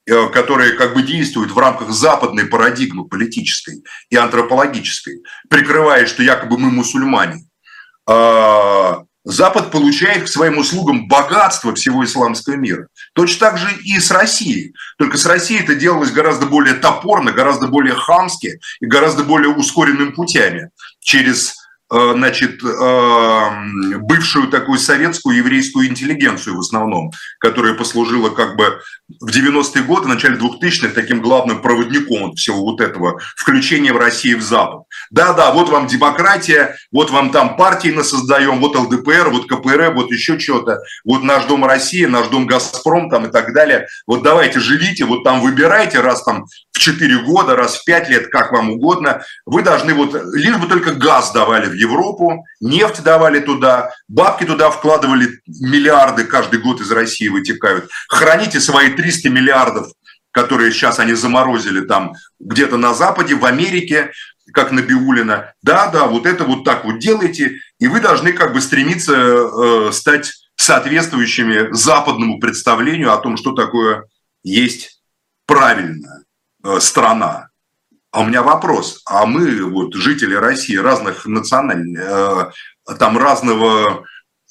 Э, 0.04 0.28
которые 0.30 0.72
как 0.72 0.94
бы 0.94 1.02
действуют 1.04 1.52
в 1.52 1.58
рамках 1.58 1.90
западной 1.90 2.46
парадигмы 2.46 3.06
политической 3.06 3.84
и 4.10 4.16
антропологической, 4.16 5.22
прикрывая, 5.48 6.06
что 6.06 6.24
якобы 6.24 6.58
мы 6.58 6.72
мусульмане, 6.72 7.44
а, 8.08 9.04
Запад 9.24 9.70
получает 9.70 10.24
к 10.24 10.28
своим 10.28 10.58
услугам 10.58 11.06
богатство 11.06 11.74
всего 11.74 12.04
исламского 12.04 12.54
мира. 12.54 12.88
Точно 13.14 13.38
так 13.38 13.58
же 13.58 13.68
и 13.84 14.00
с 14.00 14.10
Россией. 14.10 14.74
Только 14.98 15.16
с 15.16 15.26
Россией 15.26 15.62
это 15.62 15.76
делалось 15.76 16.10
гораздо 16.10 16.46
более 16.46 16.74
топорно, 16.74 17.30
гораздо 17.30 17.68
более 17.68 17.94
хамски 17.94 18.58
и 18.80 18.86
гораздо 18.86 19.22
более 19.22 19.54
ускоренными 19.54 20.10
путями. 20.10 20.70
Через 21.00 21.61
значит, 21.92 22.62
э, 22.64 23.98
бывшую 23.98 24.48
такую 24.48 24.78
советскую 24.78 25.36
еврейскую 25.36 25.88
интеллигенцию 25.88 26.56
в 26.56 26.60
основном, 26.60 27.10
которая 27.38 27.74
послужила 27.74 28.30
как 28.30 28.56
бы 28.56 28.80
в 29.20 29.28
90-е 29.28 29.82
годы, 29.82 30.06
в 30.06 30.08
начале 30.08 30.36
2000-х 30.36 30.94
таким 30.94 31.20
главным 31.20 31.60
проводником 31.60 32.34
всего 32.34 32.62
вот 32.62 32.80
этого 32.80 33.20
включения 33.36 33.92
в 33.92 33.98
Россию 33.98 34.38
в 34.38 34.42
Запад. 34.42 34.84
Да-да, 35.10 35.52
вот 35.52 35.68
вам 35.68 35.86
демократия, 35.86 36.76
вот 36.90 37.10
вам 37.10 37.30
там 37.30 37.56
партии 37.56 37.88
насоздаем, 37.88 38.60
вот 38.60 38.74
ЛДПР, 38.74 39.28
вот 39.30 39.46
КПРФ, 39.46 39.94
вот 39.94 40.10
еще 40.10 40.38
что-то, 40.38 40.78
вот 41.04 41.22
наш 41.22 41.44
дом 41.44 41.64
Россия, 41.64 42.08
наш 42.08 42.28
дом 42.28 42.46
Газпром 42.46 43.10
там 43.10 43.26
и 43.26 43.30
так 43.30 43.52
далее. 43.52 43.86
Вот 44.06 44.22
давайте 44.22 44.60
живите, 44.60 45.04
вот 45.04 45.24
там 45.24 45.40
выбирайте 45.40 46.00
раз 46.00 46.24
там 46.24 46.46
4 46.82 47.18
года, 47.24 47.56
раз 47.56 47.76
в 47.76 47.84
5 47.84 48.08
лет, 48.08 48.28
как 48.28 48.52
вам 48.52 48.70
угодно. 48.70 49.22
Вы 49.46 49.62
должны 49.62 49.94
вот, 49.94 50.14
лишь 50.34 50.56
бы 50.56 50.66
только 50.66 50.92
газ 50.92 51.32
давали 51.32 51.66
в 51.66 51.74
Европу, 51.74 52.44
нефть 52.60 53.02
давали 53.02 53.40
туда, 53.40 53.92
бабки 54.08 54.44
туда 54.44 54.70
вкладывали, 54.70 55.40
миллиарды 55.46 56.24
каждый 56.24 56.60
год 56.60 56.80
из 56.80 56.90
России 56.90 57.28
вытекают. 57.28 57.88
Храните 58.08 58.60
свои 58.60 58.90
300 58.90 59.30
миллиардов, 59.30 59.92
которые 60.32 60.72
сейчас 60.72 60.98
они 60.98 61.14
заморозили 61.14 61.82
там 61.82 62.14
где-то 62.40 62.76
на 62.76 62.94
Западе, 62.94 63.34
в 63.36 63.44
Америке, 63.44 64.10
как 64.52 64.72
на 64.72 64.80
Биулина. 64.80 65.54
Да, 65.62 65.86
да, 65.88 66.06
вот 66.06 66.26
это 66.26 66.44
вот 66.44 66.64
так 66.64 66.84
вот 66.84 66.98
делайте, 66.98 67.60
и 67.78 67.86
вы 67.86 68.00
должны 68.00 68.32
как 68.32 68.52
бы 68.52 68.60
стремиться 68.60 69.14
э, 69.14 69.92
стать 69.92 70.32
соответствующими 70.56 71.72
западному 71.72 72.40
представлению 72.40 73.12
о 73.12 73.18
том, 73.18 73.36
что 73.36 73.52
такое 73.52 74.04
есть 74.42 75.00
правильная 75.46 76.18
э, 76.18 76.21
страна. 76.80 77.48
А 78.12 78.20
у 78.20 78.24
меня 78.26 78.42
вопрос. 78.42 79.00
А 79.06 79.24
мы, 79.24 79.64
вот, 79.64 79.94
жители 79.94 80.34
России, 80.34 80.76
разных 80.76 81.24
национальных, 81.24 81.98
э, 81.98 82.94
там 82.98 83.16
разного, 83.16 84.04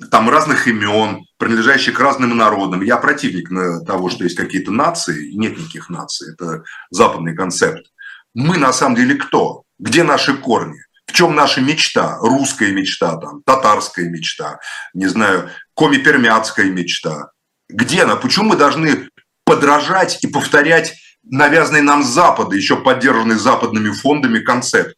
там 0.09 0.30
разных 0.30 0.68
имен, 0.68 1.26
принадлежащих 1.38 1.95
к 1.95 1.99
разным 1.99 2.36
народам. 2.36 2.82
Я 2.82 2.97
противник 2.97 3.49
того, 3.86 4.09
что 4.09 4.24
есть 4.24 4.36
какие-то 4.36 4.72
нации. 4.72 5.34
Нет 5.34 5.59
никаких 5.59 5.89
наций. 5.89 6.34
Это 6.34 6.64
западный 6.89 7.36
концепт. 7.36 7.86
Мы 8.34 8.57
на 8.57 8.74
самом 8.74 8.95
деле 8.95 9.16
кто? 9.16 9.64
Где 9.78 10.03
наши 10.03 10.36
корни? 10.36 10.80
В 11.05 11.14
чем 11.14 11.36
наша 11.36 11.62
мечта? 11.62 12.18
Русская 12.20 12.72
мечта, 12.72 13.18
там, 13.18 13.43
татарская 13.43 14.09
мечта, 14.09 14.59
не 14.93 15.07
знаю, 15.07 15.49
коми-пермяцкая 15.76 16.68
мечта. 16.68 17.32
Где 17.70 18.03
она? 18.03 18.16
Почему 18.16 18.49
мы 18.49 18.55
должны 18.55 19.09
подражать 19.43 20.24
и 20.24 20.28
повторять 20.28 20.93
навязанный 21.24 21.82
нам 21.82 22.04
Запада, 22.04 22.56
еще 22.56 22.78
поддержанный 22.78 23.36
западными 23.36 23.92
фондами 23.92 24.40
концепт. 24.40 24.96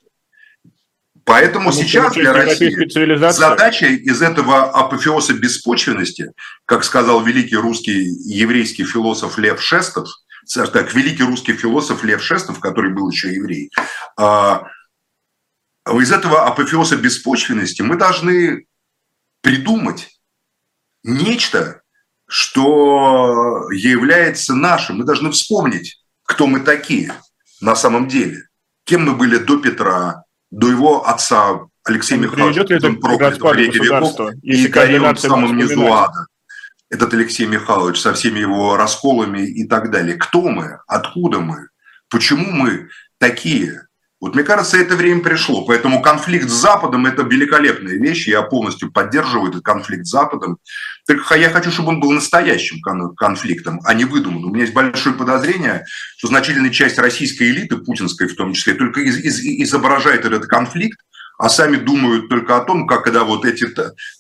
Поэтому 1.26 1.70
Потому 1.70 1.84
сейчас 1.84 2.14
для 2.14 2.34
России 2.34 3.32
задача 3.32 3.86
из 3.86 4.22
этого 4.22 4.72
апофеоза 4.72 5.34
беспочвенности, 5.34 6.34
как 6.66 6.84
сказал 6.84 7.24
великий 7.24 7.56
русский 7.56 8.04
еврейский 8.26 8.84
философ 8.84 9.38
Лев 9.38 9.62
Шестов, 9.62 10.10
так, 10.54 10.94
великий 10.94 11.24
русский 11.24 11.54
философ 11.54 12.04
Лев 12.04 12.22
Шестов, 12.22 12.60
который 12.60 12.94
был 12.94 13.10
еще 13.10 13.34
еврей, 13.34 13.72
а, 14.18 14.68
из 15.92 16.12
этого 16.12 16.46
апофеоза 16.46 16.98
беспочвенности 16.98 17.82
мы 17.82 17.96
должны 17.96 18.66
придумать 19.42 20.10
нечто, 21.04 21.82
что 22.28 23.70
является 23.72 24.56
нашим. 24.56 24.98
Мы 24.98 25.04
должны 25.04 25.32
вспомнить 25.32 26.03
кто 26.34 26.48
мы 26.48 26.62
такие 26.62 27.14
на 27.62 27.76
самом 27.76 28.08
деле. 28.08 28.48
Кем 28.86 29.06
мы 29.06 29.16
были 29.16 29.38
до 29.38 29.58
Петра, 29.58 30.24
до 30.52 30.68
его 30.68 31.08
отца 31.08 31.62
Алексея 31.86 32.18
Михайловича, 32.20 32.64
Приведет 32.64 32.84
ли 32.84 32.90
это 32.90 33.00
проклятого 33.00 33.54
веке 33.54 33.80
веков, 33.80 34.20
и 34.42 34.68
горел 34.68 35.14
в 35.14 35.20
самом 35.20 35.56
низу 35.56 35.94
ада. 35.94 36.28
Этот 36.90 37.14
Алексей 37.14 37.46
Михайлович 37.46 38.02
со 38.02 38.14
всеми 38.14 38.40
его 38.40 38.76
расколами 38.78 39.46
и 39.46 39.68
так 39.68 39.92
далее. 39.92 40.16
Кто 40.16 40.42
мы? 40.42 40.80
Откуда 40.88 41.40
мы? 41.40 41.68
Почему 42.10 42.52
мы 42.52 42.90
такие? 43.20 43.88
Вот 44.20 44.36
мне 44.36 44.44
кажется, 44.44 44.78
это 44.78 44.96
время 44.96 45.22
пришло. 45.22 45.66
Поэтому 45.66 46.02
конфликт 46.02 46.50
с 46.50 46.54
Западом– 46.54 47.06
это 47.08 47.24
великолепная 47.24 47.96
вещь. 47.96 48.28
Я 48.28 48.42
полностью 48.42 48.92
поддерживаю 48.92 49.50
этот 49.50 49.64
конфликт 49.64 50.06
с 50.06 50.12
Западом. 50.12 50.58
Только 51.06 51.36
я 51.36 51.50
хочу, 51.50 51.70
чтобы 51.72 51.90
он 51.90 52.00
был 52.00 52.12
настоящим 52.12 52.82
конфликтом, 53.16 53.82
а 53.84 53.94
не 53.94 54.06
выдуманным. 54.06 54.50
У 54.50 54.54
меня 54.54 54.64
есть 54.64 54.74
большое 54.74 55.16
подозрение, 55.16 55.86
что 56.18 56.30
значительная 56.30 56.72
часть 56.72 56.98
российской 56.98 57.50
элиты, 57.50 57.78
путинской 57.78 58.28
в 58.28 58.36
том 58.36 58.54
числе, 58.54 58.74
только 58.74 59.02
из, 59.02 59.18
из, 59.18 59.40
изображает 59.40 60.26
этот 60.26 60.46
конфликт, 60.46 61.00
а 61.38 61.50
сами 61.50 61.76
думают 61.76 62.30
только 62.30 62.58
о 62.58 62.64
том, 62.64 62.88
как 62.88 63.04
когда 63.04 63.24
вот 63.26 63.44
эти 63.44 63.68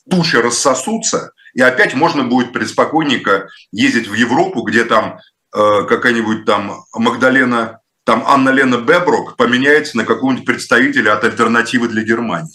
туши 0.09 0.41
рассосутся, 0.41 1.31
и 1.53 1.61
опять 1.61 1.93
можно 1.93 2.23
будет 2.23 2.51
преспокойненько 2.51 3.47
ездить 3.71 4.09
в 4.09 4.13
Европу, 4.13 4.63
где 4.63 4.83
там 4.83 5.19
э, 5.55 5.85
какая-нибудь 5.87 6.45
там 6.45 6.83
Магдалена 6.93 7.79
там 8.05 8.23
Анна 8.27 8.49
Лена 8.49 8.77
Беброк 8.77 9.37
поменяется 9.37 9.95
на 9.95 10.03
какого-нибудь 10.03 10.45
представителя 10.45 11.13
от 11.13 11.23
альтернативы 11.23 11.87
для 11.87 12.03
Германии. 12.03 12.51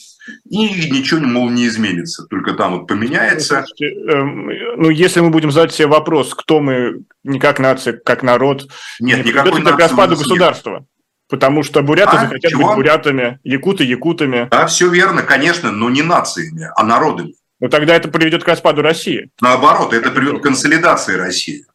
И 0.48 0.90
ничего, 0.90 1.20
мол, 1.20 1.50
не 1.50 1.66
изменится, 1.66 2.24
только 2.24 2.54
там 2.54 2.78
вот 2.78 2.86
поменяется. 2.86 3.64
Эм, 3.80 4.50
ну, 4.76 4.90
если 4.90 5.20
мы 5.20 5.30
будем 5.30 5.50
задать 5.50 5.74
себе 5.74 5.88
вопрос, 5.88 6.34
кто 6.34 6.60
мы, 6.60 7.02
не 7.24 7.38
как 7.38 7.58
нация, 7.58 7.94
как 7.94 8.22
народ, 8.22 8.68
нет, 9.00 9.24
не 9.24 9.30
никакой 9.30 9.60
нации 9.60 9.76
к 9.76 9.80
распаду 9.80 10.16
государства. 10.16 10.70
Нет. 10.70 10.82
Потому 11.28 11.62
что 11.62 11.82
буряты 11.82 12.16
а, 12.16 12.20
захотят 12.22 12.50
чего? 12.50 12.68
быть 12.68 12.76
бурятами, 12.76 13.38
якуты 13.44 13.84
якутами. 13.84 14.48
Да, 14.50 14.66
все 14.66 14.88
верно, 14.88 15.22
конечно, 15.22 15.70
но 15.70 15.90
не 15.90 16.02
нациями, 16.02 16.70
а 16.74 16.82
народами. 16.84 17.34
Но 17.60 17.68
тогда 17.68 17.94
это 17.94 18.08
приведет 18.08 18.44
к 18.44 18.48
распаду 18.48 18.82
России. 18.82 19.30
Наоборот, 19.40 19.92
это 19.92 20.10
приведет 20.10 20.40
к 20.40 20.44
консолидации 20.44 21.14
России. 21.14 21.66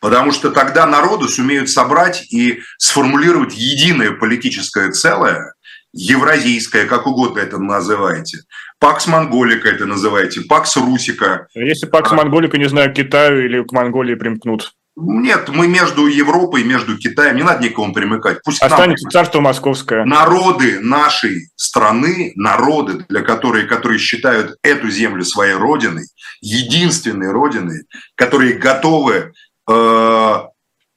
Потому 0.00 0.32
что 0.32 0.50
тогда 0.50 0.86
народы 0.86 1.28
сумеют 1.28 1.68
собрать 1.68 2.26
и 2.32 2.60
сформулировать 2.78 3.54
единое 3.54 4.12
политическое 4.12 4.90
целое, 4.90 5.54
евразийское, 5.92 6.86
как 6.86 7.06
угодно 7.06 7.40
это 7.40 7.58
называете. 7.58 8.38
Пакс 8.78 9.06
Монголика 9.06 9.68
это 9.68 9.86
называете, 9.86 10.42
Пакс 10.42 10.76
Русика. 10.76 11.48
Если 11.54 11.86
Пакс 11.86 12.12
а... 12.12 12.14
Монголика, 12.14 12.58
не 12.58 12.68
знаю, 12.68 12.92
к 12.92 12.94
Китаю 12.94 13.44
или 13.44 13.62
к 13.62 13.72
Монголии 13.72 14.14
примкнут? 14.14 14.72
Нет, 14.96 15.48
мы 15.48 15.66
между 15.68 16.06
Европой, 16.06 16.64
между 16.64 16.98
Китаем, 16.98 17.36
не 17.36 17.42
надо 17.42 17.64
никому 17.64 17.92
примыкать. 17.92 18.40
Пусть 18.44 18.60
Останется 18.60 19.04
нам, 19.04 19.12
царство 19.12 19.40
московское. 19.40 20.04
Народы 20.04 20.80
нашей 20.80 21.48
страны, 21.56 22.32
народы, 22.34 23.06
для 23.08 23.22
которые, 23.22 23.66
которые 23.66 23.98
считают 23.98 24.56
эту 24.62 24.90
землю 24.90 25.24
своей 25.24 25.54
родиной, 25.54 26.06
единственной 26.42 27.30
родиной, 27.30 27.84
которые 28.16 28.54
готовы 28.54 29.32
Э, 29.70 30.46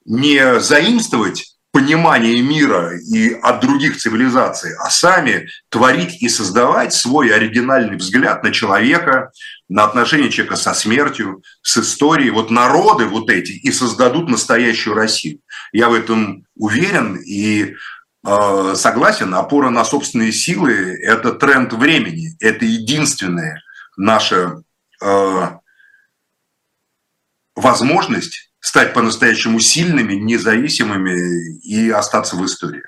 не 0.06 0.60
заимствовать 0.60 1.53
понимание 1.74 2.40
мира 2.40 2.96
и 2.96 3.34
от 3.34 3.60
других 3.60 3.96
цивилизаций, 3.96 4.76
а 4.76 4.90
сами 4.90 5.48
творить 5.70 6.22
и 6.22 6.28
создавать 6.28 6.94
свой 6.94 7.34
оригинальный 7.34 7.96
взгляд 7.96 8.44
на 8.44 8.52
человека, 8.52 9.32
на 9.68 9.82
отношение 9.82 10.30
человека 10.30 10.54
со 10.54 10.72
смертью, 10.72 11.42
с 11.62 11.76
историей. 11.78 12.30
Вот 12.30 12.52
народы 12.52 13.06
вот 13.06 13.28
эти 13.28 13.50
и 13.50 13.72
создадут 13.72 14.28
настоящую 14.28 14.94
Россию. 14.94 15.40
Я 15.72 15.88
в 15.88 15.94
этом 15.94 16.46
уверен, 16.54 17.16
и 17.16 17.74
э, 18.24 18.74
согласен, 18.76 19.34
опора 19.34 19.70
на 19.70 19.84
собственные 19.84 20.30
силы– 20.30 20.96
это 21.02 21.32
тренд 21.32 21.72
времени, 21.72 22.36
это 22.38 22.64
единственная 22.64 23.60
наша 23.96 24.62
э, 25.02 25.48
возможность 27.56 28.43
стать 28.64 28.94
по-настоящему 28.94 29.60
сильными, 29.60 30.14
независимыми 30.14 31.60
и 31.60 31.90
остаться 31.90 32.34
в 32.34 32.44
истории. 32.46 32.82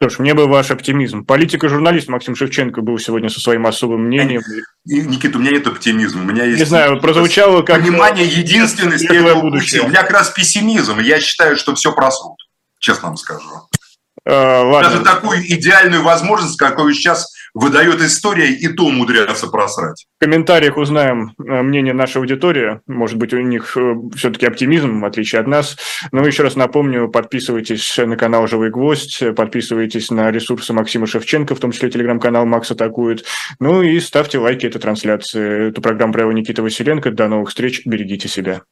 Что 0.00 0.08
ж, 0.10 0.18
мне 0.20 0.32
бы 0.32 0.46
ваш 0.46 0.70
оптимизм. 0.70 1.24
Политик 1.24 1.64
и 1.64 1.68
журналист 1.68 2.08
Максим 2.08 2.36
Шевченко 2.36 2.82
был 2.82 2.98
сегодня 2.98 3.28
со 3.28 3.40
своим 3.40 3.66
особым 3.66 4.04
мнением. 4.06 4.42
Никита, 4.84 5.38
у 5.38 5.40
меня 5.40 5.50
нет 5.50 5.66
оптимизма. 5.66 6.22
У 6.22 6.24
меня 6.24 6.44
есть 6.44 6.60
Не 6.60 6.64
знаю, 6.64 7.00
прозвучало 7.00 7.62
как... 7.62 7.80
Понимание 7.80 8.26
единственности 8.26 9.06
этого 9.06 9.40
пути. 9.40 9.80
У 9.80 9.88
меня 9.88 10.02
как 10.02 10.12
раз 10.12 10.30
пессимизм. 10.30 11.00
Я 11.00 11.20
считаю, 11.20 11.56
что 11.56 11.74
все 11.74 11.92
просрут, 11.92 12.38
честно 12.78 13.08
вам 13.08 13.16
скажу. 13.16 13.48
А, 14.24 14.62
ладно. 14.62 14.90
Даже 14.90 15.04
такую 15.04 15.44
идеальную 15.52 16.04
возможность, 16.04 16.56
какую 16.56 16.94
сейчас 16.94 17.32
выдает 17.54 18.00
история, 18.00 18.50
и 18.50 18.68
то 18.68 18.86
умудряются 18.86 19.48
просрать. 19.48 20.06
В 20.18 20.24
комментариях 20.24 20.76
узнаем 20.76 21.34
э, 21.38 21.62
мнение 21.62 21.92
нашей 21.92 22.18
аудитории. 22.18 22.80
Может 22.86 23.18
быть, 23.18 23.32
у 23.34 23.40
них 23.40 23.76
э, 23.76 23.94
все-таки 24.14 24.46
оптимизм, 24.46 25.00
в 25.00 25.04
отличие 25.04 25.40
от 25.40 25.46
нас. 25.46 25.76
Но 26.12 26.26
еще 26.26 26.42
раз 26.42 26.56
напомню, 26.56 27.08
подписывайтесь 27.08 27.98
на 27.98 28.16
канал 28.16 28.46
«Живой 28.46 28.70
гвоздь», 28.70 29.22
подписывайтесь 29.36 30.10
на 30.10 30.30
ресурсы 30.30 30.72
Максима 30.72 31.06
Шевченко, 31.06 31.54
в 31.54 31.60
том 31.60 31.72
числе 31.72 31.90
телеграм-канал 31.90 32.46
«Макс 32.46 32.70
атакует». 32.70 33.24
Ну 33.60 33.82
и 33.82 34.00
ставьте 34.00 34.38
лайки 34.38 34.66
этой 34.66 34.80
трансляции. 34.80 35.68
Эту 35.68 35.82
программу 35.82 36.12
провел 36.12 36.32
Никита 36.32 36.62
Василенко. 36.62 37.10
До 37.10 37.28
новых 37.28 37.50
встреч. 37.50 37.82
Берегите 37.84 38.28
себя. 38.28 38.62